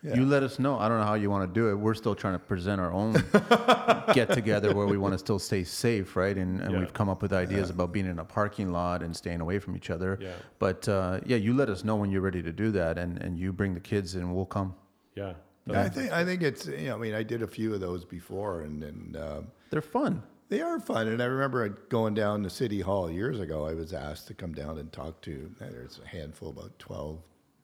[0.05, 0.17] Yeah.
[0.17, 0.77] You let us know.
[0.81, 1.75] I don't know how you want to do it.
[1.77, 3.13] We're still trying to present our own
[4.15, 6.37] get together where we want to still stay safe, right?
[6.37, 6.81] And, and Yeah.
[6.81, 9.77] we've come up with ideas about being in a parking lot and staying away from
[9.77, 10.19] each other.
[10.21, 10.33] Yeah.
[10.59, 13.39] But uh, yeah, you let us know when you're ready to do that, and, and
[13.39, 14.75] you bring the kids, and we'll come.
[15.15, 15.35] yeah.
[15.69, 17.79] Yeah, I think I think it's you know I mean I did a few of
[17.81, 20.21] those before and and um, They're fun.
[20.53, 23.95] They are fun and I remember going down to City Hall years ago I was
[23.95, 27.23] asked to come down and talk to there's a handful about twelve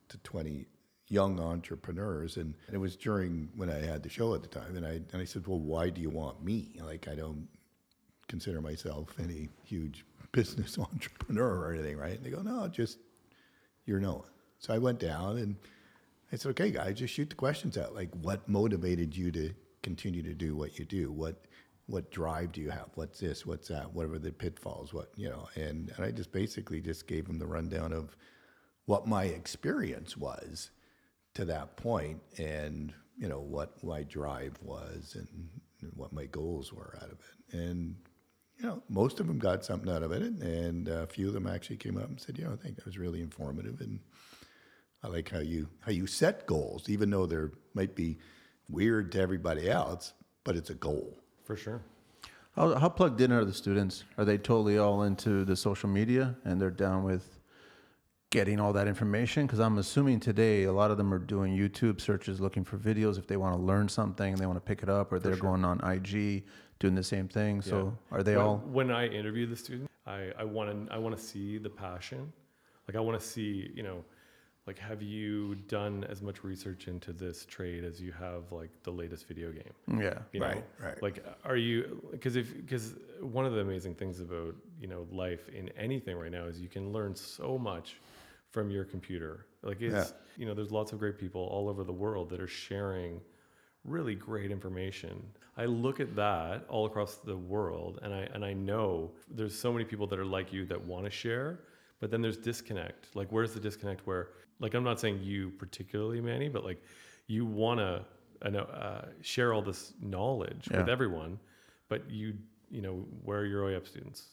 [0.09, 0.67] to twenty
[1.09, 4.87] young entrepreneurs and it was during when I had the show at the time and
[4.87, 7.47] I and I said well why do you want me like I don't
[8.27, 12.99] consider myself any huge business entrepreneur or anything right and they go no just
[13.89, 14.23] you're known.
[14.61, 15.57] So I went down and
[16.31, 17.95] I said, okay, guys, just shoot the questions out.
[17.95, 21.11] Like, what motivated you to continue to do what you do?
[21.11, 21.47] What
[21.89, 22.91] what drive do you have?
[22.95, 23.47] What's this?
[23.47, 23.95] What's that?
[23.95, 25.49] Whatever the pitfalls, what you know.
[25.57, 28.15] And and I just basically just gave them the rundown of
[28.85, 30.71] what my experience was
[31.35, 35.49] to that point, and you know what my drive was, and
[35.95, 37.57] what my goals were out of it.
[37.57, 37.97] And
[38.59, 41.47] you know, most of them got something out of it, and a few of them
[41.47, 44.01] actually came up and said, you know, I think that was really informative, and
[45.03, 48.19] I like how you how you set goals, even though they might be
[48.69, 50.13] weird to everybody else,
[50.45, 51.19] but it's a goal.
[51.49, 51.81] For sure.
[52.57, 54.05] How, how plugged in are the students?
[54.19, 57.39] Are they totally all into the social media and they're down with
[58.29, 59.47] getting all that information?
[59.47, 63.17] Because I'm assuming today a lot of them are doing YouTube searches looking for videos
[63.17, 65.37] if they want to learn something and they want to pick it up, or they're
[65.37, 66.45] going on IG
[66.81, 67.63] doing the same thing.
[67.63, 68.59] So are they when, all?
[68.67, 72.31] when I interview the student, I, I want to I want to see the passion.
[72.87, 74.05] Like I want to see, you know,
[74.69, 78.91] like have you done as much research into this trade as you have like the
[78.91, 79.73] latest video game?
[79.99, 80.19] Yeah.
[80.33, 80.47] You know?
[80.47, 81.03] Right, right.
[81.03, 85.49] Like are you because if because one of the amazing things about, you know, life
[85.49, 87.97] in anything right now is you can learn so much
[88.51, 89.47] from your computer.
[89.63, 90.17] Like it's Yeah.
[90.37, 93.23] you know, there's lots of great people all over the world that are sharing
[93.85, 95.15] really great information.
[95.57, 99.73] I look at that all across the world and I and I know there's so
[99.73, 101.61] many people that are like you that want to share,
[102.01, 103.15] but then there's disconnect.
[103.15, 104.29] Like where's the disconnect where
[104.61, 106.83] like I'm not saying you particularly Manny, but like
[107.27, 108.05] you want to
[108.43, 111.39] I know uh, share all this knowledge with everyone,
[111.89, 112.35] but you
[112.71, 114.29] you know where are your OYAP students?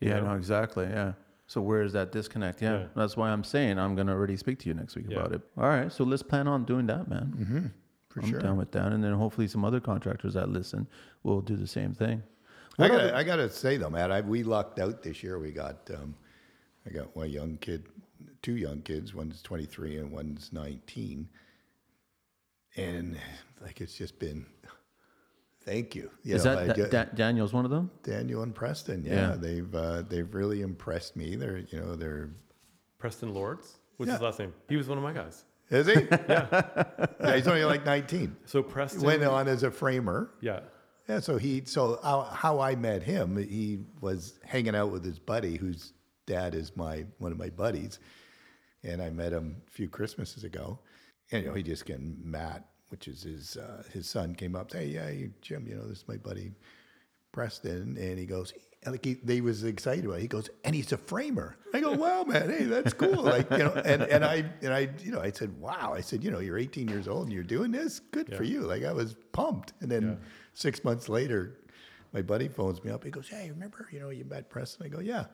[0.00, 0.26] You Yeah, know?
[0.28, 0.86] no, exactly.
[0.86, 1.12] Yeah.
[1.46, 2.62] So where is that disconnect?
[2.62, 2.86] Yeah, Yeah.
[2.96, 5.18] that's why I'm saying I'm gonna already speak to you next week Yeah.
[5.18, 5.42] about it.
[5.56, 7.34] All right, so let's plan on doing that, man.
[7.36, 7.66] Mm-hmm.
[8.08, 8.38] For I'm sure.
[8.40, 10.86] down with that, and then hopefully some other contractors that listen
[11.24, 12.22] will do the same thing.
[12.78, 15.38] I What gotta, I gotta say though, Matt, I, we lucked out this year.
[15.38, 16.14] We got, um,
[16.86, 17.86] I got one young kid,
[18.42, 19.14] two young kids.
[19.14, 21.28] One's 23 and one's 19.
[22.76, 23.16] And
[23.62, 24.44] like it's just been,
[25.64, 26.10] thank you.
[26.24, 27.90] you is know, that I Da- Da- Daniel's one of them?
[28.02, 29.04] Daniel and Preston?
[29.04, 29.36] Yeah, Yeah.
[29.36, 31.36] they've uh, they've really impressed me.
[31.36, 32.30] They're you know they're
[32.98, 33.76] Preston Lords?
[33.96, 34.14] What's Yeah.
[34.14, 34.52] his last name?
[34.68, 35.44] He was one of my guys.
[35.70, 35.92] is he?
[36.10, 36.64] yeah.
[37.20, 37.36] Yeah.
[37.36, 38.36] He's only like 19.
[38.44, 40.30] So Preston Went on as a framer.
[40.40, 40.60] Yeah.
[41.08, 45.18] Yeah, so he so how, how I met him, he was hanging out with his
[45.18, 45.92] buddy, whose
[46.26, 47.98] dad is my one of my buddies,
[48.82, 50.78] and I met him a few Christmases ago,
[51.32, 54.72] and you know he just getting Matt, which is his uh, his son, came up,
[54.72, 56.52] hey, yeah, you- Jim, you know this is my buddy
[57.32, 58.52] Preston, and he goes,
[58.86, 60.18] like he, they was excited about.
[60.18, 60.22] it.
[60.22, 61.56] He goes, and he's a framer.
[61.72, 63.22] I go, wow, man, hey, that's cool.
[63.22, 66.22] Like you know, and and I and I you know I said, wow, I said,
[66.22, 68.60] you know, you're 18 years old and you're doing this, good for you.
[68.60, 70.14] Like I was pumped, and then Yeah.
[70.52, 71.58] six months later,
[72.12, 73.02] my buddy phones me up.
[73.02, 74.86] He goes, hey, remember, you know, you met Preston?
[74.86, 75.24] I go, yeah.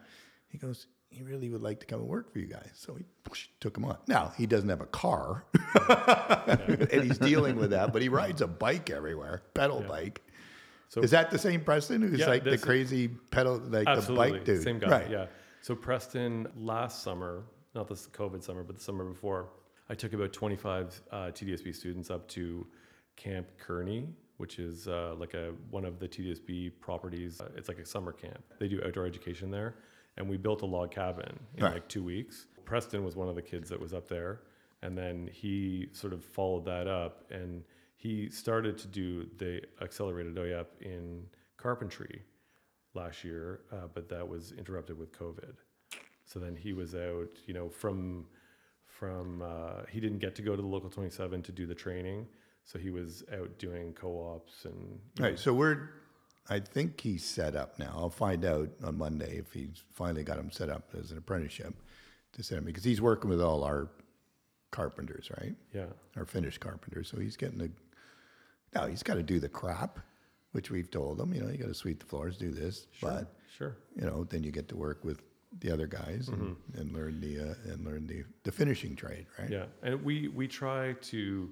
[0.50, 2.70] He goes, he really would like to come and work for you guys.
[2.74, 3.96] So he whoosh, took him on.
[4.06, 5.44] Now he doesn't have a car,
[6.92, 10.22] and he's dealing with that, but he rides a bike everywhere, pedal bike.
[10.88, 14.44] So Is that the same Preston who's Yeah, like the crazy pedal, like the bike
[14.44, 14.62] dude?
[14.62, 14.88] same guy.
[14.90, 15.10] Right.
[15.10, 15.26] Yeah.
[15.62, 17.44] So Preston last summer,
[17.74, 19.50] not this COVID summer, but the summer before,
[19.88, 22.66] I took about 25 uh, TDSB students up to
[23.16, 24.08] Camp Kearney,
[24.38, 27.40] which is uh, like a one of the TDSB properties.
[27.40, 28.42] Uh, It's like a summer camp.
[28.58, 29.76] They do outdoor education there,
[30.20, 31.72] and we built a log cabin in Right.
[31.74, 32.46] like two weeks.
[32.66, 34.42] Preston was one of the kids that was up there,
[34.82, 37.64] and then he sort of followed that up, and
[37.96, 41.26] he started to do the accelerated OYAP in
[41.56, 42.22] carpentry
[42.94, 45.54] last year, uh, but that was interrupted with COVID.
[46.24, 48.26] So then he was out, you know, from
[48.84, 52.26] from uh, he didn't get to go to the local 27 to do the training,
[52.64, 55.38] so he was out doing co-ops and Right.
[55.38, 55.88] So we're,
[56.50, 57.92] I think he's set up now.
[57.94, 61.74] I'll find out on Monday if he's finally got him set up as an apprenticeship
[62.32, 63.88] to set him because he's working with all our
[64.72, 65.54] carpenters, right?
[65.72, 65.86] yeah,
[66.16, 67.08] Our finished carpenters.
[67.08, 67.70] So he's getting the,
[68.74, 70.00] now he's got to do the crap,
[70.52, 72.86] which we've told him, you know, you got to sweep the floors, do this.
[73.00, 75.22] But, sure, you know, then you get to work with
[75.60, 79.50] the other guys and, and learn the, uh, and learn the, the finishing trade, right?
[79.50, 81.50] yeah, and we we try to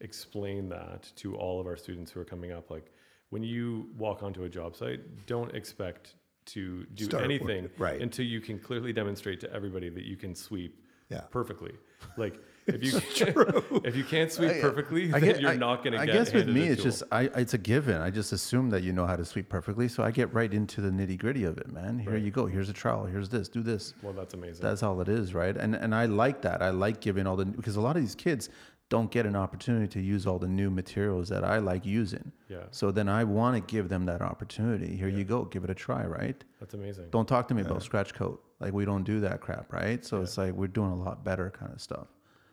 [0.00, 2.70] explain that to all of our students who are coming up.
[2.70, 2.90] Like
[3.30, 6.14] when you walk onto a job site, don't expect
[6.46, 8.00] to do Start anything right.
[8.00, 11.20] until you can clearly demonstrate to everybody that you can sweep Yeah.
[11.30, 11.72] perfectly.
[12.16, 12.96] Like if you
[13.84, 16.12] if you can't sweep perfectly, I then get- you're I- not going to I get.
[16.12, 16.90] guess with me, it's tool.
[16.90, 17.22] just I.
[17.36, 18.00] It's a given.
[18.00, 20.80] I just assume that you know how to sweep perfectly, so I get right into
[20.80, 21.98] the nitty gritty of it, man.
[21.98, 22.22] Here Right.
[22.22, 22.46] you go.
[22.46, 23.04] Here's a trowel.
[23.06, 23.48] Here's this.
[23.48, 23.94] Do this.
[24.02, 24.62] well, that's amazing.
[24.62, 25.56] That's all it is, right?
[25.56, 26.62] And and I like that.
[26.62, 28.48] I like giving all the because a lot of these kids
[28.90, 32.32] don't get an opportunity to use all the new materials that I like using.
[32.48, 32.64] Yeah.
[32.72, 34.96] So then I want to give them that opportunity.
[34.96, 35.44] Here you go.
[35.44, 36.42] Give it a try, right?
[36.58, 37.06] that's amazing.
[37.10, 38.42] Don't talk to me about scratch coat.
[38.58, 40.04] Like we don't do that crap, right?
[40.04, 42.08] So it's like we're doing a lot better kind of stuff.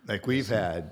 [0.07, 0.91] Like we've had,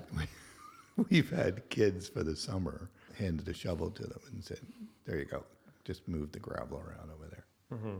[1.10, 4.60] we've had kids for the summer handed a shovel to them and said,
[5.06, 5.44] "There you go,
[5.84, 7.96] just move the gravel around over there." Mm-hmm.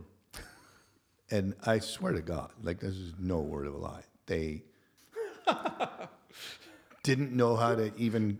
[1.30, 4.62] And I swear to God, like this is no word of a lie, they
[7.06, 8.38] didn't know how to even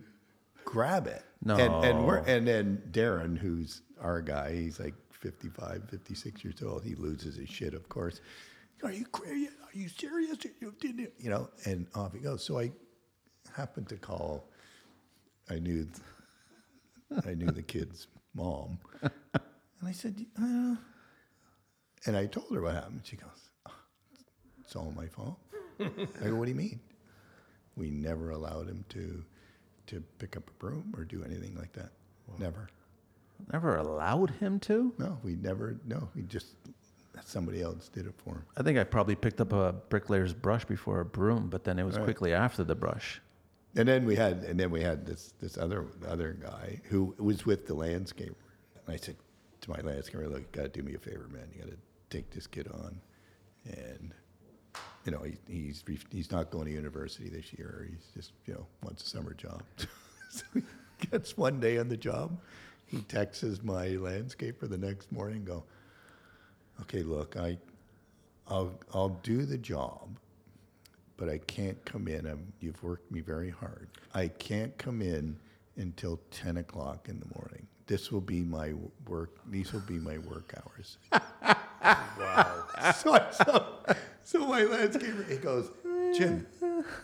[0.64, 1.22] grab it.
[1.60, 6.82] And, and we're and then Darren, who's our guy, he's like 55, 56 years old.
[6.84, 8.20] He loses his shit, of course.
[8.82, 9.48] Are you crazy?
[9.48, 10.38] Are you serious?
[10.60, 11.48] You didn't, you know?
[11.64, 12.44] And off he goes.
[12.44, 12.72] So I
[13.55, 14.51] happened to call.
[15.48, 15.86] I knew,
[17.24, 19.12] I knew the kid's mom, and
[19.86, 20.74] I said, uh,
[22.05, 23.02] and I told her what happened.
[23.05, 23.72] She goes, "Oh,
[24.60, 25.38] "It's all my fault."
[25.78, 26.80] I go, "What do you mean?"
[27.76, 29.24] We never allowed him to
[29.88, 31.90] to pick up a broom or do anything like that.
[32.38, 32.68] Never.
[33.52, 34.92] Never allowed him to.
[34.98, 35.76] No, we never.
[35.86, 36.56] No, we just
[37.24, 38.44] somebody else did it for him.
[38.56, 41.84] I think I probably picked up a bricklayer's brush before a broom, but then it
[41.84, 42.04] was Right.
[42.04, 43.20] quickly after the brush.
[43.74, 47.44] And then we had, and then we had this this other other guy who was
[47.46, 48.34] with the landscaper.
[48.74, 49.16] And I said
[49.62, 51.48] to my landscaper, "Look, you got to do me a favor, man.
[51.54, 51.78] You got to
[52.10, 53.00] take this kid on."
[53.66, 54.14] And
[55.06, 57.88] you know, he, he's he's not going to university this year.
[57.88, 59.62] He's just you know wants a summer job.
[60.28, 60.62] so he
[61.10, 62.36] gets one day on the job.
[62.86, 65.38] He texts my landscaper the next morning.
[65.38, 65.64] and Go,
[66.82, 67.58] okay, look, I,
[68.48, 70.08] I'll I'll do the job
[71.16, 72.26] but I can't come in.
[72.26, 73.88] I'm, you've worked me very hard.
[74.14, 75.36] I can't come in
[75.76, 77.66] until 10 o'clock in the morning.
[77.86, 78.74] This will be my
[79.06, 79.30] work.
[79.48, 80.98] These will be my work hours.
[82.18, 82.64] wow.
[82.94, 83.66] So, so,
[84.26, 85.70] so my landscaper, he goes,
[86.16, 86.46] Jim,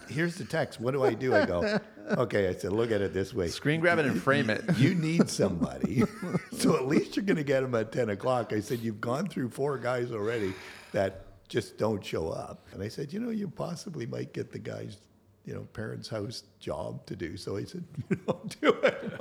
[0.08, 0.80] here's the text.
[0.80, 1.32] What do I do?
[1.34, 1.78] I go,
[2.10, 2.48] okay.
[2.48, 3.46] I said, look at it this way.
[3.46, 4.64] Screen grab it and frame it.
[4.76, 6.02] You need somebody.
[6.52, 8.52] so at least you're going to get them at 10 o'clock.
[8.52, 10.52] I said, You've gone through four guys already
[10.90, 12.66] that just don't show up.
[12.72, 14.98] And I said, You know, you possibly might get the guy's,
[15.44, 17.36] you know, parents' house job to do.
[17.36, 19.18] So I said, You know, do it.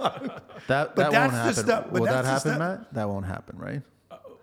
[0.68, 1.92] That But that that's won't the happen.
[1.92, 2.94] Will that happen, Matt?
[2.96, 3.82] That won't happen, right?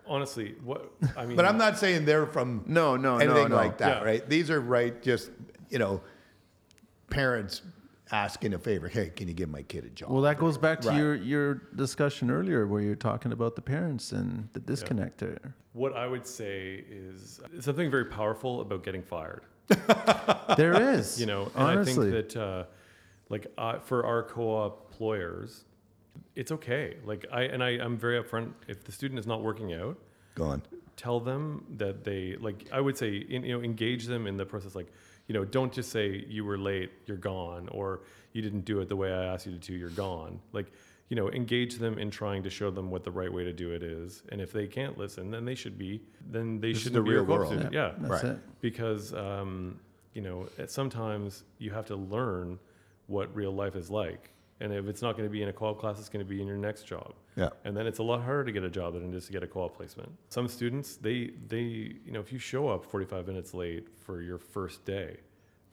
[0.09, 3.55] Honestly, what I mean, but I'm not saying they're from No, no, no, anything no.
[3.55, 4.03] like that, Yeah.
[4.03, 4.27] right?
[4.29, 5.29] These are right, just,
[5.69, 6.01] you know,
[7.09, 7.61] parents
[8.11, 8.87] asking a favor.
[8.87, 10.09] Hey, can you give my kid a job?
[10.11, 10.97] Well, that goes back to Right.
[10.97, 15.53] your your discussion earlier, where you're talking about the parents and the disconnect there.
[15.73, 19.43] what I would say is something very powerful about getting fired.
[20.57, 22.07] There is, you know and honestly.
[22.07, 22.63] i think that uh,
[23.29, 25.65] like uh, for our co-op employers
[26.35, 29.73] it's okay like i and I, i'm very upfront if the student is not working
[29.73, 29.97] out
[30.35, 30.61] Gone.
[30.95, 34.45] tell them that they like i would say in, you know engage them in the
[34.45, 34.87] process like
[35.27, 38.01] you know don't just say you were late you're gone or
[38.33, 40.67] you didn't do it the way i asked you to do you're gone like
[41.09, 43.71] you know engage them in trying to show them what the right way to do
[43.71, 47.01] it is and if they can't listen then they should be then they shouldn't the
[47.01, 47.47] be your real world.
[47.51, 47.73] student.
[47.73, 48.33] yeah That's Right.
[48.33, 48.39] it.
[48.61, 49.79] because um,
[50.13, 52.59] you know at- sometimes you have to learn
[53.07, 54.29] what real life is like
[54.61, 56.41] and if it's not going to be in a co-op class it's going to be
[56.41, 57.49] in your next job Yeah.
[57.65, 59.43] and then it's a lot harder to get a job than it is to get
[59.43, 61.59] a co-op placement some students they they
[62.05, 65.17] you know if you show up 45 minutes late for your first day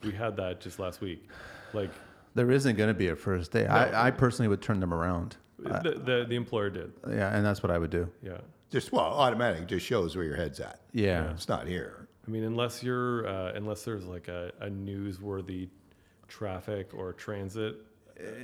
[0.03, 1.27] we had that just last week
[1.73, 1.89] like
[2.35, 3.65] There isn't going to be a first day.
[3.65, 5.37] I, I personally would turn them around.
[5.57, 6.93] the, the the employer did.
[7.09, 8.07] Yeah, and that's what I would do.
[8.21, 8.37] Yeah.
[8.69, 10.81] Just well, automatic just shows where your head's at.
[10.93, 11.31] Yeah.
[11.31, 12.07] It's not here.
[12.27, 15.69] I mean, unless you're uh, unless there's like a, a newsworthy
[16.27, 17.77] traffic or transit,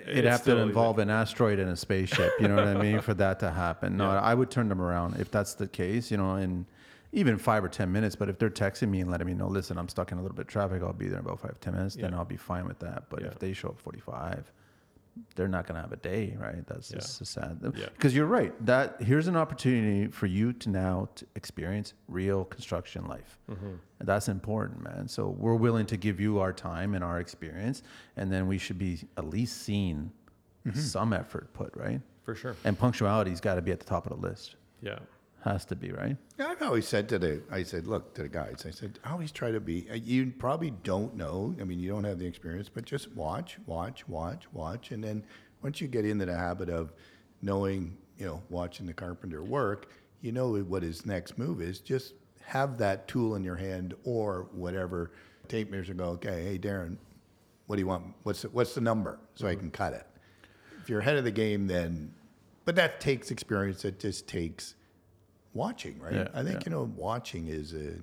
[0.07, 2.31] It'd have to involve an asteroid and a spaceship.
[2.39, 3.97] You know what I mean for that to happen.
[3.97, 4.21] No, Yeah.
[4.21, 6.11] I would turn them around if that's the case.
[6.11, 6.65] You know, in
[7.11, 8.15] even five or ten minutes.
[8.15, 10.35] But if they're texting me and letting me know, listen, I'm stuck in a little
[10.35, 10.81] bit of traffic.
[10.83, 11.95] I'll be there in about five ten minutes.
[11.95, 13.05] Then I'll be fine with that.
[13.09, 13.27] But Yeah.
[13.27, 14.51] if they show up 45,
[15.35, 16.65] they're not going to have a day, right?
[16.68, 16.98] That's Yeah.
[16.98, 17.60] just so sad.
[17.76, 17.85] Yeah.
[17.94, 18.53] Because you're right.
[18.65, 23.38] That here's an opportunity for you to now to experience real construction life.
[23.49, 23.73] Mm-hmm.
[24.02, 25.07] That's important, man.
[25.07, 27.84] So we're willing to give you our time and our experience,
[28.18, 30.11] and then we should be at least seeing
[30.65, 30.80] Mm-hmm.
[30.80, 31.99] some effort put, right?
[32.23, 32.56] for sure.
[32.64, 34.56] And punctuality's got to be at the top of the list.
[34.81, 34.99] Yeah.
[35.43, 36.15] Has to be, right?
[36.39, 39.29] I've always said to the, I said, look to the guys, I said, I always
[39.29, 42.69] try to be, uh, you probably don't know, I mean, you don't have the experience,
[42.73, 44.91] but just watch, watch, watch, watch.
[44.91, 45.25] And then
[45.61, 46.93] once you get into the habit of
[47.41, 49.91] knowing, you know, watching the carpenter work,
[50.21, 51.79] you know what his next move is.
[51.79, 52.13] Just
[52.45, 55.11] have that tool in your hand or whatever
[55.49, 56.95] tape measure go, okay, hey, Darren,
[57.67, 58.13] what do you want?
[58.23, 60.07] What's the, what's the number so I can cut it?
[60.81, 62.13] If you're ahead of the game, then,
[62.63, 63.83] but that takes experience.
[63.83, 64.75] It just takes
[65.53, 66.13] watching, right?
[66.13, 66.63] Yeah, I think yeah.
[66.65, 67.93] you know, watching is uh,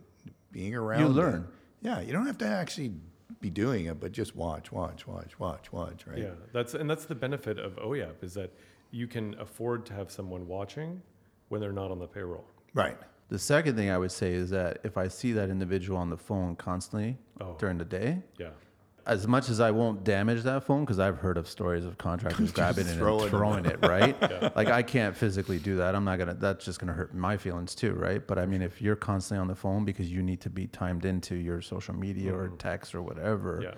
[0.53, 1.01] being around.
[1.01, 1.11] You it.
[1.11, 1.49] learn.
[1.83, 2.93] Yeah, you don't have to actually
[3.41, 6.19] be doing it, but just watch, watch, watch, watch, watch, right?
[6.19, 6.31] Yeah.
[6.53, 8.53] That's and that's the benefit of OYAP is that
[8.91, 11.01] you can afford to have someone watching
[11.49, 12.45] when they're not on the payroll.
[12.75, 12.99] Right.
[13.29, 16.17] The second thing I would say is that if I see that individual on the
[16.17, 17.57] phone constantly Oh.
[17.59, 18.51] during the day, Yeah.
[19.11, 22.53] As much as I won't damage that phone, because I've heard of stories of contractors
[22.53, 24.17] grabbing it throw and in throwing it, right?
[24.57, 25.95] Like I can't physically do that.
[25.95, 26.35] I'm not gonna.
[26.35, 28.25] That's just gonna hurt my feelings too, right?
[28.25, 31.05] But I mean, if you're constantly on the phone because you need to be timed
[31.05, 33.75] into your social media or text or whatever, Yeah.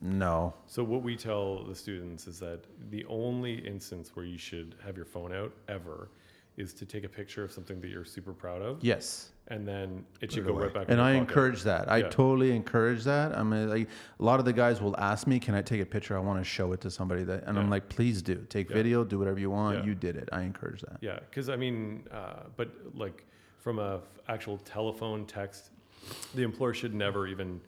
[0.00, 2.60] no, So what we tell the students is that
[2.90, 6.08] the only instance where you should have your phone out ever
[6.56, 9.30] is to take a picture of something that you're super proud of, yes.
[9.48, 10.64] And then it should it go away.
[10.64, 10.86] right back.
[10.88, 11.28] And your I pocket.
[11.28, 11.90] encourage that.
[11.90, 12.08] I Yeah.
[12.08, 13.36] totally encourage that.
[13.36, 13.88] I mean, like
[14.18, 16.16] a lot of the guys will ask me, "Can I take a picture?
[16.16, 18.36] I want to show it to somebody." That, and I'm like, "Please do.
[18.48, 18.76] Take Yeah.
[18.76, 19.04] video.
[19.04, 19.78] Do whatever you want.
[19.78, 19.84] Yeah.
[19.84, 20.28] You did it.
[20.32, 23.24] I encourage that." Yeah, because I mean, uh, but like
[23.58, 25.70] from a f- actual telephone text,
[26.34, 27.60] the employer should never even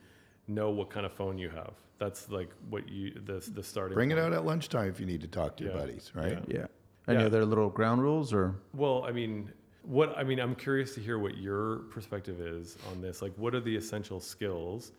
[0.48, 1.74] know what kind of phone you have.
[1.98, 3.94] That's like what you the the starting.
[3.94, 6.38] Bring it out at lunchtime if you need to talk to your buddies, right?
[6.48, 6.56] Yeah.
[6.58, 6.66] Yeah.
[7.06, 7.26] Any Yeah.
[7.26, 8.54] other little ground rules or?
[8.74, 9.52] Well, I mean,
[9.86, 13.22] what I mean, I'm curious to hear what your perspective is on this.
[13.22, 14.92] Like, what are the essential skills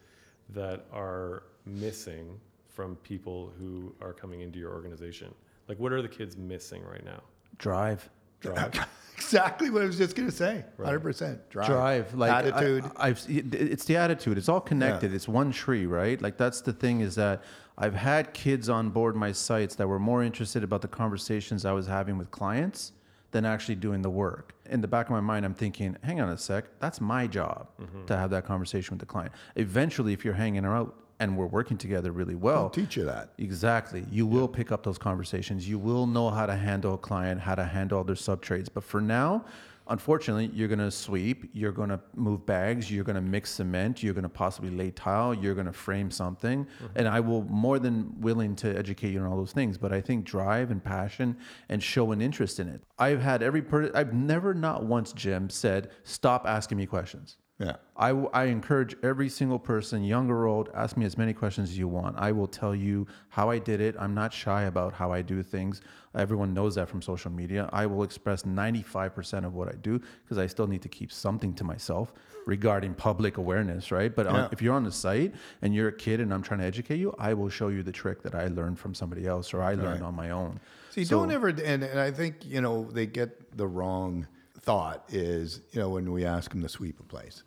[0.50, 5.34] that are missing from people who are coming into your organization?
[5.68, 7.22] Like, what are the kids missing right now?
[7.58, 8.10] Drive.
[8.42, 8.88] Drive.
[9.16, 10.64] exactly what I was just going to say.
[10.78, 10.86] Right.
[10.86, 11.50] Hundred percent.
[11.50, 11.68] Drive.
[11.68, 12.14] Drive.
[12.14, 12.86] Like attitude.
[12.98, 13.24] I've.
[13.28, 14.38] It's the attitude.
[14.38, 15.14] It's all connected.
[15.14, 16.22] It's one tree, right?
[16.22, 17.44] Like that's the thing is that
[17.78, 21.72] I've had kids on board my sites that were more interested about the conversations I
[21.72, 22.92] was having with clients
[23.36, 24.56] than actually doing the work.
[24.70, 27.68] In the back of my mind, I'm thinking, hang on a sec, that's my job
[27.82, 28.06] mm-hmm.
[28.06, 29.34] to have that conversation with the client.
[29.58, 33.32] Eventually, if you're hanging out and we're working together really well, I'll teach you that.
[33.38, 34.06] Exactly.
[34.10, 35.68] You will pick up those conversations.
[35.68, 38.70] You will know how to handle a client, how to handle other sub trades.
[38.70, 39.44] But for now,
[39.88, 44.02] unfortunately, you're going to sweep, you're going to move bags, you're going to mix cement,
[44.04, 46.66] you're going to possibly lay tile, you're going to frame something.
[46.66, 46.86] Mm-hmm.
[46.96, 49.78] And I will more than willing to educate you on all those things.
[49.78, 51.38] But I think drive and passion
[51.70, 52.84] and show an interest in it.
[52.98, 57.38] I've had every person, I've never not once, Jim, said, stop asking me questions.
[57.60, 57.76] Yeah.
[57.96, 61.78] I, I encourage every single person, young or old, ask me as many questions as
[61.78, 62.18] you want.
[62.20, 63.96] I will tell you how I did it.
[63.98, 65.82] I'm not shy about how I do things.
[66.16, 67.70] Everyone knows that from social media.
[67.72, 71.54] I will express 95% of what I do because I still need to keep something
[71.54, 72.12] to myself
[72.46, 74.14] regarding public awareness, right?
[74.14, 76.66] But on, if you're on the site and you're a kid and I'm trying to
[76.66, 79.64] educate you, I will show you the trick that I learned from somebody else or
[79.64, 80.60] I learned on my own.
[80.92, 84.28] See, So- don't ever, and, and I think, you know, they get the wrong
[84.60, 87.44] thought is, you know, when we ask them to sweep a place,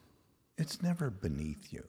[0.59, 1.85] it's never beneath you.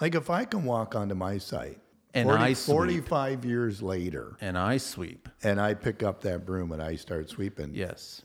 [0.00, 1.78] Like if I can walk onto my site
[2.14, 2.74] And 40 I sweep.
[2.74, 5.28] 45 years later And I sweep.
[5.42, 8.22] and I pick up that broom and I start sweeping, Yes.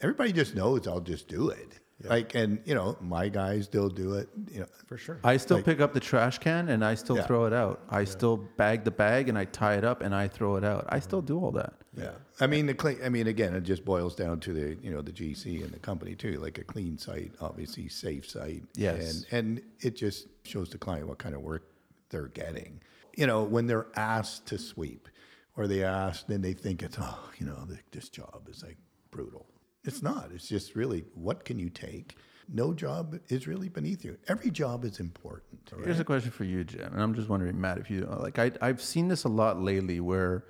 [0.00, 1.78] everybody just knows I'll just do it.
[2.02, 4.66] Like, and, you know, my guys still do it, you know.
[4.86, 5.18] For sure.
[5.24, 7.26] I still pick up the trash can and I still Yeah.
[7.26, 7.80] throw it out.
[7.88, 10.84] I still bag the bag and I tie it up and I throw it out.
[10.88, 11.04] I mm-hmm.
[11.04, 11.72] still do all that.
[11.96, 12.10] Yeah,
[12.40, 12.98] I mean the clean.
[13.04, 15.78] I mean again, it just boils down to the you know the GC and the
[15.78, 16.38] company too.
[16.38, 18.62] Like a clean site, obviously safe site.
[18.74, 19.24] Yes.
[19.30, 21.64] and and it just shows the client what kind of work
[22.10, 22.80] they're getting.
[23.16, 25.08] You know, when they're asked to sweep,
[25.56, 28.76] or they ask, then they think it's oh, you know, this job is like
[29.10, 29.46] brutal.
[29.84, 30.30] It's not.
[30.34, 32.16] It's just really what can you take
[32.52, 34.16] no job is really beneath you.
[34.28, 35.72] Every job is important.
[35.84, 38.52] Here's a question for you, Jim, and I'm just wondering, Matt, if you like, I,
[38.60, 40.44] I've seen this a lot lately, where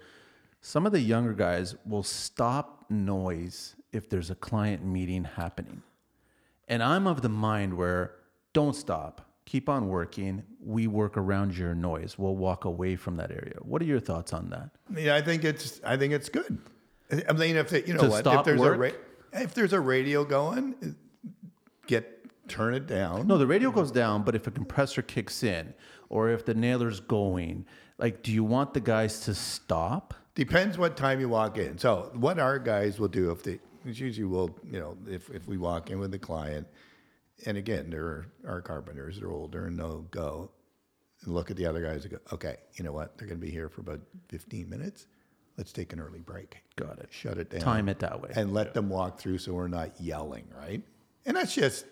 [0.67, 5.81] some of the younger guys will stop noise if there's a client meeting happening,
[6.67, 8.17] and I'm of the mind where
[8.53, 10.43] don't stop, keep on working.
[10.61, 12.19] We work around your noise.
[12.19, 13.55] We'll walk away from that area.
[13.63, 14.71] What are your thoughts on that?
[14.91, 16.59] Mean, I think it's I think it's good.
[17.29, 18.75] I mean, if you know To what, stop if there's work?
[18.75, 20.97] a ra- if there's a radio going,
[21.87, 23.29] get turn it down.
[23.29, 25.75] No, the radio goes down, but if a compressor kicks in,
[26.09, 27.67] or if the nailer's going,
[27.99, 30.13] like, do you want the guys to stop?
[30.37, 31.77] Depends what time you walk in.
[31.79, 35.49] So what our guys will do if they it's usually will you know if if
[35.49, 36.69] we walk in with the client,
[37.47, 40.51] and again they're our carpenters, they're older and they'll go
[41.25, 43.45] and look at the other guys and go, okay, you know what, they're going to
[43.47, 45.07] be here for about fifteen minutes.
[45.57, 46.59] Let's take an early break.
[46.77, 47.09] Got it.
[47.11, 47.63] Shut it down.
[47.63, 48.31] Time it that way.
[48.37, 50.83] and let them walk through so we're not yelling, right?
[51.25, 51.87] And that's just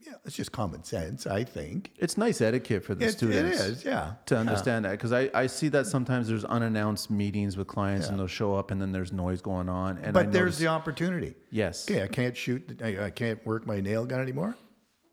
[0.00, 1.92] yeah, it's just common sense, I think.
[1.98, 3.60] It's nice etiquette for the It, it students.
[3.60, 4.12] is, yeah.
[4.26, 8.18] to understand that because I, I see that sometimes there's unannounced meetings with clients and
[8.18, 10.66] they'll show up and then there's noise going on and I But there's notice- the
[10.68, 11.34] opportunity.
[11.50, 12.80] yes Okay, I can't shoot.
[12.82, 14.56] I, I can't work my nail gun anymore.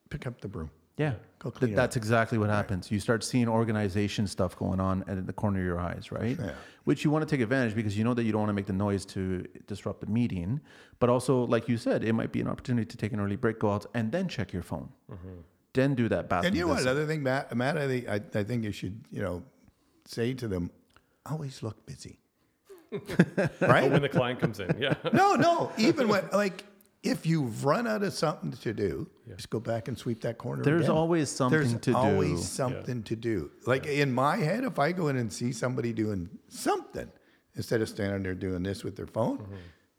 [0.09, 0.69] Pick up the broom.
[0.97, 5.03] Yeah Go clean it that's exactly what happens you start seeing organization stuff going on
[5.07, 6.51] at the corner of your eyes right Yeah.
[6.85, 8.65] which you want to take advantage because you know that you don't want to make
[8.65, 10.61] the noise to disrupt the meeting
[10.99, 13.59] but also like you said it might be an opportunity to take an early break
[13.59, 15.39] go out and then check your phone mm-hmm.
[15.73, 16.81] then do that bathroom And you know what?
[16.81, 19.43] Another thing, Matt, Matt, I think I, I think you should, you know,
[20.05, 20.71] say to them,
[21.25, 22.19] always look busy.
[22.91, 23.91] But right?
[23.91, 24.95] when the client comes in, yeah.
[25.11, 25.71] No, no.
[25.77, 26.63] Even when like
[27.05, 30.63] if you've run out of something to do, just go back and sweep that corner.
[30.63, 30.91] There's again.
[30.95, 31.93] always something There's to do.
[31.93, 33.51] There's always something to do.
[33.65, 37.09] Like in my head, if I go in and see somebody doing something
[37.55, 39.55] instead of standing there doing this with their phone, Mm-hmm.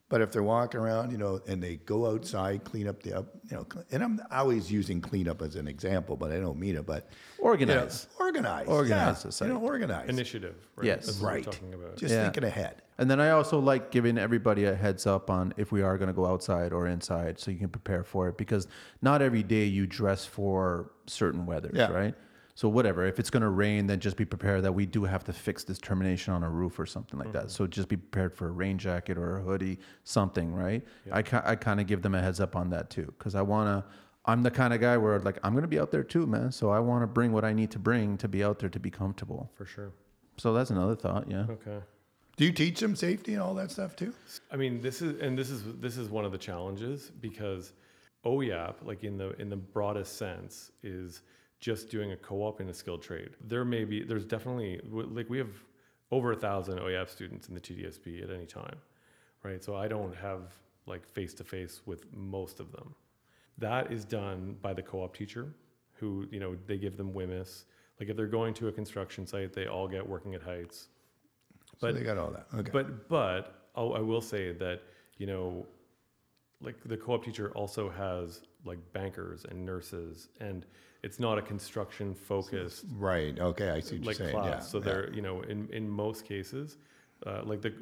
[0.09, 3.27] But if they're walking around, you know, and they go outside, clean up the up,
[3.51, 6.77] you know, and I'm always using clean up as an example, but I don't mean
[6.77, 7.09] it, but
[7.39, 8.07] you know, Organize.
[8.21, 10.87] organize, Organize yeah, the you know, organize, Initiative, right?
[10.87, 11.07] Yes.
[11.07, 11.47] That's what right?
[11.47, 11.97] we're talking about.
[11.97, 12.23] Just Yeah.
[12.25, 12.83] thinking ahead.
[12.99, 16.09] And then I also like giving everybody a heads up on if we are going
[16.09, 18.69] to go outside or inside so you can prepare for it because
[19.03, 21.91] not every day you dress for certain weathers, Yeah.
[21.91, 22.15] right?
[22.57, 25.23] So whatever, if it's going to rain, then just be prepared that we do have
[25.25, 27.45] to fix this termination on a roof or something like that.
[27.45, 27.51] Mm-hmm.
[27.51, 30.83] So just be prepared for a rain jacket or a hoodie, something, right?
[31.13, 33.43] I ki- I kind of give them a heads up on that too because I
[33.43, 33.93] want to
[34.25, 36.51] I'm the kind of guy where like I'm going to be out there too, man.
[36.51, 38.81] So I want to bring what I need to bring to be out there to
[38.81, 39.51] be comfortable.
[39.55, 39.93] For sure.
[40.39, 41.45] So that's another thought, yeah.
[41.51, 41.85] Okay.
[42.39, 44.15] Do you teach them safety and all that stuff too?
[44.51, 47.75] I mean, this is and this is this is one of the challenges because
[48.25, 51.21] OYAP, like in the in the broadest sense, is
[51.61, 53.31] just doing a co-op in a skilled trade.
[53.47, 55.51] There may be there's definitely like we have
[56.11, 58.77] over a thousand OYAP students in the TDSB at any time,
[59.43, 59.63] right?
[59.63, 60.43] So I don't have
[60.87, 62.95] like face to face with most of them.
[63.59, 65.55] That is done by the co-op teacher,
[65.95, 67.65] who you know they give them WHMIS.
[67.99, 70.89] Like if they're going to a construction site, they all get working at heights.
[71.79, 72.47] So But- they got all that.
[72.55, 72.71] Okay.
[72.71, 74.83] But but I'll, I will say that
[75.19, 75.67] you know,
[76.61, 80.67] like the co-op teacher also has like bankers and nurses, and
[81.07, 83.39] it's not a construction focused right.
[83.39, 83.71] Okay.
[83.71, 84.41] I see what like you're saying.
[84.41, 84.51] class.
[84.51, 84.59] Yeah.
[84.61, 84.85] so yeah.
[84.85, 86.79] they're you know in in most cases,
[87.25, 87.73] uh, like the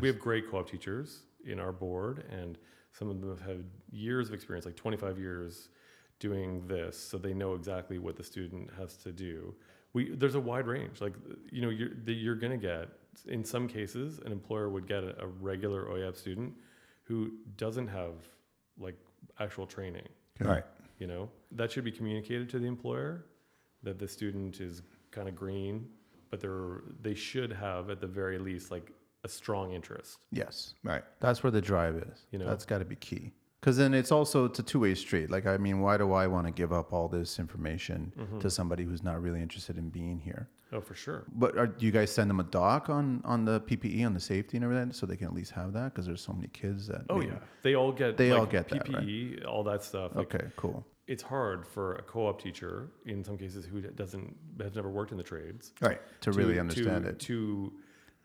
[0.00, 2.58] we have great co-op teachers in our board, and
[2.90, 5.68] some of them have had years of experience, like 25 years
[6.18, 9.54] doing this, so they know exactly what the student has to do.
[9.92, 11.00] We there's a wide range.
[11.00, 11.14] Like
[11.52, 12.88] you know you're that you're gonna get
[13.28, 16.52] in some cases an employer would get a, a regular OYAP student
[17.04, 18.14] who doesn't have
[18.76, 18.96] like
[19.38, 20.08] actual training
[20.42, 20.64] All right.
[20.98, 23.26] You know that should be communicated to the employer
[23.82, 25.86] that the student is kind of green
[26.30, 28.92] but they're they should have at the very least like
[29.24, 30.74] a strong interest Yes.
[30.82, 31.04] Right.
[31.20, 32.26] That's where the drive is.
[32.30, 32.46] You know?
[32.46, 33.32] that's got to be key.
[33.64, 35.30] Because then it's also it's a two way street.
[35.30, 38.40] Like I mean, why do I want to give up all this information Mm-hmm.
[38.40, 40.48] to somebody who's not really interested in being here?
[40.72, 43.60] oh for sure But are, do you guys send them a doc on on the
[43.60, 45.86] PPE, on the safety and everything, so they can at least have that?
[45.94, 47.02] Because there's so many kids that.
[47.08, 49.02] oh maybe- yeah they all get They all like, get that, right?
[49.06, 50.46] ppe all that stuff like, Okay.
[50.56, 50.84] Cool.
[51.06, 55.18] it's hard for a co-op teacher in some cases who doesn't has never worked in
[55.22, 56.00] the trades Right.
[56.24, 57.18] To, really understand to, it.
[57.30, 57.38] to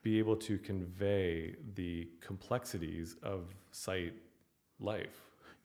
[0.04, 3.40] be able to convey the complexities of
[3.72, 4.16] site
[4.82, 5.18] life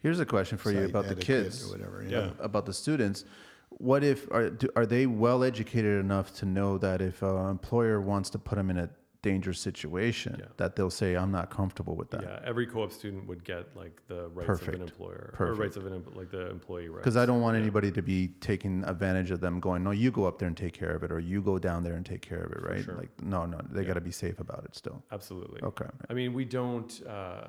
[0.05, 1.65] Here's a question for you about the kids.
[1.67, 2.05] or whatever.
[2.07, 2.33] Yeah.
[2.39, 3.25] about the students.
[3.71, 8.03] What if are do, are they well educated enough to know that if an employer
[8.03, 8.91] wants to put them in a
[9.23, 10.49] dangerous situation, Yeah.
[10.59, 13.97] that they'll say, "I'm not comfortable with that." Yeah, every co-op student would get like
[14.07, 17.01] the rights of an employer or rights of an like the employee rights.
[17.03, 20.27] Because I don't want anybody to be taking advantage of them going, no, you go
[20.27, 22.43] up there and take care of it, or you go down there and take care
[22.45, 22.85] of it, right?
[22.85, 22.95] sure.
[22.95, 23.89] Like, no, no, they Yeah.
[23.89, 25.03] got to be safe about it still.
[25.11, 25.63] Absolutely.
[25.63, 25.89] Okay.
[26.11, 26.93] I mean, we don't.
[27.09, 27.47] Uh,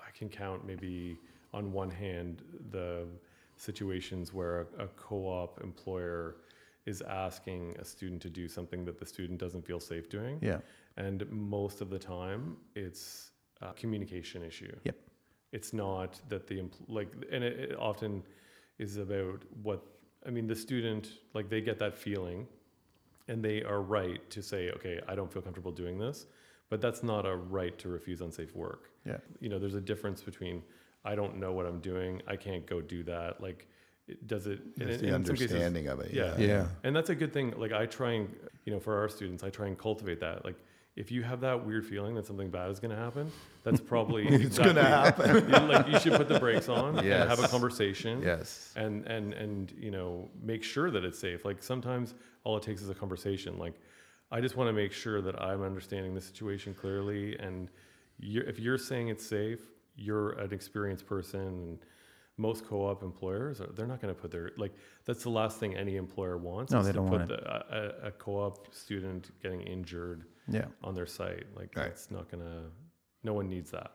[0.00, 1.16] I can count maybe
[1.52, 3.06] on one hand the
[3.56, 6.36] situations where a, a co-op employer
[6.86, 10.38] is asking a student to do something that the student doesn't feel safe doing.
[10.40, 10.58] Yeah.
[10.96, 14.74] And most of the time, it's a communication issue.
[14.84, 14.96] Yep.
[15.52, 18.22] It's not that the empl- like, and it, it often
[18.78, 19.84] is about what
[20.26, 20.46] I mean.
[20.46, 22.46] The student like they get that feeling,
[23.28, 26.26] and they are right to say, okay, I don't feel comfortable doing this,
[26.70, 28.90] but that's not a right to refuse unsafe work.
[29.04, 29.18] Yeah.
[29.40, 30.62] You know, there's a difference between
[31.04, 33.40] I don't know what I'm doing, I can't go do that.
[33.40, 33.66] Like,
[34.06, 34.60] it, does it?
[34.78, 36.12] It's in- the in some cases- understanding of it.
[36.12, 36.34] yeah.
[36.38, 36.46] Yeah.
[36.46, 36.66] Yeah.
[36.84, 37.54] and that's a good thing.
[37.56, 40.44] Like I try and, you know, for our students, I try and cultivate that.
[40.44, 40.56] Like
[40.96, 43.30] if you have that weird feeling that something bad is going to happen,
[43.62, 45.36] that's probably It's gonna happen.
[45.48, 48.20] You, like you should put the brakes on and have a conversation.
[48.22, 48.72] Yes.
[48.76, 51.44] And and and you know make sure that it's safe.
[51.44, 52.14] Like sometimes
[52.44, 53.56] all it takes is a conversation.
[53.58, 53.74] Like
[54.32, 57.38] I just want to make sure that I'm understanding the situation clearly.
[57.38, 57.68] And
[58.18, 59.60] you're, if you're saying it's safe,
[59.96, 61.40] you're an experienced person.
[61.40, 61.78] And
[62.36, 64.72] most co-op employers, are, they're not going to put their like.
[65.04, 66.72] That's the last thing any employer wants.
[66.72, 70.64] No, they to don't put want the, a, a, co-op student getting injured Yeah.
[70.82, 71.44] on their site.
[71.54, 71.88] Like Right.
[71.88, 72.62] it's not gonna.
[73.22, 73.92] No one needs that.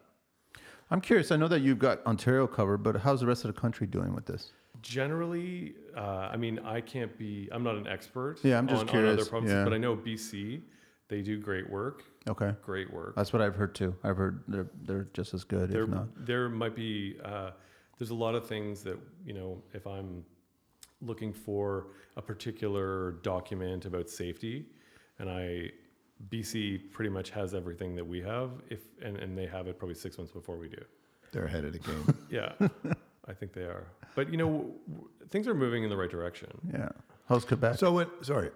[0.91, 1.31] I'm curious.
[1.31, 4.13] I know that you've got Ontario covered, but how's the rest of the country doing
[4.13, 4.51] with this?
[4.84, 7.49] Generally, uh, I mean, I can't be.
[7.51, 8.38] I'm not an expert.
[8.43, 9.63] Yeah, I'm just on, on curious, other provinces, yeah.
[9.63, 10.61] but I know BC.
[11.07, 12.03] They do great work.
[12.27, 12.53] Okay.
[12.64, 13.15] Great work.
[13.15, 13.95] That's what I've heard too.
[14.03, 16.26] I've heard they're they're just as good, there, if not.
[16.26, 17.18] there might be.
[17.23, 17.52] Uh,
[17.97, 19.61] there's a lot of things that you know.
[19.73, 20.23] If I'm
[21.02, 21.88] looking for
[22.18, 24.65] a particular document about safety,
[25.19, 25.69] and I
[26.31, 28.49] BC pretty much has everything that we have.
[28.69, 30.81] If and, and they have it probably six months before we do.
[31.31, 32.15] They're ahead of the game.
[32.30, 32.53] Yeah,
[33.27, 33.88] I think they are.
[34.15, 36.49] But you know, w- w- things are moving in the right direction.
[36.73, 36.89] Yeah.
[37.30, 37.77] How's Quebec?
[37.77, 38.26] so what?
[38.26, 38.49] Sorry.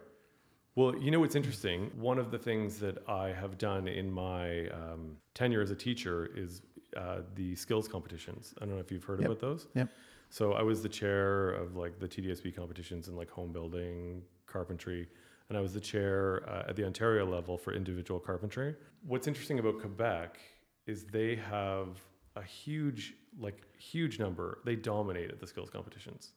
[0.79, 1.91] Well, you know what's interesting?
[1.97, 6.31] One of the things that I have done in my um, tenure as a teacher
[6.33, 6.61] is
[6.95, 8.53] uh, the skills competitions.
[8.61, 9.25] I don't know if you've heard Yep.
[9.25, 9.67] about those.
[9.75, 9.89] Yep.
[10.29, 15.09] So I was the chair of like the TDSB competitions in like home building, carpentry,
[15.49, 18.73] and I was the chair uh, at the Ontario level for individual carpentry.
[19.05, 20.39] What's interesting about Quebec
[20.87, 21.99] is they have
[22.37, 24.59] a huge, like huge number.
[24.63, 26.29] They dominate at the skills competitions.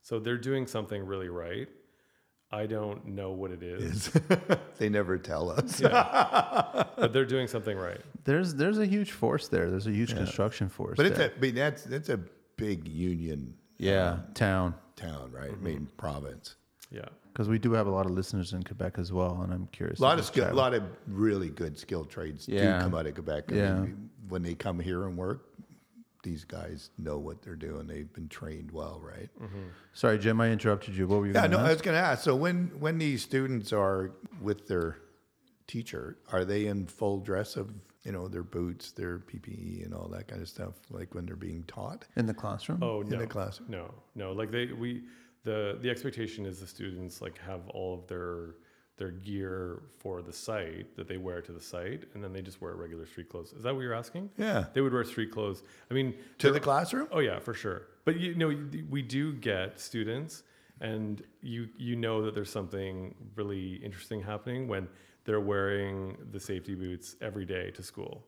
[0.00, 1.68] So they're doing something really right.
[2.50, 4.10] I don't know what it is.
[4.78, 5.80] they never tell us.
[5.82, 8.00] but they're doing something right.
[8.24, 9.70] There's there's a huge force there.
[9.70, 10.96] There's a huge construction force.
[10.96, 11.30] But it's there.
[11.30, 12.20] a, I mean, that's that's a
[12.56, 15.50] big union yeah town town, right?
[15.50, 15.66] Mm-hmm.
[15.66, 16.56] I mean, province.
[16.90, 17.04] Yeah.
[17.34, 19.98] because we do have a lot of listeners in Quebec as well, and I'm curious.
[19.98, 22.78] A lot of just skill, a lot of really good skilled trades Yeah.
[22.78, 23.52] do come out of Quebec.
[23.52, 23.74] I Yeah.
[23.80, 25.44] mean, when they come here and work,
[26.22, 27.86] these guys know what they're doing.
[27.86, 29.28] They've been trained well, right?
[29.40, 29.68] Mm-hmm.
[29.92, 31.06] Sorry, Jim, I interrupted you.
[31.06, 31.32] What were you?
[31.32, 32.22] Yeah, gonna no, I was going to ask.
[32.24, 34.98] So when when these students are with their
[35.66, 37.72] teacher, are they in full dress of
[38.04, 41.36] you know their boots, their PPE, and all that kind of stuff, like when they're
[41.36, 42.04] being taught?
[42.16, 42.80] in the classroom.
[42.82, 43.18] Oh In no.
[43.18, 43.60] the class?
[43.68, 44.32] No, no.
[44.32, 45.02] Like they we
[45.44, 48.54] the the expectation is the students like have all of their
[48.98, 52.60] their gear for the site that they wear to the site, and then they just
[52.60, 53.52] wear regular street clothes.
[53.52, 54.30] Is that what you're asking?
[54.36, 55.62] Yeah, They would wear street clothes.
[55.90, 57.08] I mean, to the classroom.
[57.12, 57.82] Oh yeah, for sure.
[58.04, 58.54] But you know,
[58.90, 60.42] we do get students,
[60.80, 64.88] and you you know that there's something really interesting happening when
[65.24, 68.24] they're wearing the safety boots every day to school.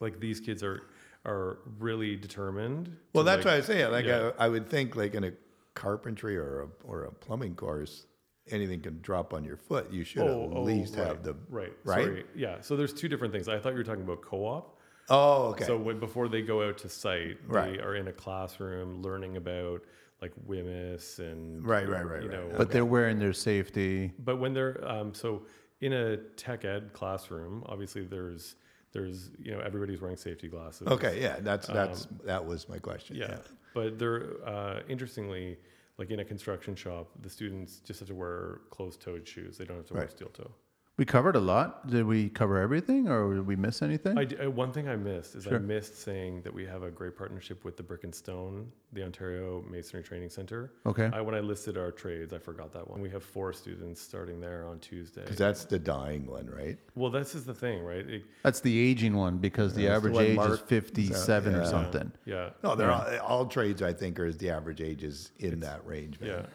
[0.00, 0.84] Like these kids are
[1.26, 2.96] are really determined.
[3.12, 3.92] Well, that's like, what I was saying.
[3.92, 4.30] Like yeah.
[4.38, 5.32] I, I would think, like in a
[5.74, 8.06] carpentry or a or a plumbing course,
[8.50, 9.92] anything can drop on your foot.
[9.92, 12.04] You should Oh, at oh, least right, have the right, right?
[12.04, 12.24] Sorry.
[12.34, 12.60] Yeah.
[12.60, 13.48] So there's two different things.
[13.48, 14.78] I thought you were talking about co-op.
[15.10, 15.64] Oh, okay.
[15.64, 17.72] So when before they go out to site, Right.
[17.72, 19.82] they are in a classroom learning about
[20.20, 22.50] like WHMIS and Right, right, right, you right.
[22.50, 24.12] know, but they're wearing their safety.
[24.18, 25.42] But when they're um, so
[25.80, 28.56] in a tech ed classroom, obviously there's
[28.92, 30.88] there's you know everybody's wearing safety glasses.
[30.88, 33.16] okay, yeah, that's that's that was my question.
[33.16, 33.38] Um, Yeah,
[33.74, 35.56] but they're uh, interestingly
[35.98, 39.58] like in a construction shop, the students just have to wear closed-toed shoes.
[39.58, 40.10] They don't have to wear Right.
[40.10, 40.50] steel toe.
[40.98, 41.86] We covered a lot.
[41.88, 44.18] Did we cover everything, or did we miss anything?
[44.18, 46.90] I d- uh, one thing I missed is I missed saying that we have a
[46.90, 50.72] great partnership with the Brick and Stone, the Ontario Masonry Training Center.
[50.86, 51.08] okay.
[51.12, 53.00] I, when I listed our trades, I forgot that one.
[53.00, 55.20] We have four students starting there on Tuesday.
[55.22, 56.76] because that's the dying one, right?
[56.96, 58.04] Well, this is the thing, right?
[58.04, 61.54] It- That's the aging one because the That's the average one age is Mark- 57
[61.54, 61.64] or yeah.
[61.64, 62.12] something.
[62.24, 62.50] yeah.
[62.64, 63.82] No, they're all, all trades.
[63.82, 66.18] I think are the average age is in that range.
[66.18, 66.30] Man.
[66.30, 66.46] Yeah,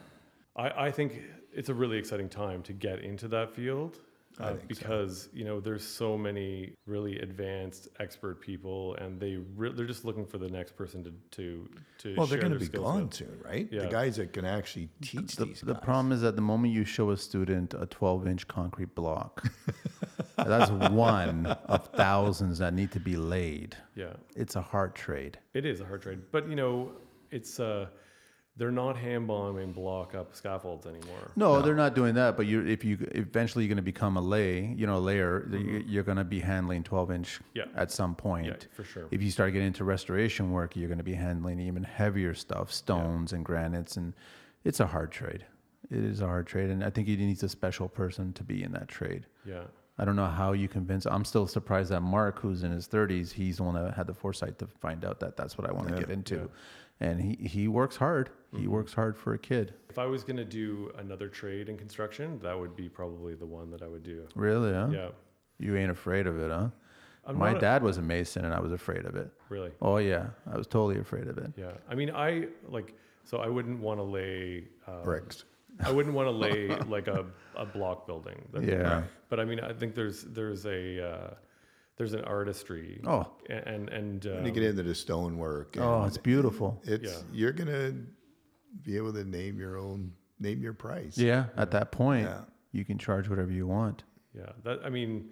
[0.62, 1.22] I, I think
[1.54, 4.68] it's a really exciting time to get into that field I uh, think so.
[4.80, 10.06] because you know there's so many really advanced expert people, and they re- they're just
[10.06, 11.70] looking for the next person to to
[12.00, 12.16] to.
[12.18, 13.14] Well, they're going to be gone with.
[13.14, 13.68] soon, right?
[13.72, 13.82] Yeah.
[13.84, 15.84] The guys that can actually teach The, these the guys.
[15.84, 19.48] problem is that the moment you show a student a 12 inch concrete block,
[20.38, 23.76] that's one of thousands that need to be laid.
[23.96, 25.38] Yeah, It's a hard trade.
[25.54, 26.92] it is a hard trade, but you know
[27.32, 27.88] it's uh,
[28.56, 31.32] they're not hand bombing block up scaffolds anymore.
[31.36, 32.38] No, they're not doing that.
[32.38, 35.48] But you, if you eventually you're going to become a lay, you know, a layer,
[35.52, 37.58] you- you're going to be handling 12 inch Mm-hmm.
[37.58, 37.66] Yeah.
[37.82, 38.46] at some point.
[38.46, 39.08] Yeah, for sure.
[39.12, 42.72] If you start getting into restoration work, you're going to be handling even heavier stuff,
[42.72, 44.14] stones and granites, and
[44.64, 45.46] it's a hard trade.
[45.90, 48.64] It is a hard trade, and I think it needs a special person to be
[48.64, 49.26] in that trade.
[49.46, 49.64] Yeah.
[49.98, 51.06] I don't know how you convince.
[51.06, 54.14] I'm still surprised that Mark, who's in his 30s, he's the one that had the
[54.14, 56.50] foresight to find out that that's what I want to Yeah, get into,
[57.00, 58.30] and he he works hard.
[58.54, 58.62] Mm-hmm.
[58.62, 59.74] He works hard for a kid.
[59.90, 63.46] If I was going to do another trade in construction, that would be probably the
[63.46, 64.28] one that I would do.
[64.36, 64.74] Really?
[64.74, 64.90] Huh?
[64.92, 65.10] Yeah.
[65.60, 66.70] You ain't afraid of it, huh?
[67.26, 69.30] I'm My not a- dad was a mason, and I was afraid of it.
[69.50, 69.72] Really?
[69.82, 71.54] Oh yeah, I was totally afraid of it.
[71.56, 71.72] Yeah.
[71.90, 75.46] I mean, I like, so I wouldn't want to lay um, Bricks.
[75.84, 77.26] I wouldn't want to lay like a,
[77.56, 78.42] a block building.
[78.52, 79.04] That- Yeah.
[79.30, 81.34] But I mean, I think there's there's a uh,
[81.98, 83.00] there's an artistry.
[83.06, 83.28] Oh.
[83.50, 86.82] a- And and When you um, get into the stonework, Oh, it's beautiful.
[86.86, 87.22] it's Yeah.
[87.32, 87.94] you're gonna
[88.82, 91.18] be able to name your own name your price.
[91.18, 92.42] Yeah, at that point, Yeah.
[92.72, 94.04] you can charge whatever you want.
[94.34, 95.30] yeah, that I mean,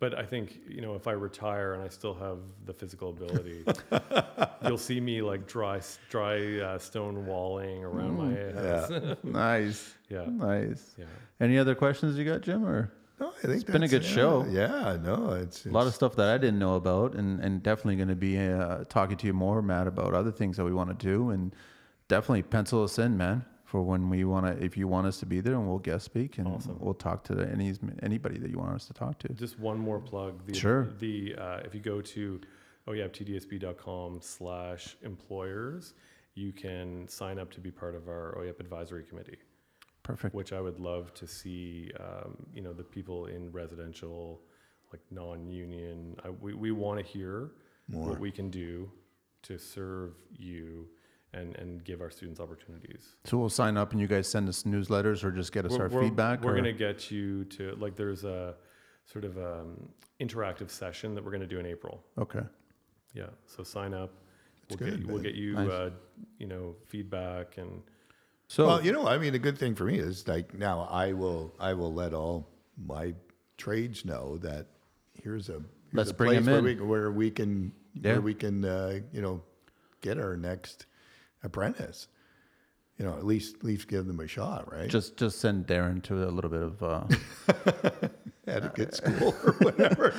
[0.00, 3.64] but I think you know if I retire and I still have the physical ability,
[4.66, 8.90] you'll see me like dry dry uh, stone walling around my house.
[8.90, 9.14] Yeah.
[9.24, 10.24] Nice, Yeah.
[10.26, 10.94] nice.
[10.98, 11.04] Yeah.
[11.40, 12.64] Any other questions you got, Jim?
[12.64, 12.90] Or
[13.20, 14.46] No, I think been a good yeah, show.
[14.48, 17.96] Yeah, no, it's, a lot of stuff that I didn't know about, and and definitely
[17.96, 20.96] going to be uh, talking to you more, Matt, about other things that we want
[20.96, 21.54] to do, and
[22.06, 24.64] definitely pencil us in, man, for when we want to.
[24.64, 26.76] If you want us to be there, and we'll guest speak, and Awesome.
[26.78, 29.28] we'll talk to any anybody that you want us to talk to.
[29.30, 30.46] Just one more plug.
[30.46, 30.88] The, Sure.
[31.00, 32.40] The uh, if you go to
[32.86, 35.94] oh yeah tdsb.com slash employers,
[36.34, 39.38] you can sign up to be part of our OYAP advisory committee,
[40.08, 40.34] Perfect.
[40.34, 41.90] which I would love to see.
[42.00, 44.40] Um, you know the people in residential,
[44.90, 46.16] like non-union.
[46.24, 47.50] I, we we want to hear
[47.88, 48.08] More.
[48.08, 48.90] what we can do
[49.42, 50.88] to serve you
[51.34, 53.16] and and give our students opportunities.
[53.24, 55.90] So we'll sign up, and you guys send us newsletters, or just get us our
[55.90, 56.42] feedback.
[56.42, 58.54] We're or- going to get you to like there's a
[59.04, 59.88] sort of um,
[60.20, 62.02] interactive session that we're going to do in April.
[62.18, 62.40] Okay.
[63.14, 64.12] Yeah, so sign up.
[64.68, 65.68] That's we'll good, get we'll get you Nice.
[65.70, 65.90] uh,
[66.38, 67.82] you know feedback and
[68.48, 71.12] So well, you know, I mean, the good thing for me is like now I
[71.12, 73.14] will I will let all my
[73.58, 74.66] trades know that
[75.22, 76.64] here's a here's Let's a bring place 'em where in.
[76.64, 78.12] we where we can Yeah.
[78.12, 79.42] where we can uh, you know
[80.00, 80.86] get our next
[81.42, 82.08] apprentice.
[82.98, 84.88] You know, at least at least give them a shot, right?
[84.88, 86.82] just just send Darren to a little bit of.
[86.82, 87.04] Uh,
[88.48, 90.14] at a good school or whatever.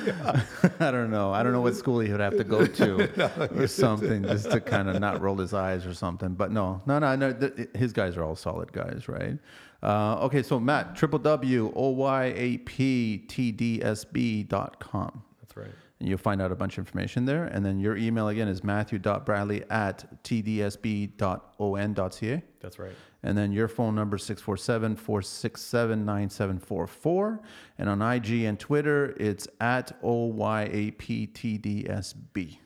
[0.80, 1.32] I don't know.
[1.32, 4.60] I don't know what school he would have to go to or something just to
[4.60, 6.34] kind of not roll his eyes or something.
[6.34, 7.32] But no, no, no, no.
[7.32, 9.38] th- his guys are all solid guys, right?
[9.82, 14.78] Uh, okay, so Matt, triple W O Y A P T D S B dot
[14.80, 15.22] com.
[15.42, 15.70] that's right.
[16.00, 17.44] And you'll find out a bunch of information there.
[17.44, 21.12] And then your email again is matthew.bradley at tdsb.on.ca.
[22.60, 22.92] That's right.
[23.22, 27.42] And then your phone number is 647 467 9744.
[27.78, 30.88] And on IG and Twitter, it's at OYAPTDSB.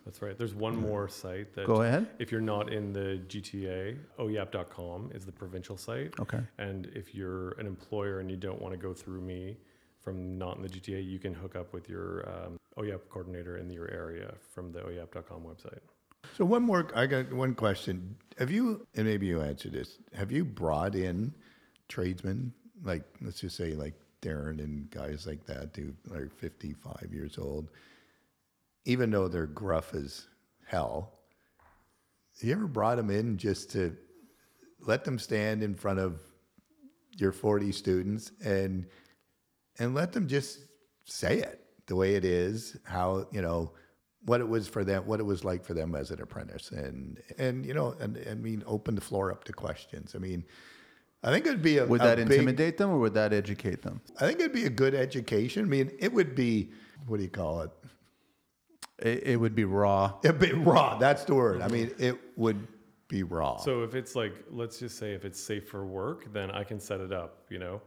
[0.05, 0.39] That's right.
[0.39, 2.07] There's one more site that Go ahead.
[2.21, 6.15] if you're not in the GTA, oyap.com is the provincial site.
[6.21, 6.39] Okay.
[6.59, 9.57] And if you're an employer and you don't want to go through me
[10.05, 12.61] from not in the GTA, you can hook up with your um,
[13.09, 15.81] coordinator in your area from the oyap.com website.
[16.37, 18.17] So one more, I got one question.
[18.39, 21.33] Have you, and maybe you answer this, have you brought in
[21.89, 22.53] tradesmen,
[22.83, 27.71] like, let's just say like Darren and guys like that who are 55 years old,
[28.85, 30.27] even though they're gruff as
[30.67, 31.13] hell,
[32.41, 33.97] you ever brought them in just to
[34.81, 36.21] let them stand in front of
[37.17, 38.87] your 40 students and
[39.79, 40.61] and let them just
[41.05, 43.73] say it the way it is, how, you know,
[44.25, 46.71] what it was for them, what it was like for them as an apprentice.
[46.71, 50.15] And, and you know, and I mean, open the floor up to questions.
[50.15, 50.45] I mean,
[51.23, 53.83] I think it'd be a, Would a that big- intimidate them or would that educate
[53.83, 54.01] them?
[54.21, 55.65] I think it'd be a good education.
[55.65, 56.71] I mean, it would be,
[57.07, 57.71] what do you call it?
[58.99, 60.15] It, it would be raw.
[60.23, 60.97] It'd be raw.
[60.99, 61.61] That's the word.
[61.61, 62.67] I mean, it would
[63.09, 63.59] be raw.
[63.59, 66.81] So if it's like, let's just say if it's safe for work, then I can
[66.81, 67.83] set it up, you know?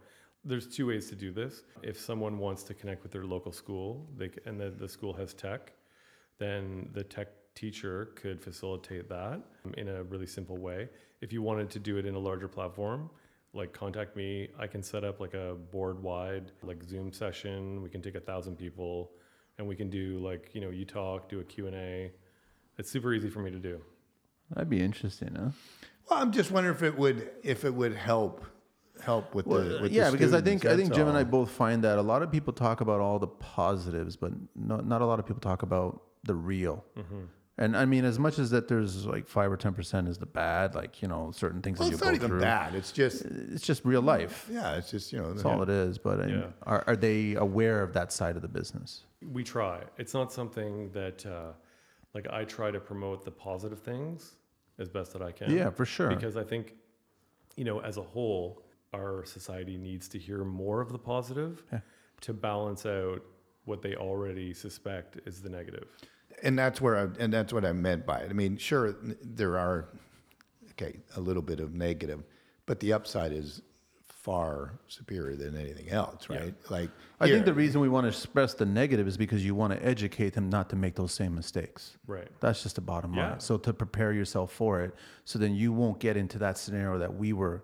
[0.48, 1.64] There's two ways to do this.
[1.84, 5.34] If someone wants to connect with their local school they, and the, the school has
[5.34, 5.74] tech,
[6.38, 10.88] then the tech teacher could facilitate that um, in a really simple way.
[11.22, 13.10] If you wanted to do it in a larger platform,
[13.54, 17.82] like contact me, I can set up like a board wide like Zoom session.
[17.82, 19.12] We can take a thousand people
[19.58, 22.12] and we can do like, you know, you talk, do a Q&A.
[22.78, 23.82] It's super easy for me to do.
[24.52, 25.50] That'd be interesting, huh?
[26.10, 28.46] well, I'm just wondering if it would, if it would help,
[29.02, 31.24] help with the, with yeah, the because I think I think that's Jim and I
[31.24, 35.02] both find that a lot of people talk about all the positives, but no, not
[35.02, 36.84] a lot of people talk about the real.
[36.98, 37.22] Mm-hmm.
[37.60, 40.28] And I mean, as much as that, there's like five or ten percent is the
[40.28, 42.42] bad, like you know, certain things Well, that you it's go not even through.
[42.42, 42.76] bad.
[42.76, 44.48] It's just It's just real life.
[44.52, 44.76] yeah.
[44.78, 45.32] It's just you know.
[45.34, 45.98] That's all it is.
[45.98, 46.46] But I- Yeah.
[46.64, 49.06] are, are they aware of that side of the business?
[49.32, 49.82] We try.
[49.98, 51.54] It's not something that, uh,
[52.14, 54.36] like, I try to promote the positive things
[54.78, 55.50] as best that I can.
[55.50, 56.10] Yeah, for sure.
[56.10, 56.76] Because I think,
[57.56, 58.62] you know, as a whole,
[58.98, 61.80] our society needs to hear more of the positive Yeah.
[62.22, 63.22] to balance out
[63.66, 65.88] what they already suspect is the negative.
[66.44, 68.30] and that's where I, and that's what I meant by it.
[68.30, 69.90] I mean, sure, there are
[70.72, 72.24] okay a little bit of negative,
[72.68, 73.62] but the upside is
[74.08, 76.38] far superior than anything else, Yeah.
[76.40, 76.56] right?
[76.70, 79.74] Like I think the reason we want to express the negative is because you want
[79.74, 81.98] to educate them not to make those same mistakes.
[82.06, 82.28] Right.
[82.42, 83.32] That's just the bottom Yeah.
[83.32, 83.40] line.
[83.40, 84.94] So to prepare yourself for it,
[85.26, 87.64] so then you won't get into that scenario that we were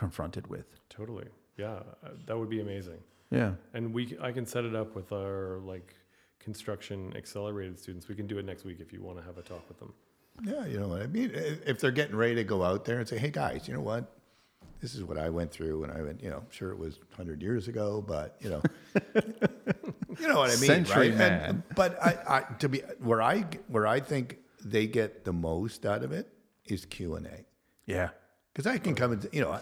[0.00, 0.66] confronted with.
[0.88, 1.28] Totally.
[1.58, 1.80] Yeah.
[2.26, 3.00] That would be amazing.
[3.30, 3.52] Yeah.
[3.74, 5.94] And we, c- I can set it up with our like
[6.38, 8.08] construction accelerated students.
[8.08, 9.92] We can do it next week if you want to have a talk with them.
[10.42, 11.30] yeah, you know what I mean.
[11.34, 14.16] If they're getting ready to go out there and say, "Hey guys, you know what?
[14.80, 17.42] This is what I went through," and I went, you know, sure it was hundred
[17.42, 18.62] years ago, but you know,
[20.18, 21.18] you know what I mean, Century right?
[21.18, 21.42] man.
[21.50, 25.84] And, but I, I, to be where I where I think they get the most
[25.84, 26.26] out of it
[26.64, 27.44] is Q and A.
[27.84, 28.08] Yeah.
[28.52, 29.58] Because I can come and, you know,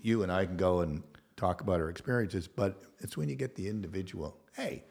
[0.00, 1.02] you and I can go and
[1.36, 4.84] talk about our experiences, but it's when you get the individual, hey,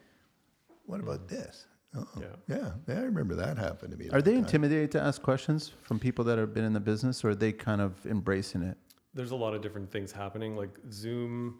[0.85, 1.29] what about mm.
[1.29, 1.65] this?
[1.95, 2.25] Oh, Yeah.
[2.47, 2.71] yeah.
[2.88, 4.09] yeah, I remember that happened to me.
[4.09, 4.39] Are they time.
[4.39, 7.51] intimidated to ask questions from people that have been in the business or are they
[7.51, 8.77] kind of embracing it?
[9.13, 10.55] There's a lot of different things happening.
[10.55, 11.59] Like Zoom,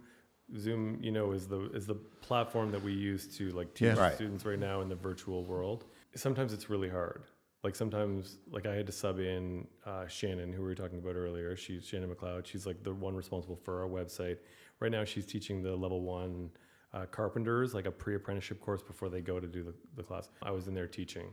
[0.58, 4.00] Zoom, you know, is the is the platform that we use to like teach Yeah.
[4.00, 4.16] Right.
[4.16, 5.86] students right now in the virtual world.
[6.16, 7.24] Sometimes it's really hard.
[7.64, 11.16] Like sometimes, like I had to sub in uh, Shannon, who we were talking about
[11.16, 11.56] earlier.
[11.56, 12.46] She's Shannon McLeod.
[12.46, 14.38] She's like the one responsible for our website.
[14.80, 16.52] Right now, she's teaching the level one
[16.94, 20.30] uh, carpenters, like a pre-apprenticeship course before they go to do the, the class.
[20.44, 21.26] I was in there teaching,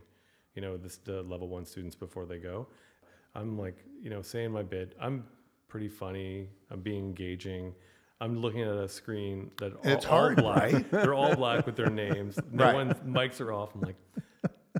[0.55, 2.67] you know, this the level one students before they go.
[3.35, 4.95] I'm like, you know, saying my bit.
[4.99, 5.25] I'm
[5.67, 6.47] pretty funny.
[6.71, 7.73] I'm being engaging.
[8.19, 10.57] I'm looking at a screen that It's all hard, black.
[10.73, 10.91] right?
[10.91, 12.39] They're all black with their names.
[12.51, 12.73] No Right.
[12.73, 13.75] one mics are off.
[13.75, 13.97] I'm like,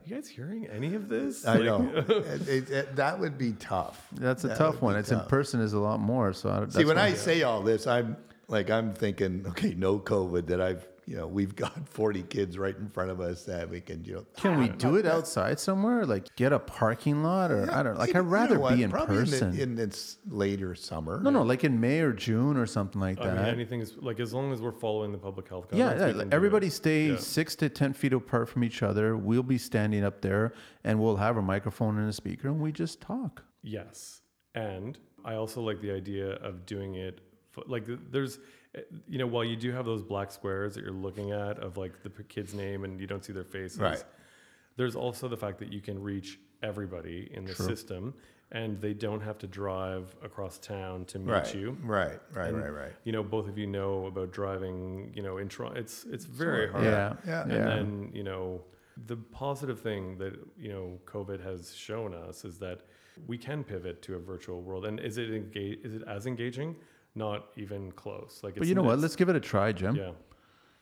[0.06, 1.45] you guys hearing any of this?
[1.45, 1.90] I Like, know.
[2.10, 4.07] It- it- it- that would be tough.
[4.14, 4.94] That's a That tough one.
[4.95, 6.34] be It's in person is a lot more.
[6.34, 8.18] So I, See, when why- I say all this, I'm
[8.48, 12.76] like, I'm thinking, okay, no COVID, that I've, you know, we've got 40 kids right
[12.76, 14.26] in front of us that we can, you know.
[14.38, 16.06] Can we do it outside somewhere?
[16.06, 17.99] Like get a parking lot or I don't know.
[17.99, 18.76] Like You I'd know rather what?
[18.76, 19.49] be in Probably person.
[19.49, 21.19] In, the, in this later summer.
[21.22, 23.48] no, no, like in May or June or something like I that.
[23.49, 25.99] anything is like as long as we're following the public health yeah, guidelines.
[25.99, 27.18] yeah, we like, everybody stay Yeah.
[27.18, 29.15] six to ten feet apart from each other.
[29.15, 30.53] We'll be standing up there
[30.84, 33.44] and we'll have a microphone and a speaker and we just talk.
[33.61, 34.22] Yes,
[34.56, 37.22] and I also like the idea of doing it.
[37.57, 38.40] f- Like there's,
[39.07, 41.93] you know, while you do have those black squares that you're looking at of like
[42.03, 43.80] the kid's name and you don't see their faces.
[43.80, 44.03] Right.
[44.77, 47.65] There's also the fact that you can reach everybody in the True.
[47.65, 48.14] system,
[48.52, 51.77] and they don't have to drive across town to meet Right, you.
[51.81, 52.93] right, right, And, right, right.
[53.06, 55.11] You know, both of you know about driving.
[55.15, 56.84] You know, in Toronto, it's it's very hard.
[56.84, 57.41] Yeah, yeah.
[57.43, 57.65] And yeah.
[57.65, 58.64] then, you know,
[59.07, 62.81] the positive thing that, you know, COVID has shown us is that
[63.27, 64.85] we can pivot to a virtual world.
[64.85, 66.76] And is it engage, is it as engaging?
[67.15, 68.41] Not even close.
[68.43, 68.99] Like, But you know what?
[68.99, 69.95] Let's give it a try, Jim.
[69.95, 70.11] yeah,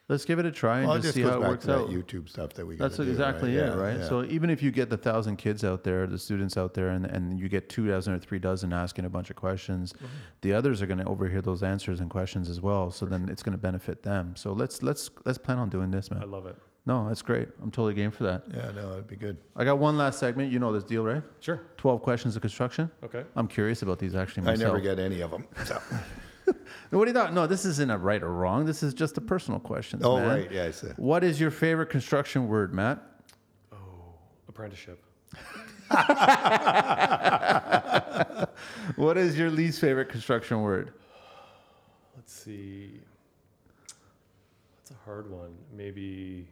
[0.10, 1.50] Let's give it a try and Well, it just just see goes how it back
[1.52, 1.90] works to that out.
[1.90, 3.64] YouTube stuff that we That's gotta do, exactly right?
[3.66, 3.98] it, Yeah, right?
[4.00, 4.10] yeah.
[4.10, 7.06] So even if you get the thousand kids out there, the students out there, and,
[7.06, 10.06] and you get two dozen or three dozen asking a bunch of questions, Mm-hmm.
[10.42, 12.92] the others are going to overhear those answers and questions as well.
[12.92, 14.36] So then it's going to benefit them.
[14.36, 16.22] So let's let's let's plan on doing this, man.
[16.22, 16.58] I love it.
[16.86, 17.48] No, that's great.
[17.62, 18.44] I'm totally game for that.
[18.54, 19.38] yeah, no, it'd be good.
[19.56, 20.52] I got one last segment.
[20.52, 21.24] You know this deal, right?
[21.40, 21.62] Sure.
[21.78, 22.92] Twelve questions of construction.
[23.06, 23.24] Okay.
[23.38, 25.46] I'm curious about these actually I never get any of them.
[25.64, 25.80] So.
[26.48, 27.34] No, What do you thought?
[27.34, 28.66] No, this isn't a right or wrong.
[28.66, 30.02] This is just a personal question.
[30.04, 30.28] Oh, man.
[30.28, 30.88] right, yeah, I see.
[30.98, 33.02] What is your favorite construction word, Matt?
[33.72, 33.78] Oh,
[34.48, 35.04] apprenticeship.
[38.96, 40.94] What is your least favorite construction word?
[42.16, 43.00] Let's see.
[44.78, 45.56] That's a hard one.
[45.76, 46.48] Maybe,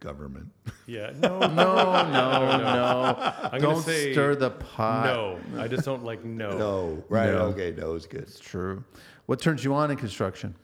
[0.00, 0.48] Government.
[0.86, 1.12] yeah.
[1.16, 3.16] No, No, no, no.
[3.52, 5.06] I'm Don't to say stir the pot.
[5.06, 5.38] no.
[5.60, 6.56] I just don't like no.
[6.56, 7.46] No, right, No.
[7.46, 8.22] okay, no is good.
[8.22, 8.84] It's true.
[9.26, 10.54] What turns you on in construction?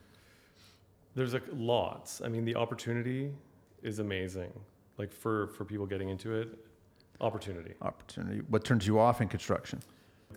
[1.15, 2.21] There's like lots.
[2.23, 3.31] I mean, the opportunity
[3.81, 4.51] is amazing.
[4.97, 6.49] Like for, for people getting into it,
[7.19, 7.73] opportunity.
[7.81, 8.41] Opportunity.
[8.49, 9.79] What turns you off in construction?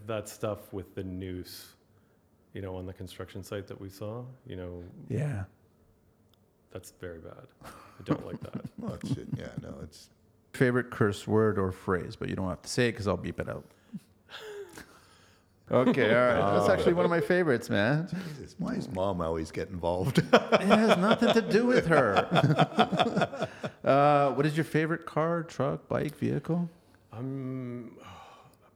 [0.06, 1.72] that stuff with the noose,
[2.52, 5.44] you know, on the construction site that we saw, you know, Yeah.
[6.70, 7.46] that's very bad.
[7.98, 8.64] I don't like that.
[8.78, 10.10] Well, it's, yeah, no, it's
[10.52, 13.40] Favorite curse word or phrase, but you don't have to say it because I'll beep
[13.40, 13.64] it out.
[15.70, 16.56] Okay, all right.
[16.56, 18.08] That's actually one of my favorites, man.
[18.36, 20.18] Jesus, why does mom always get involved?
[20.18, 23.48] It has nothing to do with her.
[23.84, 26.70] uh, what is your favorite car, truck, bike, vehicle?
[27.12, 27.96] I'm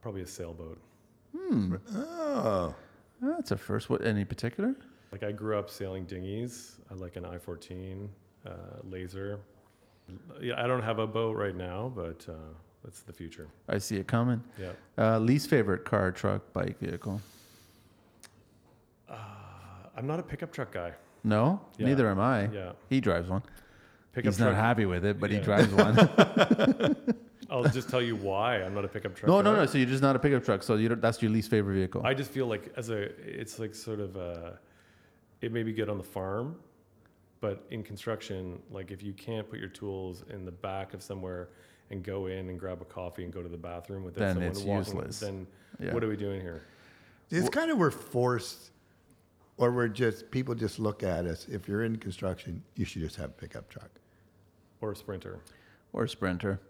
[0.02, 0.78] probably a sailboat.
[1.36, 1.76] Hmm.
[1.94, 2.74] Oh,
[3.22, 3.88] That's a first.
[3.88, 4.74] What any particular?
[5.12, 6.76] Like I grew up sailing dinghies.
[6.90, 8.08] I like an I-14 uh,
[8.84, 9.38] laser.
[10.40, 12.32] Yeah, I don't have a boat right now, but uh,
[12.84, 13.46] that's the future.
[13.68, 14.42] I see it coming.
[14.58, 14.72] Yeah.
[14.98, 17.20] Uh, least favorite car, truck, bike, vehicle.
[19.08, 19.14] Uh,
[19.96, 20.92] I'm not a pickup truck guy.
[21.22, 21.86] No, Yeah.
[21.86, 22.48] neither am I.
[22.48, 22.72] Yeah.
[22.88, 23.42] He drives one.
[24.12, 24.52] Pickup He's truck.
[24.52, 25.96] not happy with it, but he drives one.
[27.50, 29.28] I'll just tell you why I'm not a pickup truck.
[29.28, 29.60] no, no, guy.
[29.60, 29.66] no.
[29.66, 30.62] So you're just not a pickup truck.
[30.62, 32.02] So you don't, that's your least favorite vehicle.
[32.04, 32.96] I just feel like as a,
[33.38, 34.58] it's like sort of a,
[35.40, 36.56] it may be good on the farm,
[37.40, 41.48] but in construction, like if you can't put your tools in the back of somewhere
[41.90, 44.50] and go in and grab a coffee and go to the bathroom without Then someone
[44.50, 45.20] it's walking, useless.
[45.20, 45.46] then
[45.80, 45.92] Yeah.
[45.94, 46.62] what are we doing here?
[47.30, 48.70] it's kind of we're forced,
[49.56, 51.46] or we're just people just look at us.
[51.48, 53.90] If you're in construction, you should just have a pickup truck.
[54.80, 55.40] Or a sprinter?
[55.92, 56.60] or a Sprinter.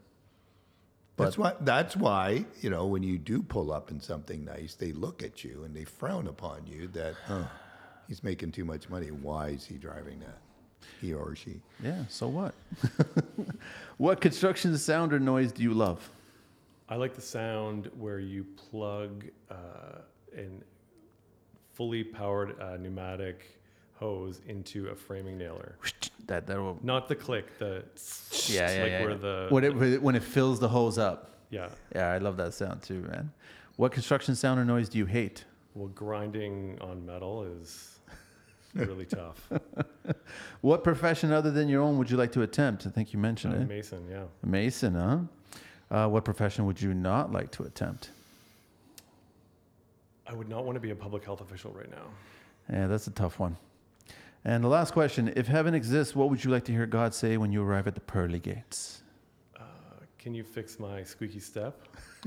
[1.16, 1.54] That's why.
[1.60, 5.44] That's why you know when you do pull up in something nice, they look at
[5.44, 7.46] you and they frown upon you that oh,
[8.08, 9.08] he's making too much money.
[9.10, 10.38] Why is he driving that?
[11.00, 11.60] He or she.
[11.82, 12.04] Yeah.
[12.08, 12.54] So what?
[13.96, 16.10] what construction sound or noise do you love?
[16.88, 20.00] I like the sound where you plug uh,
[20.36, 20.62] an
[21.72, 23.58] fully powered uh, pneumatic
[23.94, 25.76] hose into a framing nailer.
[26.26, 26.78] That that will.
[26.82, 27.82] Not the click, the
[28.46, 29.00] Yeah, yeah, like yeah.
[29.00, 29.16] where yeah.
[29.16, 31.32] the when it when it fills the hose up.
[31.50, 31.70] yeah.
[31.92, 33.32] Yeah, I love that sound too, man.
[33.76, 35.44] What construction sound or noise do you hate?
[35.74, 37.98] Well, grinding on metal is
[38.74, 39.48] really tough.
[40.60, 42.86] What profession other than your own would you like to attempt?
[42.86, 43.68] I think you mentioned Uh, it.
[43.68, 44.24] Mason, yeah.
[44.44, 45.18] Mason, huh?
[45.90, 48.10] Uh, what profession would you not like to attempt?
[50.26, 52.04] I would not want to be a public health official right now.
[52.70, 53.56] Yeah, that's a tough one.
[54.44, 57.36] And the last question If heaven exists, what would you like to hear God say
[57.38, 58.99] when you arrive at the pearly gates?
[60.20, 61.88] Can you fix my squeaky step?